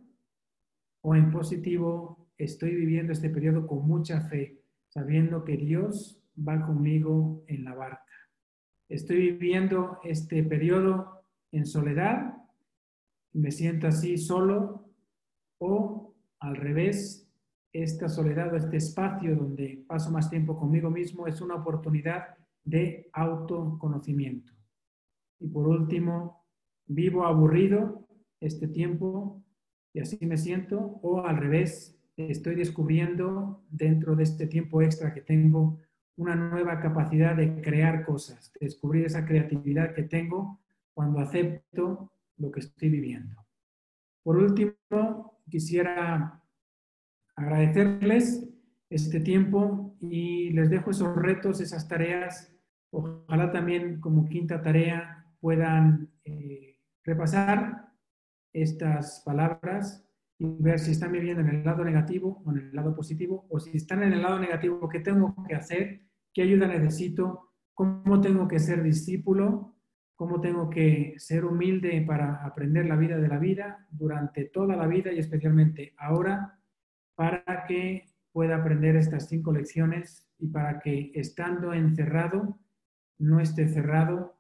o 1.03 1.15
en 1.15 1.31
positivo 1.31 2.31
estoy 2.39 2.75
viviendo 2.75 3.13
este 3.13 3.29
periodo 3.29 3.67
con 3.67 3.87
mucha 3.87 4.23
fe, 4.23 4.63
sabiendo 4.89 5.45
que 5.45 5.57
Dios 5.59 6.23
va 6.37 6.65
conmigo 6.67 7.45
en 7.49 7.65
la 7.65 7.75
barca? 7.75 8.05
estoy 8.89 9.33
viviendo 9.33 9.99
este 10.05 10.43
periodo 10.43 11.14
en 11.55 11.67
soledad, 11.67 12.37
me 13.33 13.51
siento 13.51 13.87
así 13.87 14.19
solo, 14.19 14.89
o 15.59 16.15
al 16.41 16.57
revés, 16.57 17.31
esta 17.73 18.09
soledad 18.09 18.53
o 18.53 18.57
este 18.57 18.77
espacio 18.77 19.35
donde 19.35 19.85
paso 19.89 20.11
más 20.11 20.31
tiempo 20.31 20.57
conmigo 20.57 20.91
mismo 20.91 21.27
es 21.27 21.41
una 21.41 21.57
oportunidad 21.57 22.37
de 22.65 23.09
autoconocimiento. 23.13 24.53
Y 25.41 25.49
por 25.49 25.67
último, 25.67 26.45
vivo 26.87 27.25
aburrido 27.25 28.07
este 28.41 28.69
tiempo 28.69 29.43
y 29.93 30.01
así 30.01 30.25
me 30.27 30.37
siento, 30.37 31.01
o 31.03 31.25
al 31.25 31.37
revés, 31.37 31.97
estoy 32.17 32.57
descubriendo 32.57 33.65
dentro 33.71 34.17
de 34.17 34.25
este 34.25 34.47
tiempo 34.47 34.83
extra 34.83 35.13
que 35.15 35.21
tengo 35.21 35.79
una 36.17 36.35
nueva 36.35 36.81
capacidad 36.81 37.37
de 37.37 37.61
crear 37.61 38.05
cosas, 38.05 38.53
de 38.55 38.67
descubrir 38.67 39.07
esa 39.07 39.25
creatividad 39.25 39.95
que 39.95 40.05
tengo 40.05 40.61
cuando 40.95 41.21
acepto 41.21 42.13
lo 42.37 42.51
que 42.51 42.61
estoy 42.61 42.89
viviendo. 42.89 43.37
Por 44.23 44.39
último, 44.39 45.43
quisiera 45.51 46.43
agradecerles 47.37 48.49
este 48.89 49.21
tiempo 49.21 49.97
y 50.01 50.51
les 50.51 50.71
dejo 50.71 50.91
esos 50.91 51.15
retos, 51.17 51.61
esas 51.61 51.89
tareas. 51.89 52.55
Ojalá 52.91 53.51
también 53.51 54.01
como 54.01 54.29
quinta 54.29 54.63
tarea 54.63 55.27
puedan 55.41 56.11
eh, 56.25 56.79
repasar 57.03 57.93
estas 58.53 59.23
palabras 59.25 60.09
y 60.39 60.47
ver 60.63 60.79
si 60.79 60.93
están 60.93 61.13
viviendo 61.13 61.43
en 61.43 61.49
el 61.49 61.65
lado 61.65 61.85
negativo 61.85 62.43
o 62.45 62.51
en 62.51 62.59
el 62.59 62.75
lado 62.75 62.95
positivo, 62.95 63.47
o 63.51 63.61
si 63.61 63.77
están 63.77 64.03
en 64.03 64.13
el 64.15 64.23
lado 64.23 64.39
negativo, 64.39 64.89
¿qué 64.89 65.01
tengo 65.01 65.35
que 65.47 65.55
hacer? 65.55 66.03
¿Qué 66.33 66.43
ayuda 66.43 66.67
necesito? 66.67 67.53
¿Cómo 67.73 68.21
tengo 68.21 68.49
que 68.49 68.59
ser 68.59 68.83
discípulo? 68.83 69.74
¿Cómo 70.17 70.41
tengo 70.41 70.71
que 70.71 71.15
ser 71.19 71.45
humilde 71.45 72.05
para 72.07 72.45
aprender 72.45 72.87
la 72.87 72.97
vida 72.97 73.17
de 73.19 73.29
la 73.29 73.39
vida 73.39 73.87
durante 73.91 74.45
toda 74.45 74.77
la 74.77 74.87
vida 74.87 75.13
y 75.13 75.19
especialmente 75.19 75.95
ahora 75.99 76.59
para 77.15 77.65
que 77.67 78.07
pueda 78.33 78.57
aprender 78.57 78.97
estas 78.97 79.29
cinco 79.29 79.53
lecciones 79.53 80.29
y 80.39 80.49
para 80.49 80.81
que 80.81 81.13
estando 81.15 81.73
encerrado 81.73 82.59
no 83.19 83.41
esté 83.41 83.69
cerrado 83.69 84.37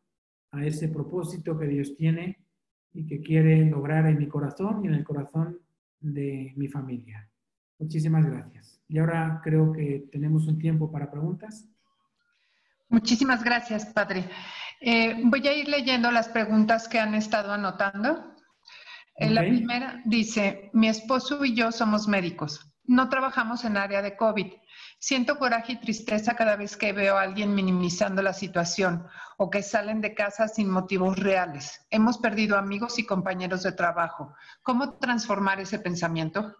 a 0.50 0.64
ese 0.64 0.88
propósito 0.88 1.58
que 1.58 1.66
Dios 1.66 1.96
tiene 1.96 2.44
y 2.92 3.06
que 3.06 3.20
quiere 3.20 3.64
lograr 3.66 4.06
en 4.06 4.18
mi 4.18 4.28
corazón 4.28 4.84
y 4.84 4.88
en 4.88 4.94
el 4.94 5.04
corazón 5.04 5.58
de 6.00 6.52
mi 6.56 6.68
familia. 6.68 7.28
Muchísimas 7.78 8.24
gracias. 8.26 8.80
Y 8.88 8.98
ahora 8.98 9.40
creo 9.42 9.72
que 9.72 10.08
tenemos 10.12 10.46
un 10.46 10.58
tiempo 10.58 10.90
para 10.90 11.10
preguntas. 11.10 11.68
Muchísimas 12.88 13.42
gracias, 13.42 13.86
Padre. 13.86 14.24
Eh, 14.80 15.20
voy 15.24 15.46
a 15.46 15.52
ir 15.52 15.68
leyendo 15.68 16.10
las 16.10 16.28
preguntas 16.28 16.88
que 16.88 16.98
han 16.98 17.14
estado 17.14 17.52
anotando. 17.52 18.34
Eh, 19.16 19.30
la 19.30 19.42
primera 19.42 20.02
dice, 20.04 20.70
mi 20.72 20.88
esposo 20.88 21.44
y 21.44 21.54
yo 21.54 21.72
somos 21.72 22.08
médicos. 22.08 22.72
No 22.84 23.08
trabajamos 23.08 23.64
en 23.64 23.76
área 23.76 24.02
de 24.02 24.16
COVID. 24.16 24.52
Siento 24.98 25.38
coraje 25.38 25.74
y 25.74 25.80
tristeza 25.80 26.34
cada 26.34 26.56
vez 26.56 26.76
que 26.76 26.92
veo 26.92 27.16
a 27.16 27.22
alguien 27.22 27.54
minimizando 27.54 28.22
la 28.22 28.32
situación 28.32 29.06
o 29.38 29.50
que 29.50 29.62
salen 29.62 30.00
de 30.00 30.14
casa 30.14 30.48
sin 30.48 30.68
motivos 30.68 31.18
reales. 31.18 31.86
Hemos 31.90 32.18
perdido 32.18 32.58
amigos 32.58 32.98
y 32.98 33.06
compañeros 33.06 33.62
de 33.62 33.72
trabajo. 33.72 34.34
¿Cómo 34.62 34.98
transformar 34.98 35.60
ese 35.60 35.78
pensamiento? 35.78 36.56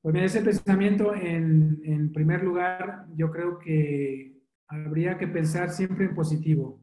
Pues 0.00 0.14
ese 0.16 0.42
pensamiento, 0.42 1.14
en, 1.14 1.80
en 1.84 2.12
primer 2.12 2.42
lugar, 2.42 3.06
yo 3.16 3.30
creo 3.30 3.58
que 3.58 4.37
habría 4.68 5.18
que 5.18 5.26
pensar 5.26 5.70
siempre 5.70 6.06
en 6.06 6.14
positivo. 6.14 6.80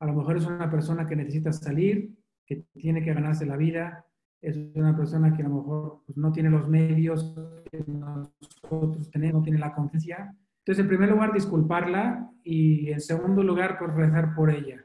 A 0.00 0.06
lo 0.06 0.14
mejor 0.14 0.36
es 0.36 0.46
una 0.46 0.70
persona 0.70 1.06
que 1.06 1.16
necesita 1.16 1.52
salir, 1.52 2.14
que 2.46 2.64
tiene 2.74 3.02
que 3.02 3.12
ganarse 3.12 3.44
la 3.44 3.56
vida, 3.56 4.06
es 4.40 4.56
una 4.74 4.96
persona 4.96 5.34
que 5.34 5.42
a 5.42 5.48
lo 5.48 5.56
mejor 5.56 6.02
pues, 6.06 6.16
no 6.16 6.30
tiene 6.32 6.50
los 6.50 6.68
medios 6.68 7.34
que 7.70 7.82
nosotros 7.86 9.10
tenemos, 9.10 9.40
no 9.40 9.42
tiene 9.42 9.58
la 9.58 9.74
conciencia. 9.74 10.36
Entonces, 10.58 10.82
en 10.82 10.88
primer 10.88 11.10
lugar, 11.10 11.32
disculparla 11.32 12.30
y 12.44 12.90
en 12.90 13.00
segundo 13.00 13.42
lugar, 13.42 13.76
pues 13.78 13.92
rezar 13.94 14.34
por 14.34 14.50
ella. 14.50 14.84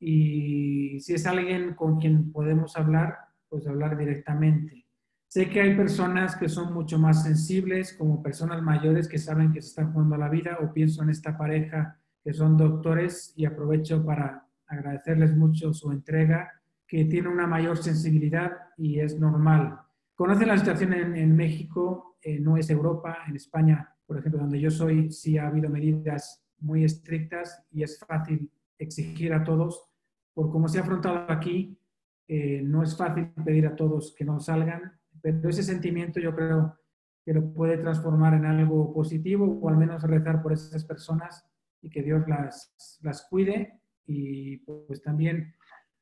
Y 0.00 0.98
si 1.00 1.14
es 1.14 1.26
alguien 1.26 1.74
con 1.74 1.98
quien 1.98 2.32
podemos 2.32 2.76
hablar, 2.76 3.18
pues 3.48 3.66
hablar 3.66 3.96
directamente. 3.96 4.87
Sé 5.28 5.50
que 5.50 5.60
hay 5.60 5.76
personas 5.76 6.36
que 6.36 6.48
son 6.48 6.72
mucho 6.72 6.98
más 6.98 7.22
sensibles, 7.22 7.92
como 7.92 8.22
personas 8.22 8.62
mayores 8.62 9.06
que 9.06 9.18
saben 9.18 9.52
que 9.52 9.60
se 9.60 9.68
están 9.68 9.92
jugando 9.92 10.16
la 10.16 10.30
vida, 10.30 10.56
o 10.62 10.72
pienso 10.72 11.02
en 11.02 11.10
esta 11.10 11.36
pareja 11.36 12.00
que 12.24 12.32
son 12.32 12.56
doctores 12.56 13.34
y 13.36 13.44
aprovecho 13.44 14.02
para 14.02 14.46
agradecerles 14.66 15.36
mucho 15.36 15.74
su 15.74 15.92
entrega, 15.92 16.50
que 16.86 17.04
tiene 17.04 17.28
una 17.28 17.46
mayor 17.46 17.76
sensibilidad 17.76 18.52
y 18.78 19.00
es 19.00 19.20
normal. 19.20 19.78
Conocen 20.14 20.48
la 20.48 20.56
situación 20.56 20.94
en, 20.94 21.36
México, 21.36 22.16
eh, 22.22 22.40
no 22.40 22.56
es 22.56 22.70
Europa, 22.70 23.18
en 23.28 23.36
España, 23.36 23.94
por 24.06 24.18
ejemplo, 24.18 24.40
donde 24.40 24.58
yo 24.58 24.70
soy, 24.70 25.12
sí 25.12 25.36
ha 25.36 25.48
habido 25.48 25.68
medidas 25.68 26.42
muy 26.60 26.84
estrictas 26.84 27.66
y 27.70 27.82
es 27.82 27.98
fácil 27.98 28.50
exigir 28.78 29.34
a 29.34 29.44
todos, 29.44 29.90
por 30.32 30.50
cómo 30.50 30.68
se 30.68 30.78
ha 30.78 30.82
afrontado 30.82 31.30
aquí, 31.30 31.78
eh, 32.26 32.62
no 32.64 32.82
es 32.82 32.96
fácil 32.96 33.28
pedir 33.44 33.66
a 33.66 33.76
todos 33.76 34.14
que 34.16 34.24
no 34.24 34.40
salgan, 34.40 34.97
pero 35.22 35.48
ese 35.48 35.62
sentimiento 35.62 36.20
yo 36.20 36.34
creo 36.34 36.78
que 37.24 37.34
lo 37.34 37.52
puede 37.52 37.76
transformar 37.78 38.34
en 38.34 38.46
algo 38.46 38.92
positivo 38.92 39.58
o 39.60 39.68
al 39.68 39.76
menos 39.76 40.02
rezar 40.02 40.42
por 40.42 40.52
esas 40.52 40.84
personas 40.84 41.44
y 41.82 41.90
que 41.90 42.02
Dios 42.02 42.22
las, 42.26 42.98
las 43.02 43.26
cuide 43.28 43.80
y 44.06 44.58
pues 44.58 45.02
también 45.02 45.54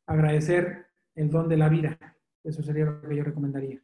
agradecer 0.06 0.86
el 1.14 1.30
don 1.30 1.48
de 1.48 1.56
la 1.56 1.68
vida. 1.68 1.98
Eso 2.44 2.62
sería 2.62 2.84
lo 2.84 3.02
que 3.02 3.16
yo 3.16 3.24
recomendaría. 3.24 3.80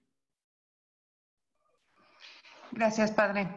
Gracias, 2.70 3.11
Padre. 3.11 3.49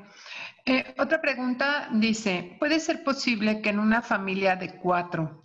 Eh, 0.65 0.95
otra 0.97 1.21
pregunta 1.21 1.89
dice, 1.93 2.57
¿puede 2.59 2.79
ser 2.79 3.03
posible 3.03 3.61
que 3.61 3.69
en 3.69 3.79
una 3.79 4.01
familia 4.01 4.55
de 4.55 4.77
cuatro 4.79 5.43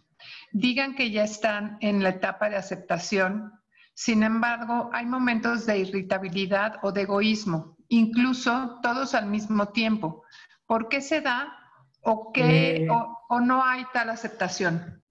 digan 0.50 0.94
que 0.94 1.10
ya 1.10 1.24
están 1.24 1.76
en 1.80 2.02
la 2.02 2.08
etapa 2.10 2.48
de 2.48 2.56
aceptación 2.56 3.52
sin 4.00 4.22
embargo, 4.22 4.88
hay 4.94 5.04
momentos 5.04 5.66
de 5.66 5.80
irritabilidad 5.80 6.76
o 6.80 6.90
de 6.90 7.02
egoísmo, 7.02 7.76
incluso 7.88 8.80
todos 8.82 9.14
al 9.14 9.28
mismo 9.28 9.68
tiempo. 9.72 10.24
¿Por 10.64 10.88
qué 10.88 11.02
se 11.02 11.20
da 11.20 11.52
o, 12.00 12.32
qué, 12.32 12.76
eh. 12.76 12.88
o, 12.88 13.40
no 13.40 13.62
hay 13.62 13.84
tal 13.92 14.08
aceptación? 14.08 15.02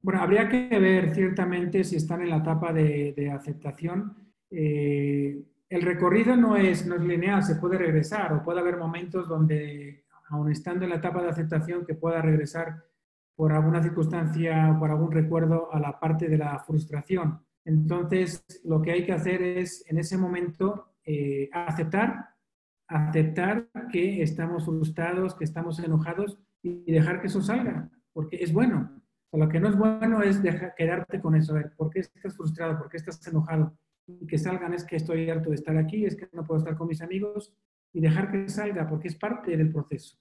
Bueno, 0.00 0.20
habría 0.20 0.48
que 0.48 0.76
ver 0.80 1.14
ciertamente 1.14 1.84
si 1.84 1.94
están 1.94 2.22
en 2.22 2.30
la 2.30 2.38
etapa 2.38 2.72
de, 2.72 3.30
aceptación. 3.32 4.16
Eh, 4.50 5.44
el 5.68 5.82
recorrido 5.82 6.34
no 6.34 6.56
es, 6.56 6.84
no 6.86 6.96
es 6.96 7.02
lineal, 7.02 7.44
se 7.44 7.54
puede 7.54 7.78
regresar 7.78 8.32
o 8.32 8.42
puede 8.42 8.58
haber 8.58 8.78
momentos 8.78 9.28
donde, 9.28 10.06
aun 10.28 10.50
estando 10.50 10.82
en 10.82 10.90
la 10.90 10.96
etapa 10.96 11.22
de 11.22 11.28
aceptación, 11.28 11.86
que 11.86 11.94
pueda 11.94 12.20
regresar 12.20 12.82
por 13.34 13.52
alguna 13.52 13.82
circunstancia 13.82 14.70
o 14.70 14.78
por 14.78 14.90
algún 14.90 15.10
recuerdo 15.10 15.72
a 15.72 15.80
la 15.80 15.98
parte 15.98 16.28
de 16.28 16.38
la 16.38 16.58
frustración. 16.60 17.40
Entonces, 17.64 18.44
lo 18.64 18.82
que 18.82 18.92
hay 18.92 19.04
que 19.04 19.12
hacer 19.12 19.42
es, 19.42 19.84
en 19.88 19.98
ese 19.98 20.16
momento, 20.16 20.94
eh, 21.04 21.48
aceptar, 21.52 22.30
aceptar 22.88 23.68
que 23.90 24.22
estamos 24.22 24.64
frustrados, 24.64 25.34
que 25.34 25.44
estamos 25.44 25.78
enojados 25.78 26.38
y 26.62 26.90
dejar 26.92 27.20
que 27.20 27.28
eso 27.28 27.40
salga, 27.40 27.90
porque 28.12 28.36
es 28.36 28.52
bueno. 28.52 29.00
lo 29.32 29.48
que 29.48 29.60
no 29.60 29.68
es 29.68 29.76
bueno 29.76 30.22
es 30.22 30.42
dejar, 30.42 30.74
quedarte 30.74 31.20
con 31.20 31.34
eso, 31.34 31.52
a 31.52 31.56
ver, 31.56 31.72
¿por 31.74 31.88
qué 31.90 32.00
estás 32.00 32.36
frustrado? 32.36 32.78
¿Por 32.78 32.90
qué 32.90 32.98
estás 32.98 33.26
enojado? 33.26 33.74
Y 34.06 34.26
que 34.26 34.36
salgan 34.36 34.74
es 34.74 34.84
que 34.84 34.96
estoy 34.96 35.30
harto 35.30 35.50
de 35.50 35.56
estar 35.56 35.76
aquí, 35.78 36.04
es 36.04 36.16
que 36.16 36.28
no 36.32 36.44
puedo 36.44 36.58
estar 36.58 36.76
con 36.76 36.88
mis 36.88 37.00
amigos 37.00 37.54
y 37.94 38.00
dejar 38.00 38.30
que 38.30 38.48
salga, 38.48 38.86
porque 38.86 39.08
es 39.08 39.16
parte 39.16 39.56
del 39.56 39.72
proceso. 39.72 40.18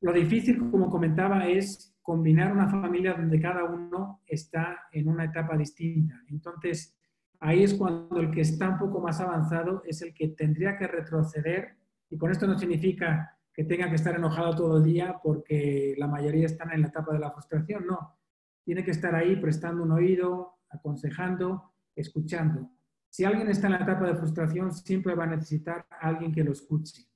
Lo 0.00 0.12
difícil, 0.12 0.70
como 0.70 0.88
comentaba, 0.88 1.46
es 1.46 1.94
combinar 2.08 2.50
una 2.50 2.70
familia 2.70 3.12
donde 3.12 3.38
cada 3.38 3.64
uno 3.64 4.22
está 4.26 4.86
en 4.92 5.10
una 5.10 5.26
etapa 5.26 5.58
distinta. 5.58 6.14
Entonces, 6.28 6.98
ahí 7.38 7.62
es 7.62 7.74
cuando 7.74 8.18
el 8.18 8.30
que 8.30 8.40
está 8.40 8.70
un 8.70 8.78
poco 8.78 8.98
más 8.98 9.20
avanzado 9.20 9.82
es 9.84 10.00
el 10.00 10.14
que 10.14 10.28
tendría 10.28 10.78
que 10.78 10.86
retroceder, 10.86 11.76
y 12.08 12.16
con 12.16 12.30
esto 12.30 12.46
no 12.46 12.58
significa 12.58 13.36
que 13.52 13.64
tenga 13.64 13.90
que 13.90 13.96
estar 13.96 14.16
enojado 14.16 14.56
todo 14.56 14.78
el 14.78 14.84
día 14.84 15.20
porque 15.22 15.94
la 15.98 16.06
mayoría 16.06 16.46
están 16.46 16.72
en 16.72 16.80
la 16.80 16.88
etapa 16.88 17.12
de 17.12 17.18
la 17.18 17.30
frustración, 17.30 17.86
no. 17.86 18.16
Tiene 18.64 18.82
que 18.82 18.92
estar 18.92 19.14
ahí 19.14 19.36
prestando 19.36 19.82
un 19.82 19.92
oído, 19.92 20.60
aconsejando, 20.70 21.74
escuchando. 21.94 22.70
Si 23.10 23.24
alguien 23.24 23.50
está 23.50 23.66
en 23.66 23.74
la 23.74 23.80
etapa 23.80 24.06
de 24.06 24.16
frustración, 24.16 24.72
siempre 24.72 25.14
va 25.14 25.24
a 25.24 25.34
necesitar 25.36 25.84
a 25.90 26.08
alguien 26.08 26.32
que 26.32 26.42
lo 26.42 26.52
escuche. 26.52 27.06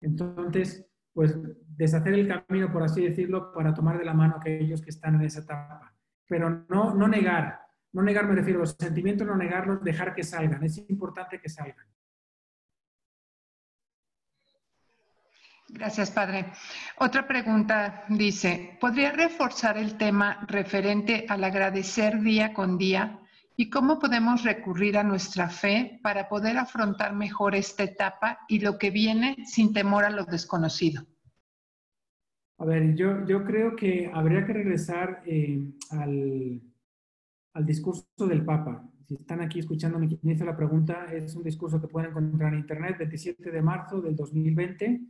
Entonces, 0.00 0.88
pues 1.18 1.36
deshacer 1.76 2.14
el 2.14 2.28
camino, 2.28 2.72
por 2.72 2.84
así 2.84 3.02
decirlo, 3.02 3.50
para 3.52 3.74
tomar 3.74 3.98
de 3.98 4.04
la 4.04 4.14
mano 4.14 4.34
a 4.34 4.38
aquellos 4.38 4.80
que 4.80 4.90
están 4.90 5.16
en 5.16 5.22
esa 5.22 5.40
etapa. 5.40 5.92
Pero 6.28 6.64
no, 6.68 6.94
no 6.94 7.08
negar, 7.08 7.58
no 7.92 8.02
negar 8.02 8.28
me 8.28 8.36
refiero 8.36 8.60
los 8.60 8.76
sentimientos, 8.78 9.26
no 9.26 9.34
negarlos, 9.34 9.82
dejar 9.82 10.14
que 10.14 10.22
salgan. 10.22 10.62
Es 10.62 10.78
importante 10.88 11.40
que 11.40 11.48
salgan. 11.48 11.88
Gracias, 15.70 16.12
padre. 16.12 16.52
Otra 16.98 17.26
pregunta 17.26 18.04
dice, 18.10 18.78
¿podría 18.80 19.10
reforzar 19.10 19.76
el 19.76 19.96
tema 19.96 20.46
referente 20.46 21.26
al 21.28 21.42
agradecer 21.42 22.20
día 22.20 22.54
con 22.54 22.78
día 22.78 23.18
y 23.60 23.70
cómo 23.70 23.98
podemos 23.98 24.44
recurrir 24.44 24.96
a 24.96 25.02
nuestra 25.02 25.48
fe 25.48 25.98
para 26.00 26.28
poder 26.28 26.56
afrontar 26.56 27.12
mejor 27.12 27.56
esta 27.56 27.82
etapa 27.82 28.38
y 28.46 28.60
lo 28.60 28.78
que 28.78 28.92
viene 28.92 29.36
sin 29.46 29.72
temor 29.72 30.04
a 30.04 30.10
lo 30.10 30.24
desconocido? 30.24 31.02
A 32.58 32.64
ver, 32.64 32.94
yo, 32.94 33.26
yo 33.26 33.42
creo 33.44 33.74
que 33.74 34.12
habría 34.14 34.46
que 34.46 34.52
regresar 34.52 35.22
eh, 35.26 35.72
al, 35.90 36.62
al, 37.52 37.66
discurso 37.66 38.06
del 38.28 38.44
Papa. 38.44 38.88
Si 39.08 39.14
están 39.14 39.40
aquí 39.40 39.58
escuchándome 39.58 40.06
quien 40.06 40.36
hizo 40.36 40.44
la 40.44 40.56
pregunta, 40.56 41.06
es 41.12 41.34
un 41.34 41.42
discurso 41.42 41.80
que 41.80 41.88
pueden 41.88 42.10
encontrar 42.10 42.52
en 42.52 42.60
Internet, 42.60 42.98
27 42.98 43.50
de 43.50 43.62
marzo 43.62 44.00
del 44.00 44.14
2020, 44.14 45.00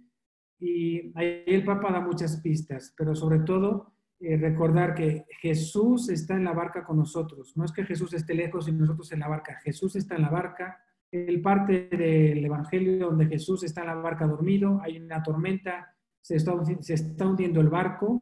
y 0.61 1.12
ahí 1.18 1.42
el 1.46 1.64
Papa 1.64 1.92
da 1.92 2.01
muchas 2.01 2.40
pistas, 2.40 2.94
pero 2.96 3.14
sobre 3.14 3.40
todo 3.40 3.97
eh, 4.21 4.37
recordar 4.37 4.95
que 4.95 5.27
Jesús 5.41 6.09
está 6.09 6.35
en 6.35 6.45
la 6.45 6.53
barca 6.53 6.85
con 6.85 6.97
nosotros. 6.97 7.57
No 7.57 7.64
es 7.64 7.73
que 7.73 7.85
Jesús 7.85 8.12
esté 8.14 8.35
lejos 8.35 8.69
y 8.69 8.73
nosotros 8.73 9.12
en 9.12 9.21
la 9.21 9.29
barca. 9.29 9.61
Jesús 9.62 9.95
está 9.97 10.16
en 10.16 10.23
la 10.23 10.31
barca. 10.31 10.79
El 11.11 11.41
parte 11.41 11.89
del 11.89 12.45
Evangelio 12.45 13.07
donde 13.07 13.27
Jesús 13.27 13.62
está 13.62 13.83
en 13.83 13.87
la 13.87 13.95
barca 13.95 14.27
dormido, 14.27 14.81
hay 14.83 14.99
una 14.99 15.23
tormenta, 15.23 15.95
se 16.21 16.37
está, 16.37 16.53
se 16.81 16.95
está 16.95 17.27
hundiendo 17.27 17.61
el 17.61 17.69
barco 17.69 18.21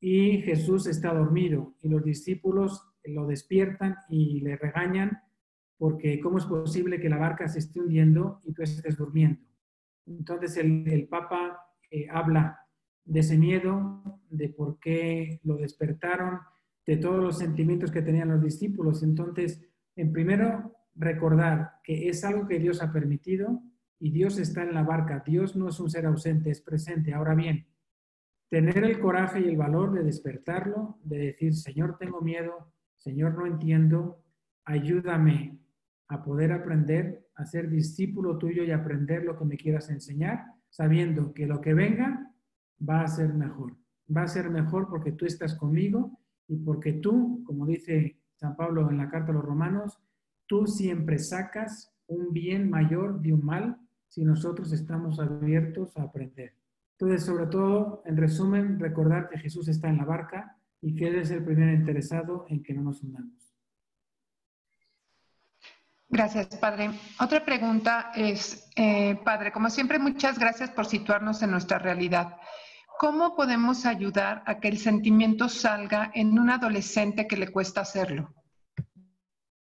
y 0.00 0.42
Jesús 0.42 0.86
está 0.86 1.14
dormido 1.14 1.74
y 1.80 1.88
los 1.88 2.04
discípulos 2.04 2.86
lo 3.04 3.26
despiertan 3.26 3.96
y 4.08 4.40
le 4.40 4.56
regañan 4.56 5.22
porque 5.78 6.20
cómo 6.20 6.36
es 6.38 6.44
posible 6.44 7.00
que 7.00 7.08
la 7.08 7.16
barca 7.16 7.48
se 7.48 7.60
esté 7.60 7.80
hundiendo 7.80 8.40
y 8.44 8.52
tú 8.52 8.62
estés 8.62 8.96
durmiendo. 8.96 9.40
Entonces 10.06 10.56
el, 10.58 11.08
Papa 11.08 11.58
eh, 11.90 12.06
habla 12.10 12.59
de 13.10 13.20
ese 13.20 13.36
miedo, 13.36 14.02
de 14.30 14.48
por 14.50 14.78
qué 14.78 15.40
lo 15.42 15.56
despertaron, 15.56 16.38
de 16.86 16.96
todos 16.96 17.20
los 17.20 17.38
sentimientos 17.38 17.90
que 17.90 18.02
tenían 18.02 18.28
los 18.28 18.40
discípulos. 18.40 19.02
Entonces, 19.02 19.60
en 19.96 20.12
primero, 20.12 20.76
recordar 20.94 21.72
que 21.82 22.08
es 22.08 22.24
algo 22.24 22.46
que 22.46 22.60
Dios 22.60 22.80
ha 22.82 22.92
permitido 22.92 23.62
y 23.98 24.12
Dios 24.12 24.38
está 24.38 24.62
en 24.62 24.74
la 24.74 24.84
barca. 24.84 25.24
Dios 25.26 25.56
no 25.56 25.68
es 25.68 25.80
un 25.80 25.90
ser 25.90 26.06
ausente, 26.06 26.50
es 26.50 26.60
presente. 26.60 27.12
Ahora 27.12 27.34
bien, 27.34 27.66
tener 28.48 28.84
el 28.84 29.00
coraje 29.00 29.40
y 29.40 29.48
el 29.48 29.56
valor 29.56 29.92
de 29.92 30.04
despertarlo, 30.04 31.00
de 31.02 31.18
decir, 31.18 31.56
Señor, 31.56 31.98
tengo 31.98 32.20
miedo, 32.20 32.72
Señor, 32.96 33.36
no 33.36 33.44
entiendo, 33.44 34.22
ayúdame 34.64 35.58
a 36.06 36.22
poder 36.22 36.52
aprender, 36.52 37.26
a 37.34 37.44
ser 37.44 37.68
discípulo 37.68 38.38
tuyo 38.38 38.62
y 38.62 38.70
aprender 38.70 39.24
lo 39.24 39.36
que 39.36 39.44
me 39.44 39.56
quieras 39.56 39.90
enseñar, 39.90 40.44
sabiendo 40.68 41.34
que 41.34 41.46
lo 41.46 41.60
que 41.60 41.74
venga 41.74 42.29
va 42.88 43.02
a 43.02 43.08
ser 43.08 43.34
mejor. 43.34 43.76
Va 44.14 44.22
a 44.22 44.28
ser 44.28 44.50
mejor 44.50 44.88
porque 44.88 45.12
tú 45.12 45.26
estás 45.26 45.54
conmigo 45.54 46.18
y 46.48 46.56
porque 46.56 46.94
tú, 46.94 47.42
como 47.44 47.66
dice 47.66 48.18
San 48.36 48.56
Pablo 48.56 48.90
en 48.90 48.98
la 48.98 49.08
carta 49.08 49.30
a 49.30 49.34
los 49.34 49.44
romanos, 49.44 49.98
tú 50.46 50.66
siempre 50.66 51.18
sacas 51.18 51.92
un 52.06 52.32
bien 52.32 52.68
mayor 52.68 53.20
de 53.20 53.32
un 53.32 53.44
mal 53.44 53.78
si 54.08 54.24
nosotros 54.24 54.72
estamos 54.72 55.20
abiertos 55.20 55.96
a 55.96 56.02
aprender. 56.02 56.54
Entonces, 56.98 57.24
sobre 57.24 57.46
todo, 57.46 58.02
en 58.04 58.16
resumen, 58.16 58.78
recordar 58.80 59.28
que 59.28 59.38
Jesús 59.38 59.68
está 59.68 59.88
en 59.88 59.98
la 59.98 60.04
barca 60.04 60.58
y 60.82 60.96
que 60.96 61.08
Él 61.08 61.14
es 61.16 61.30
el 61.30 61.44
primer 61.44 61.72
interesado 61.72 62.46
en 62.48 62.62
que 62.62 62.74
no 62.74 62.82
nos 62.82 63.02
hundamos. 63.02 63.54
Gracias, 66.08 66.48
Padre. 66.56 66.90
Otra 67.20 67.44
pregunta 67.44 68.10
es, 68.16 68.68
eh, 68.74 69.14
Padre, 69.24 69.52
como 69.52 69.70
siempre, 69.70 70.00
muchas 70.00 70.40
gracias 70.40 70.70
por 70.70 70.84
situarnos 70.86 71.40
en 71.42 71.52
nuestra 71.52 71.78
realidad. 71.78 72.36
¿Cómo 73.00 73.34
podemos 73.34 73.86
ayudar 73.86 74.42
a 74.44 74.60
que 74.60 74.68
el 74.68 74.76
sentimiento 74.76 75.48
salga 75.48 76.10
en 76.14 76.38
un 76.38 76.50
adolescente 76.50 77.26
que 77.26 77.38
le 77.38 77.48
cuesta 77.48 77.80
hacerlo? 77.80 78.34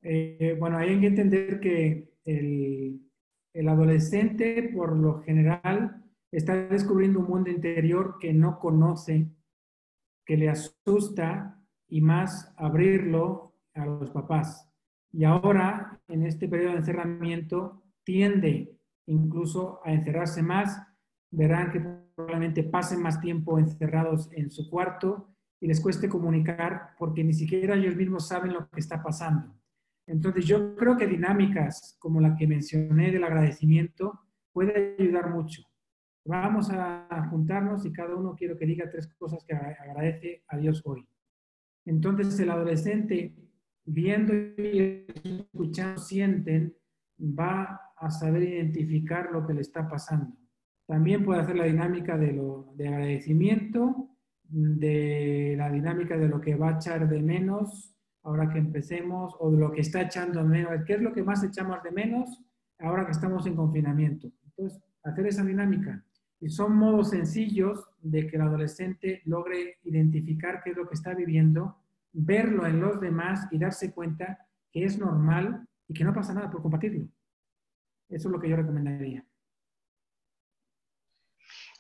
Eh, 0.02 0.58
bueno, 0.60 0.78
hay 0.78 1.00
que 1.00 1.08
entender 1.08 1.62
que 1.62 2.12
el, 2.26 3.10
el 3.54 3.70
adolescente, 3.70 4.70
por 4.76 4.98
lo 4.98 5.22
general, 5.22 6.04
está 6.30 6.58
descubriendo 6.58 7.20
un 7.20 7.28
mundo 7.28 7.50
interior 7.50 8.18
que 8.20 8.34
no 8.34 8.60
conoce, 8.60 9.30
que 10.26 10.36
le 10.36 10.50
asusta 10.50 11.58
y 11.88 12.02
más 12.02 12.54
abrirlo 12.58 13.56
a 13.74 13.86
los 13.86 14.10
papás. 14.10 14.70
Y 15.14 15.24
ahora, 15.24 16.02
en 16.10 16.26
este 16.26 16.50
periodo 16.50 16.74
de 16.74 16.80
encerramiento, 16.80 17.82
tiende 18.04 18.78
incluso 19.06 19.80
a 19.86 19.94
encerrarse 19.94 20.44
más. 20.44 20.86
Verán 21.30 21.72
que 21.72 22.01
probablemente 22.26 22.64
pasen 22.64 23.02
más 23.02 23.20
tiempo 23.20 23.60
encerrados 23.60 24.30
en 24.34 24.50
su 24.52 24.70
cuarto 24.70 25.28
y 25.60 25.68
les 25.68 25.80
cueste 25.80 26.10
comunicar 26.10 26.96
porque 26.98 27.24
ni 27.24 27.34
siquiera 27.34 27.76
ellos 27.76 27.96
mismos 27.96 28.28
saben 28.28 28.54
lo 28.54 28.70
que 28.70 28.80
está 28.80 29.02
pasando. 29.02 29.56
Entonces 30.08 30.46
yo 30.46 30.76
creo 30.76 30.98
que 30.98 31.08
dinámicas 31.08 31.96
como 32.00 32.20
la 32.20 32.36
que 32.36 32.48
mencioné 32.48 33.12
del 33.12 33.24
agradecimiento 33.24 34.20
puede 34.52 34.96
ayudar 35.00 35.30
mucho. 35.30 35.64
Vamos 36.26 36.70
a 36.72 37.28
juntarnos 37.30 37.86
y 37.86 37.92
cada 37.92 38.16
uno 38.16 38.36
quiero 38.36 38.58
que 38.58 38.66
diga 38.66 38.90
tres 38.90 39.08
cosas 39.18 39.44
que 39.46 39.56
agradece 39.56 40.44
a 40.48 40.58
Dios 40.58 40.82
hoy. 40.86 41.08
Entonces 41.86 42.40
el 42.40 42.52
adolescente, 42.52 43.36
viendo 43.86 44.34
y 44.34 45.06
escuchando, 45.24 46.00
sienten, 46.00 46.76
va 47.20 47.94
a 47.96 48.10
saber 48.10 48.44
identificar 48.44 49.32
lo 49.32 49.46
que 49.46 49.54
le 49.54 49.62
está 49.62 49.88
pasando. 49.88 50.36
También 50.92 51.24
puede 51.24 51.40
hacer 51.40 51.56
la 51.56 51.64
dinámica 51.64 52.18
de, 52.18 52.34
lo, 52.34 52.74
de 52.76 52.90
agradecimiento, 52.90 54.10
de 54.44 55.56
la 55.58 55.72
dinámica 55.72 56.18
de 56.18 56.28
lo 56.28 56.42
que 56.42 56.56
va 56.56 56.68
a 56.68 56.76
echar 56.76 57.08
de 57.08 57.22
menos 57.22 57.96
ahora 58.24 58.50
que 58.50 58.60
empecemos, 58.60 59.34
o 59.40 59.52
de 59.52 59.58
lo 59.58 59.72
que 59.72 59.80
está 59.80 60.02
echando 60.02 60.44
de 60.44 60.50
menos. 60.50 60.84
¿Qué 60.86 60.96
es 60.96 61.02
lo 61.02 61.14
que 61.14 61.24
más 61.24 61.46
echamos 61.46 61.82
de 61.82 61.92
menos 61.92 62.44
ahora 62.78 63.06
que 63.06 63.14
estamos 63.14 63.48
en 63.48 63.56
confinamiento? 63.56 64.34
Entonces, 64.44 64.84
hacer 65.02 65.28
esa 65.28 65.46
dinámica. 65.46 66.04
Y 66.42 66.50
son 66.50 66.76
modos 66.76 67.12
sencillos 67.12 67.88
de 68.02 68.28
que 68.28 68.36
el 68.36 68.42
adolescente 68.42 69.22
logre 69.24 69.78
identificar 69.86 70.62
qué 70.62 70.72
es 70.72 70.76
lo 70.76 70.90
que 70.90 70.96
está 70.96 71.14
viviendo, 71.14 71.78
verlo 72.12 72.68
en 72.68 72.82
los 72.82 73.00
demás 73.00 73.48
y 73.50 73.60
darse 73.60 73.94
cuenta 73.94 74.46
que 74.70 74.84
es 74.84 75.00
normal 75.00 75.66
y 75.88 75.94
que 75.94 76.04
no 76.04 76.14
pasa 76.14 76.34
nada 76.34 76.52
por 76.52 76.62
compartirlo. 76.62 77.08
Eso 78.10 78.28
es 78.28 78.32
lo 78.34 78.42
que 78.42 78.50
yo 78.50 78.58
recomendaría. 78.58 79.26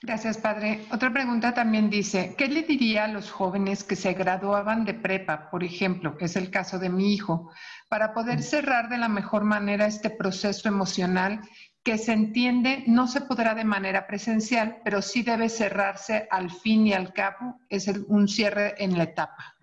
Gracias, 0.04 0.40
padre. 0.40 0.82
Otra 0.92 1.14
pregunta 1.14 1.54
también 1.54 1.92
dice, 1.92 2.34
¿qué 2.36 2.48
le 2.48 2.64
diría 2.64 3.06
a 3.06 3.08
los 3.08 3.30
jóvenes 3.30 3.84
que 3.84 3.96
se 3.96 4.14
graduaban 4.14 4.84
de 4.84 4.96
prepa, 4.96 5.52
por 5.52 5.64
ejemplo, 5.64 6.18
que 6.18 6.26
es 6.26 6.36
el 6.36 6.50
caso 6.50 6.80
de 6.80 6.90
mi 6.90 7.14
hijo, 7.14 7.52
para 7.88 8.12
poder 8.12 8.42
cerrar 8.42 8.90
de 8.90 8.98
la 8.98 9.10
mejor 9.10 9.44
manera 9.44 9.86
este 9.86 10.10
proceso 10.10 10.68
emocional 10.68 11.42
que 11.84 12.00
se 12.00 12.14
entiende 12.14 12.84
no 12.88 13.08
se 13.08 13.22
podrá 13.22 13.54
de 13.54 13.64
manera 13.64 14.08
presencial, 14.08 14.78
pero 14.84 15.04
sí 15.04 15.22
debe 15.22 15.50
cerrarse 15.50 16.28
al 16.32 16.50
fin 16.50 16.88
y 16.88 16.94
al 16.94 17.14
cabo, 17.14 17.60
es 17.70 17.88
un 18.08 18.28
cierre 18.28 18.74
en 18.84 18.98
la 18.98 19.04
etapa? 19.04 19.56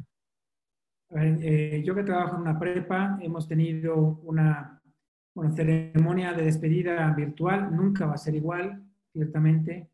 Eh, 1.11 1.83
yo 1.85 1.97
que 1.97 2.05
trabajo 2.05 2.37
en 2.37 2.43
una 2.43 2.59
prepa, 2.59 3.19
hemos 3.21 3.49
tenido 3.49 4.21
una, 4.23 4.81
una 5.35 5.51
ceremonia 5.51 6.33
de 6.33 6.45
despedida 6.45 7.13
virtual, 7.13 7.75
nunca 7.75 8.07
va 8.07 8.15
a 8.15 8.19
ser 8.19 8.37
igual, 8.37 8.85
ciertamente. 9.13 9.89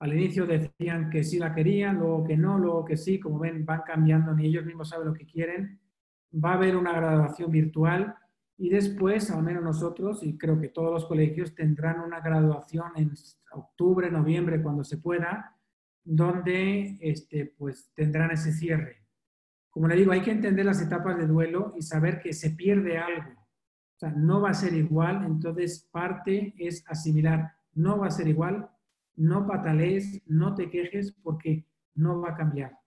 Al 0.00 0.14
inicio 0.14 0.46
decían 0.46 1.10
que 1.10 1.22
sí 1.22 1.38
la 1.38 1.54
querían, 1.54 1.98
luego 1.98 2.24
que 2.24 2.36
no, 2.36 2.58
luego 2.58 2.84
que 2.84 2.96
sí, 2.96 3.20
como 3.20 3.38
ven, 3.38 3.66
van 3.66 3.82
cambiando, 3.82 4.34
ni 4.34 4.46
ellos 4.46 4.64
mismos 4.64 4.88
saben 4.88 5.08
lo 5.08 5.14
que 5.14 5.26
quieren. 5.26 5.78
Va 6.32 6.52
a 6.52 6.54
haber 6.54 6.76
una 6.76 6.92
graduación 6.92 7.50
virtual 7.50 8.14
y 8.56 8.70
después, 8.70 9.30
al 9.30 9.42
menos 9.42 9.62
nosotros, 9.62 10.22
y 10.22 10.38
creo 10.38 10.58
que 10.58 10.68
todos 10.68 10.90
los 10.92 11.06
colegios 11.06 11.54
tendrán 11.54 12.00
una 12.00 12.20
graduación 12.20 12.92
en 12.96 13.12
octubre, 13.52 14.10
noviembre, 14.10 14.62
cuando 14.62 14.84
se 14.84 14.98
pueda, 14.98 15.56
donde 16.04 16.98
este, 17.00 17.54
pues, 17.56 17.90
tendrán 17.94 18.30
ese 18.30 18.52
cierre. 18.52 19.06
Como 19.70 19.86
le 19.86 19.96
digo, 19.96 20.12
hay 20.12 20.22
que 20.22 20.30
entender 20.30 20.64
las 20.64 20.82
etapas 20.82 21.16
de 21.18 21.26
duelo 21.26 21.74
y 21.76 21.82
saber 21.82 22.20
que 22.20 22.32
se 22.32 22.50
pierde 22.50 22.98
algo. 22.98 23.32
O 23.32 23.98
sea, 23.98 24.10
no 24.12 24.40
va 24.40 24.50
a 24.50 24.54
ser 24.54 24.72
igual, 24.72 25.24
entonces 25.24 25.88
parte 25.90 26.54
es 26.58 26.84
asimilar, 26.88 27.52
no 27.74 27.98
va 27.98 28.06
a 28.06 28.10
ser 28.10 28.28
igual, 28.28 28.68
no 29.16 29.46
patalees, 29.46 30.22
no 30.26 30.54
te 30.54 30.70
quejes 30.70 31.12
porque 31.22 31.66
no 31.94 32.20
va 32.20 32.30
a 32.30 32.36
cambiar. 32.36 32.78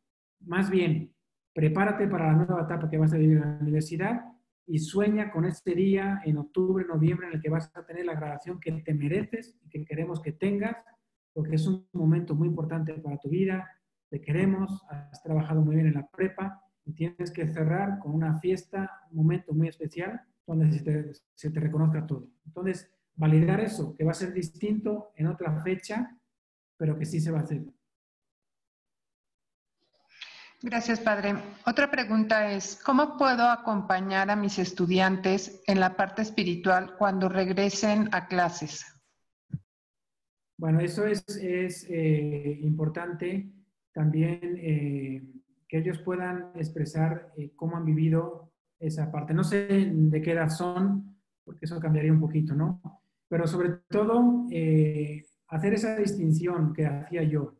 Más 0.41 0.69
bien, 0.69 1.13
prepárate 1.53 2.07
para 2.07 2.27
la 2.27 2.45
nueva 2.45 2.63
etapa 2.63 2.89
que 2.89 2.97
vas 2.97 3.13
a 3.13 3.17
vivir 3.17 3.37
en 3.37 3.41
la 3.41 3.59
universidad 3.61 4.21
y 4.65 4.79
sueña 4.79 5.31
con 5.31 5.45
ese 5.45 5.75
día 5.75 6.21
en 6.25 6.37
octubre, 6.37 6.85
noviembre 6.85 7.27
en 7.27 7.33
el 7.33 7.41
que 7.41 7.49
vas 7.49 7.71
a 7.75 7.85
tener 7.85 8.05
la 8.05 8.15
graduación 8.15 8.59
que 8.59 8.71
te 8.71 8.93
mereces 8.93 9.57
y 9.61 9.69
que 9.69 9.85
queremos 9.85 10.21
que 10.21 10.31
tengas, 10.31 10.77
porque 11.33 11.55
es 11.55 11.67
un 11.67 11.87
momento 11.93 12.35
muy 12.35 12.47
importante 12.47 12.93
para 12.93 13.17
tu 13.17 13.29
vida, 13.29 13.69
te 14.09 14.21
queremos, 14.21 14.83
has 14.89 15.21
trabajado 15.21 15.61
muy 15.61 15.75
bien 15.75 15.87
en 15.87 15.95
la 15.95 16.07
prepa 16.07 16.61
y 16.85 16.93
tienes 16.93 17.31
que 17.31 17.47
cerrar 17.47 17.99
con 17.99 18.13
una 18.13 18.37
fiesta, 18.39 18.89
un 19.11 19.17
momento 19.17 19.53
muy 19.53 19.67
especial 19.67 20.21
donde 20.45 20.71
se 20.71 20.83
te, 20.83 21.11
se 21.33 21.49
te 21.49 21.59
reconozca 21.59 22.05
todo. 22.05 22.29
Entonces, 22.45 22.91
validar 23.15 23.59
eso, 23.59 23.95
que 23.95 24.03
va 24.03 24.11
a 24.11 24.15
ser 24.15 24.33
distinto 24.33 25.11
en 25.15 25.27
otra 25.27 25.61
fecha, 25.61 26.17
pero 26.77 26.97
que 26.97 27.05
sí 27.05 27.19
se 27.19 27.31
va 27.31 27.39
a 27.39 27.43
hacer. 27.43 27.63
Gracias, 30.61 31.01
padre. 31.01 31.35
Otra 31.65 31.91
pregunta 31.91 32.53
es, 32.53 32.79
¿cómo 32.85 33.17
puedo 33.17 33.49
acompañar 33.49 34.31
a 34.31 34.37
mis 34.37 34.57
estudiantes 34.59 35.61
en 35.67 35.81
la 35.81 35.97
parte 35.97 36.21
espiritual 36.21 36.95
cuando 36.97 37.27
regresen 37.27 38.07
a 38.13 38.27
clases? 38.27 38.85
Bueno, 40.57 40.79
eso 40.79 41.05
es, 41.05 41.25
es 41.35 41.85
eh, 41.89 42.59
importante 42.61 43.51
también 43.91 44.57
eh, 44.57 45.21
que 45.67 45.79
ellos 45.79 45.99
puedan 45.99 46.51
expresar 46.55 47.33
eh, 47.35 47.51
cómo 47.57 47.75
han 47.75 47.83
vivido 47.83 48.53
esa 48.79 49.11
parte. 49.11 49.33
No 49.33 49.43
sé 49.43 49.67
de 49.67 50.21
qué 50.21 50.31
edad 50.31 50.49
son, 50.49 51.17
porque 51.43 51.65
eso 51.65 51.77
cambiaría 51.79 52.13
un 52.13 52.21
poquito, 52.21 52.55
¿no? 52.55 53.02
Pero 53.33 53.47
sobre 53.47 53.69
todo, 53.89 54.45
hacer 55.47 55.73
esa 55.73 55.97
distinción 55.97 56.71
que 56.71 56.85
hacía 56.85 57.23
yo 57.23 57.55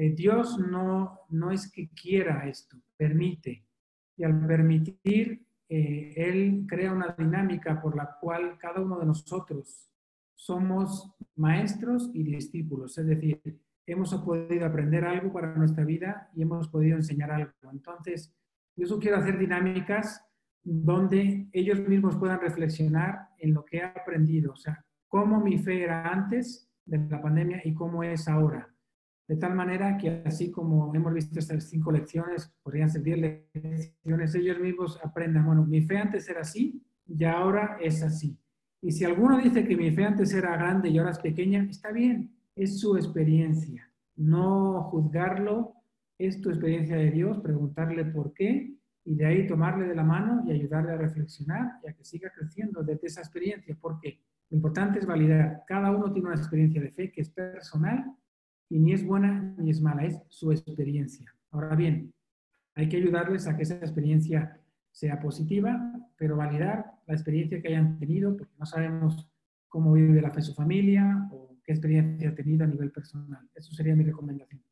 eh, 0.00 0.10
Dios 0.10 0.60
no, 0.60 1.22
no 1.30 1.50
es 1.50 1.72
que 1.72 1.90
quiera 1.90 2.48
esto, 2.48 2.76
permite. 2.96 3.64
Y 4.16 4.22
al 4.22 4.46
permitir, 4.46 5.44
eh, 5.68 6.12
Él 6.14 6.66
crea 6.68 6.92
una 6.92 7.16
dinámica 7.18 7.80
por 7.80 7.96
la 7.96 8.16
cual 8.20 8.56
cada 8.58 8.80
uno 8.80 9.00
de 9.00 9.06
nosotros 9.06 9.90
somos 10.36 11.12
maestros 11.34 12.12
y 12.14 12.22
discípulos. 12.22 12.96
Es 12.96 13.06
decir, 13.06 13.40
hemos 13.86 14.14
podido 14.22 14.66
aprender 14.66 15.04
algo 15.04 15.32
para 15.32 15.52
nuestra 15.56 15.84
vida 15.84 16.30
y 16.32 16.42
hemos 16.42 16.68
podido 16.68 16.96
enseñar 16.96 17.32
algo. 17.32 17.52
Entonces, 17.72 18.32
yo 18.76 19.00
quiero 19.00 19.16
hacer 19.16 19.36
dinámicas 19.36 20.24
donde 20.62 21.48
ellos 21.52 21.80
mismos 21.80 22.14
puedan 22.16 22.40
reflexionar 22.40 23.30
en 23.38 23.54
lo 23.54 23.64
que 23.64 23.78
he 23.78 23.82
aprendido, 23.82 24.52
o 24.52 24.56
sea, 24.56 24.84
cómo 25.08 25.40
mi 25.40 25.58
fe 25.58 25.82
era 25.82 26.08
antes 26.08 26.70
de 26.84 26.98
la 26.98 27.20
pandemia 27.20 27.60
y 27.64 27.74
cómo 27.74 28.02
es 28.02 28.28
ahora. 28.28 28.72
De 29.26 29.36
tal 29.36 29.54
manera 29.54 29.98
que 29.98 30.22
así 30.24 30.50
como 30.50 30.94
hemos 30.94 31.12
visto 31.12 31.38
estas 31.38 31.68
cinco 31.68 31.92
lecciones, 31.92 32.50
podrían 32.62 32.88
ser 32.88 33.02
diez 33.02 33.18
lecciones, 33.18 34.34
ellos 34.34 34.58
mismos 34.58 34.98
aprendan, 35.04 35.44
bueno, 35.44 35.66
mi 35.66 35.82
fe 35.82 35.98
antes 35.98 36.28
era 36.28 36.40
así 36.40 36.82
y 37.06 37.24
ahora 37.24 37.76
es 37.80 38.02
así. 38.02 38.38
Y 38.80 38.92
si 38.92 39.04
alguno 39.04 39.38
dice 39.38 39.66
que 39.66 39.76
mi 39.76 39.90
fe 39.90 40.04
antes 40.04 40.32
era 40.32 40.56
grande 40.56 40.88
y 40.88 40.98
ahora 40.98 41.10
es 41.10 41.18
pequeña, 41.18 41.66
está 41.68 41.90
bien, 41.92 42.34
es 42.54 42.80
su 42.80 42.96
experiencia. 42.96 43.90
No 44.16 44.84
juzgarlo, 44.84 45.74
es 46.16 46.40
tu 46.40 46.48
experiencia 46.48 46.96
de 46.96 47.10
Dios, 47.10 47.38
preguntarle 47.40 48.04
por 48.06 48.32
qué 48.32 48.74
y 49.04 49.14
de 49.14 49.26
ahí 49.26 49.46
tomarle 49.46 49.86
de 49.86 49.94
la 49.94 50.04
mano 50.04 50.42
y 50.46 50.52
ayudarle 50.52 50.92
a 50.92 50.96
reflexionar 50.96 51.80
y 51.82 51.88
a 51.88 51.92
que 51.92 52.04
siga 52.04 52.30
creciendo 52.34 52.82
desde 52.82 53.06
esa 53.06 53.20
experiencia, 53.20 53.76
porque 53.80 54.22
lo 54.50 54.56
importante 54.56 54.98
es 54.98 55.06
validar. 55.06 55.64
Cada 55.66 55.90
uno 55.90 56.12
tiene 56.12 56.28
una 56.28 56.36
experiencia 56.36 56.80
de 56.80 56.90
fe 56.90 57.12
que 57.12 57.20
es 57.20 57.30
personal 57.30 58.04
y 58.68 58.78
ni 58.78 58.92
es 58.92 59.04
buena 59.04 59.54
ni 59.58 59.70
es 59.70 59.80
mala, 59.80 60.04
es 60.04 60.20
su 60.28 60.50
experiencia. 60.52 61.34
Ahora 61.50 61.74
bien, 61.74 62.12
hay 62.74 62.88
que 62.88 62.96
ayudarles 62.96 63.46
a 63.46 63.56
que 63.56 63.62
esa 63.62 63.76
experiencia 63.76 64.60
sea 64.90 65.20
positiva, 65.20 65.78
pero 66.16 66.36
validar 66.36 66.92
la 67.06 67.14
experiencia 67.14 67.60
que 67.60 67.68
hayan 67.68 67.98
tenido, 67.98 68.36
porque 68.36 68.54
no 68.58 68.66
sabemos 68.66 69.28
cómo 69.68 69.92
vive 69.92 70.22
la 70.22 70.30
fe 70.30 70.42
su 70.42 70.54
familia 70.54 71.28
o 71.30 71.56
qué 71.64 71.72
experiencia 71.72 72.30
ha 72.30 72.34
tenido 72.34 72.64
a 72.64 72.68
nivel 72.68 72.90
personal. 72.90 73.48
Eso 73.54 73.72
sería 73.72 73.94
mi 73.94 74.04
recomendación. 74.04 74.62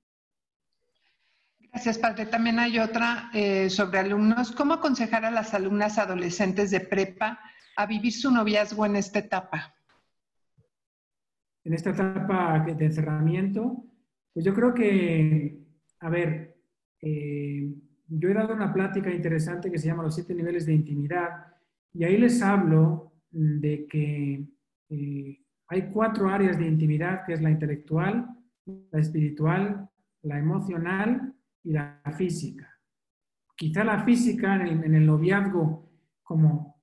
Gracias, 1.70 1.98
padre. 1.98 2.24
También 2.24 2.58
hay 2.58 2.78
otra 2.78 3.30
eh, 3.34 3.68
sobre 3.68 3.98
alumnos. 3.98 4.52
¿Cómo 4.52 4.74
aconsejar 4.74 5.26
a 5.26 5.30
las 5.30 5.52
alumnas 5.52 5.98
adolescentes 5.98 6.70
de 6.70 6.80
prepa 6.80 7.38
a 7.76 7.86
vivir 7.86 8.12
su 8.12 8.30
noviazgo 8.30 8.86
en 8.86 8.96
esta 8.96 9.18
etapa? 9.20 9.76
en 11.66 11.74
esta 11.74 11.90
etapa 11.90 12.60
de 12.60 12.84
encerramiento, 12.84 13.84
pues 14.32 14.46
yo 14.46 14.54
creo 14.54 14.72
que, 14.72 15.58
a 15.98 16.08
ver, 16.08 16.56
eh, 17.02 17.74
yo 18.06 18.28
he 18.28 18.34
dado 18.34 18.54
una 18.54 18.72
plática 18.72 19.10
interesante 19.10 19.68
que 19.68 19.78
se 19.78 19.88
llama 19.88 20.04
Los 20.04 20.14
siete 20.14 20.32
niveles 20.32 20.64
de 20.64 20.74
intimidad 20.74 21.28
Y 21.92 22.04
ahí 22.04 22.18
les 22.18 22.40
hablo 22.40 23.14
de 23.32 23.84
que 23.88 24.46
eh, 24.90 25.44
hay 25.66 25.82
cuatro 25.92 26.28
áreas 26.28 26.56
de 26.56 26.68
intimidad, 26.68 27.24
que 27.26 27.32
es 27.32 27.42
la 27.42 27.50
intelectual, 27.50 28.28
la 28.92 29.00
espiritual, 29.00 29.90
la 30.22 30.38
emocional 30.38 31.34
y 31.64 31.72
la 31.72 32.00
física. 32.16 32.70
Quizá 33.56 33.82
la 33.82 34.04
física 34.04 34.54
en 34.54 34.94
el, 34.94 35.04
noviazgo, 35.04 35.90
como 36.22 36.75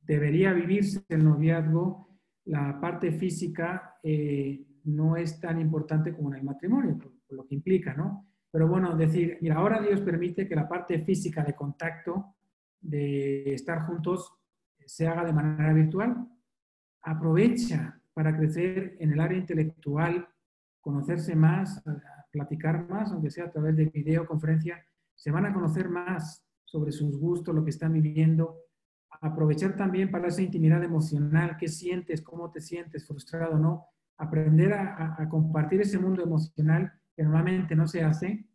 debería 0.00 0.52
vivirse 0.52 1.04
el 1.08 1.24
noviazgo, 1.24 2.08
la 2.46 2.80
parte 2.80 3.12
física 3.12 3.96
eh, 4.02 4.66
no 4.84 5.16
es 5.16 5.38
tan 5.40 5.60
importante 5.60 6.14
como 6.14 6.30
en 6.30 6.38
el 6.38 6.44
matrimonio, 6.44 6.98
por, 6.98 7.12
lo 7.30 7.46
que 7.46 7.54
implica, 7.54 7.94
¿no? 7.94 8.26
Pero 8.50 8.66
bueno, 8.66 8.96
decir, 8.96 9.38
mira, 9.40 9.56
ahora 9.56 9.80
Dios 9.80 10.00
permite 10.00 10.48
que 10.48 10.56
la 10.56 10.68
parte 10.68 10.98
física 11.04 11.44
de 11.44 11.54
contacto, 11.54 12.34
de 12.80 13.54
estar 13.54 13.86
juntos, 13.86 14.34
se 14.84 15.06
haga 15.06 15.24
de 15.24 15.32
manera 15.32 15.72
virtual. 15.72 16.26
Aprovecha 17.02 18.00
para 18.12 18.36
crecer 18.36 18.96
en 18.98 19.12
el 19.12 19.20
área 19.20 19.38
intelectual, 19.38 20.28
conocerse 20.80 21.36
más, 21.36 21.80
platicar 22.32 22.88
más, 22.88 23.12
aunque 23.12 23.30
sea 23.30 23.44
a 23.44 23.50
través 23.50 23.76
de 23.76 23.86
videoconferencia, 23.86 24.84
se 25.14 25.30
van 25.30 25.46
a 25.46 25.52
conocer 25.52 25.88
más 25.88 26.44
sobre 26.64 26.90
sus 26.90 27.18
gustos, 27.18 27.54
lo 27.54 27.62
que 27.62 27.70
están 27.70 27.92
viviendo, 27.92 28.56
aprovechar 29.20 29.76
también 29.76 30.10
para 30.10 30.28
esa 30.28 30.42
intimidad 30.42 30.82
emocional, 30.82 31.56
qué 31.58 31.68
sientes, 31.68 32.22
cómo 32.22 32.50
te 32.50 32.60
sientes, 32.60 33.06
frustrado 33.06 33.58
no, 33.58 33.86
aprender 34.16 34.72
a, 34.72 35.26
compartir 35.30 35.80
ese 35.82 35.98
mundo 35.98 36.22
emocional 36.22 36.92
que 37.14 37.22
normalmente 37.22 37.74
no 37.76 37.86
se 37.86 38.02
hace. 38.02 38.46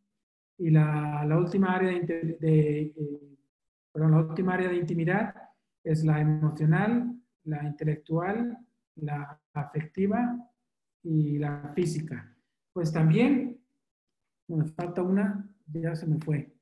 Y 0.57 0.70
la, 0.70 1.28
última 1.38 1.76
área 1.76 1.89
de, 1.91 2.93
eh, 2.95 3.38
la 3.93 4.05
última 4.07 4.53
área 4.53 4.70
de 4.70 4.78
intimidad 4.78 5.36
es 5.84 6.03
la 6.03 6.20
emocional, 6.20 7.16
la 7.43 7.63
intelectual, 7.63 8.57
la 8.95 9.39
afectiva 9.53 10.38
y 11.03 11.38
la 11.38 11.72
física. 11.76 12.36
Pues 12.74 12.91
también, 12.91 13.59
me 14.47 14.66
falta 14.66 15.01
una, 15.01 15.47
ya 15.68 15.95
se 15.95 16.07
me 16.07 16.20
fue. 16.20 16.55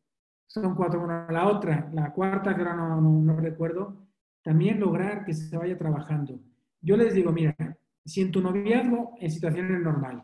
Son 0.54 0.76
cuatro. 0.76 1.00
Bueno, 1.00 1.26
la 1.32 1.48
otra, 1.48 1.90
la 1.94 2.14
cuarta, 2.14 2.56
que 2.56 2.62
ahora 2.62 2.76
no, 2.76 3.02
no, 3.02 3.36
recuerdo, 3.38 4.06
también 4.44 4.80
lograr 4.80 5.26
que 5.26 5.34
se 5.34 5.58
vaya 5.58 5.76
trabajando. 5.76 6.40
Yo 6.80 6.96
les 6.96 7.16
digo, 7.16 7.32
mira, 7.32 7.56
si 8.06 8.22
en 8.22 8.32
tu 8.32 8.40
noviazgo, 8.40 9.16
en 9.20 9.32
situaciones 9.32 9.82
normal, 9.82 10.22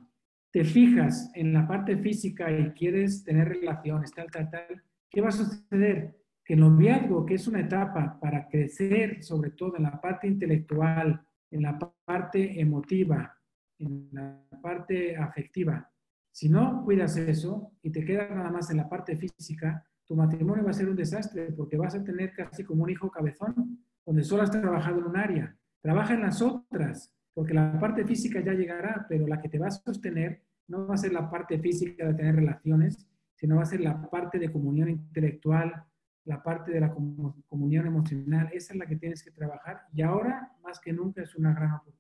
te 0.52 0.64
fijas 0.64 1.32
en 1.34 1.52
la 1.52 1.68
parte 1.68 1.98
física 1.98 2.52
y 2.52 2.70
quieres 2.74 3.24
tener 3.24 3.48
relaciones, 3.48 4.12
tal, 4.12 4.30
tal, 4.30 4.52
tal, 4.52 4.84
¿qué 5.10 5.20
va 5.20 5.30
a 5.30 5.32
suceder? 5.32 6.16
Que 6.46 6.54
el 6.54 6.60
noviazgo, 6.60 7.26
que 7.26 7.34
es 7.34 7.48
una 7.48 7.62
etapa 7.62 8.20
para 8.20 8.48
crecer, 8.48 9.24
sobre 9.24 9.50
todo 9.50 9.78
en 9.78 9.84
la 9.84 10.00
parte 10.00 10.28
intelectual, 10.28 11.26
en 11.50 11.64
la 11.64 11.80
parte 12.06 12.62
emotiva, 12.62 13.36
en 13.80 14.10
la 14.12 14.46
parte 14.62 15.18
afectiva, 15.18 15.92
si 16.32 16.50
no 16.50 16.84
cuidas 16.84 17.18
eso 17.18 17.72
y 17.82 17.90
te 17.90 18.06
quedas 18.06 18.30
nada 18.30 18.52
más 18.52 18.70
en 18.70 18.78
la 18.78 18.88
parte 18.88 19.18
física, 19.18 19.84
tu 20.10 20.16
matrimonio 20.16 20.64
va 20.64 20.72
a 20.72 20.74
ser 20.74 20.90
un 20.90 20.96
desastre 20.96 21.52
porque 21.52 21.78
vas 21.78 21.94
a 21.94 22.04
tener 22.04 22.34
casi 22.34 22.64
como 22.64 22.84
un 22.84 22.90
hijo 22.90 23.12
cabezón, 23.12 23.78
donde 24.04 24.24
solo 24.24 24.42
has 24.42 24.50
trabajado 24.50 24.98
en 24.98 25.06
un 25.06 25.16
área. 25.16 25.56
Trabaja 25.84 26.16
en 26.16 26.22
las 26.22 26.42
otras, 26.42 27.14
porque 27.32 27.54
la 27.54 27.80
parte 27.80 28.04
física 28.04 28.40
ya 28.40 28.54
llegará, 28.54 29.06
pero 29.08 29.28
la 29.28 29.40
que 29.40 29.50
te 29.50 29.60
va 29.60 29.68
a 29.68 29.72
sostener 29.72 30.42
no 30.68 30.88
va 30.88 30.96
a 30.96 30.98
ser 30.98 31.14
la 31.14 31.30
parte 31.30 31.60
física 31.60 32.08
de 32.08 32.16
tener 32.16 32.38
relaciones, 32.38 33.08
sino 33.36 33.58
va 33.58 33.62
a 33.62 33.66
ser 33.66 33.82
la 33.82 34.10
parte 34.10 34.40
de 34.40 34.52
comunión 34.52 34.90
intelectual, 34.90 35.86
la 36.26 36.42
parte 36.42 36.72
de 36.72 36.80
la 36.80 36.92
comunión 36.92 37.86
emocional. 37.86 38.50
Esa 38.52 38.74
es 38.74 38.80
la 38.80 38.88
que 38.88 38.96
tienes 38.96 39.24
que 39.24 39.30
trabajar 39.30 39.82
y 39.94 40.02
ahora, 40.02 40.54
más 40.64 40.80
que 40.80 40.92
nunca, 40.92 41.22
es 41.22 41.36
una 41.36 41.54
gran 41.54 41.74
oportunidad. 41.74 41.99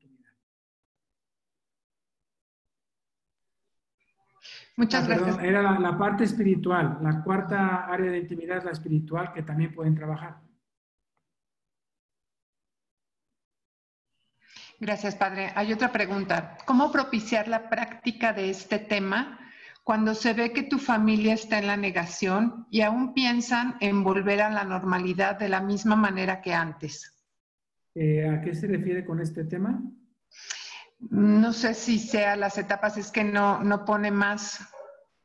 Muchas 4.79 5.03
ah, 5.03 5.07
gracias. 5.07 5.39
era 5.43 5.77
la, 5.77 5.97
parte 5.97 6.23
espiritual. 6.23 6.99
La 7.01 7.21
cuarta 7.21 7.83
área 7.83 8.11
de 8.11 8.19
intimidad 8.19 8.59
es 8.59 8.63
la 8.63 8.71
espiritual 8.71 9.33
que 9.33 9.43
también 9.43 9.73
pueden 9.73 9.93
trabajar. 9.93 10.37
Gracias, 14.79 15.17
padre. 15.17 15.51
Hay 15.53 15.73
otra 15.73 15.91
pregunta. 15.91 16.55
¿Cómo 16.65 16.93
propiciar 16.93 17.49
la 17.49 17.69
práctica 17.69 18.31
de 18.31 18.51
este 18.51 18.79
tema 18.79 19.37
cuando 19.83 20.15
se 20.15 20.31
ve 20.31 20.53
que 20.53 20.63
tu 20.63 20.77
familia 20.77 21.33
está 21.33 21.59
en 21.59 21.67
la 21.67 21.75
negación 21.75 22.65
y 22.71 22.79
aún 22.79 23.13
piensan 23.13 23.75
en 23.81 24.01
volver 24.01 24.41
a 24.41 24.49
la 24.49 24.63
normalidad 24.63 25.37
de 25.37 25.49
la 25.49 25.59
misma 25.59 25.97
manera 25.97 26.39
que 26.39 26.53
antes? 26.53 27.21
Eh, 27.95 28.29
¿A 28.29 28.39
qué 28.39 28.55
se 28.55 28.67
refiere 28.67 29.03
con 29.03 29.19
este 29.19 29.43
tema? 29.43 29.81
No 30.99 31.53
sé 31.53 31.73
si 31.73 31.97
sea 31.97 32.35
las 32.35 32.57
etapas, 32.57 32.97
es 32.97 33.11
que 33.11 33.23
no, 33.23 33.63
no 33.63 33.85
pone 33.85 34.11
más, 34.11 34.59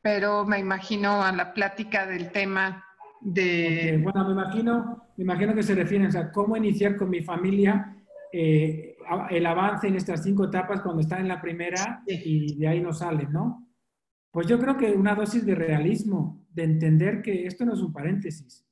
pero 0.01 0.45
me 0.45 0.59
imagino 0.59 1.21
a 1.23 1.31
la 1.31 1.53
plática 1.53 2.05
del 2.05 2.31
tema 2.31 2.85
de... 3.21 3.99
Bueno, 4.01 4.25
me 4.25 4.31
imagino, 4.31 5.03
me 5.17 5.23
imagino 5.23 5.53
que 5.53 5.63
se 5.63 5.75
refiere 5.75 6.07
a 6.17 6.31
cómo 6.31 6.55
iniciar 6.55 6.95
con 6.95 7.09
mi 7.09 7.21
familia 7.21 7.95
eh, 8.31 8.95
el 9.29 9.45
avance 9.45 9.87
en 9.87 9.95
estas 9.95 10.23
cinco 10.23 10.45
etapas 10.45 10.81
cuando 10.81 11.01
están 11.01 11.21
en 11.21 11.27
la 11.27 11.41
primera 11.41 12.03
y 12.07 12.57
de 12.57 12.67
ahí 12.67 12.81
no 12.81 12.93
salen, 12.93 13.31
¿no? 13.31 13.67
Pues 14.31 14.47
yo 14.47 14.59
creo 14.59 14.77
que 14.77 14.91
una 14.91 15.15
dosis 15.15 15.45
de 15.45 15.55
realismo, 15.55 16.45
de 16.51 16.63
entender 16.63 17.21
que 17.21 17.47
esto 17.47 17.65
no 17.65 17.73
es 17.73 17.79
un 17.79 17.93
paréntesis, 17.93 18.65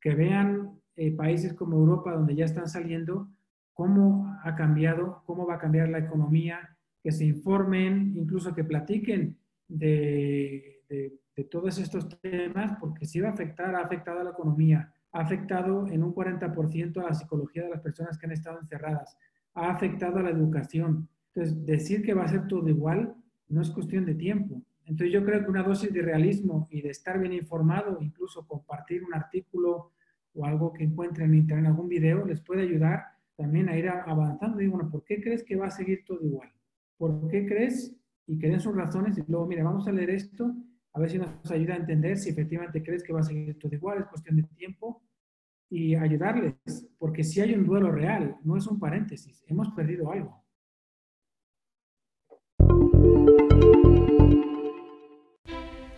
que 0.00 0.14
vean 0.14 0.80
eh, 0.96 1.12
países 1.12 1.54
como 1.54 1.76
Europa 1.76 2.12
donde 2.12 2.34
ya 2.34 2.44
están 2.44 2.68
saliendo 2.68 3.28
cómo 3.72 4.36
ha 4.44 4.54
cambiado, 4.54 5.22
cómo 5.26 5.46
va 5.46 5.54
a 5.54 5.58
cambiar 5.58 5.88
la 5.88 5.98
economía, 5.98 6.76
que 7.02 7.12
se 7.12 7.24
informen, 7.24 8.14
incluso 8.16 8.54
que 8.54 8.64
platiquen 8.64 9.36
de, 9.68 10.68
todos 11.50 11.78
estos 11.78 12.08
temas, 12.20 12.76
porque 12.78 13.04
si 13.04 13.20
va 13.20 13.30
a 13.30 13.32
afectar, 13.32 13.74
ha 13.74 13.80
afectado 13.80 14.20
a 14.20 14.24
la 14.24 14.30
economía, 14.30 14.92
ha 15.12 15.20
afectado 15.20 15.88
en 15.88 16.04
un 16.04 16.14
40% 16.14 16.98
a 16.98 17.08
la 17.08 17.14
psicología 17.14 17.64
de 17.64 17.70
las 17.70 17.80
personas 17.80 18.16
que 18.16 18.26
han 18.26 18.32
estado 18.32 18.60
encerradas, 18.60 19.18
ha 19.54 19.70
afectado 19.70 20.18
a 20.18 20.22
la 20.22 20.30
educación. 20.30 21.08
Entonces, 21.34 21.66
decir 21.66 22.02
que 22.02 22.14
va 22.14 22.24
a 22.24 22.28
ser 22.28 22.46
todo 22.46 22.68
igual 22.68 23.14
no 23.48 23.60
es 23.60 23.70
cuestión 23.70 24.04
de 24.04 24.14
tiempo. 24.14 24.62
Entonces, 24.84 25.12
yo 25.12 25.24
creo 25.24 25.42
que 25.42 25.50
una 25.50 25.62
dosis 25.62 25.92
de 25.92 26.02
realismo 26.02 26.68
y 26.70 26.80
de 26.82 26.90
estar 26.90 27.18
bien 27.18 27.32
informado, 27.32 27.98
incluso 28.00 28.46
compartir 28.46 29.02
un 29.04 29.14
artículo 29.14 29.92
o 30.34 30.44
algo 30.44 30.72
que 30.72 30.84
encuentren 30.84 31.30
en 31.30 31.38
internet, 31.38 31.66
algún 31.66 31.88
video, 31.88 32.24
les 32.24 32.40
puede 32.40 32.62
ayudar 32.62 33.04
también 33.42 33.68
a 33.68 33.76
ir 33.76 33.88
avanzando. 33.88 34.60
Y 34.60 34.68
bueno, 34.68 34.88
¿por 34.88 35.04
qué 35.04 35.20
crees 35.20 35.42
que 35.42 35.56
va 35.56 35.66
a 35.66 35.70
seguir 35.70 36.04
todo 36.06 36.24
igual? 36.24 36.48
¿Por 36.96 37.28
qué 37.28 37.44
crees? 37.44 37.94
Y 38.26 38.38
que 38.38 38.48
den 38.48 38.60
sus 38.60 38.74
razones 38.74 39.18
y 39.18 39.24
luego, 39.26 39.46
mire, 39.46 39.64
vamos 39.64 39.88
a 39.88 39.92
leer 39.92 40.10
esto, 40.10 40.54
a 40.92 41.00
ver 41.00 41.10
si 41.10 41.18
nos 41.18 41.50
ayuda 41.50 41.74
a 41.74 41.78
entender 41.78 42.16
si 42.16 42.30
efectivamente 42.30 42.82
crees 42.82 43.02
que 43.02 43.12
va 43.12 43.20
a 43.20 43.24
seguir 43.24 43.58
todo 43.58 43.74
igual, 43.74 43.98
es 43.98 44.06
cuestión 44.06 44.36
de 44.36 44.44
tiempo 44.44 45.02
y 45.68 45.96
ayudarles, 45.96 46.54
porque 46.98 47.24
si 47.24 47.40
hay 47.40 47.54
un 47.54 47.66
duelo 47.66 47.90
real, 47.90 48.36
no 48.44 48.56
es 48.56 48.66
un 48.66 48.78
paréntesis, 48.78 49.42
hemos 49.48 49.70
perdido 49.70 50.12
algo. 50.12 50.41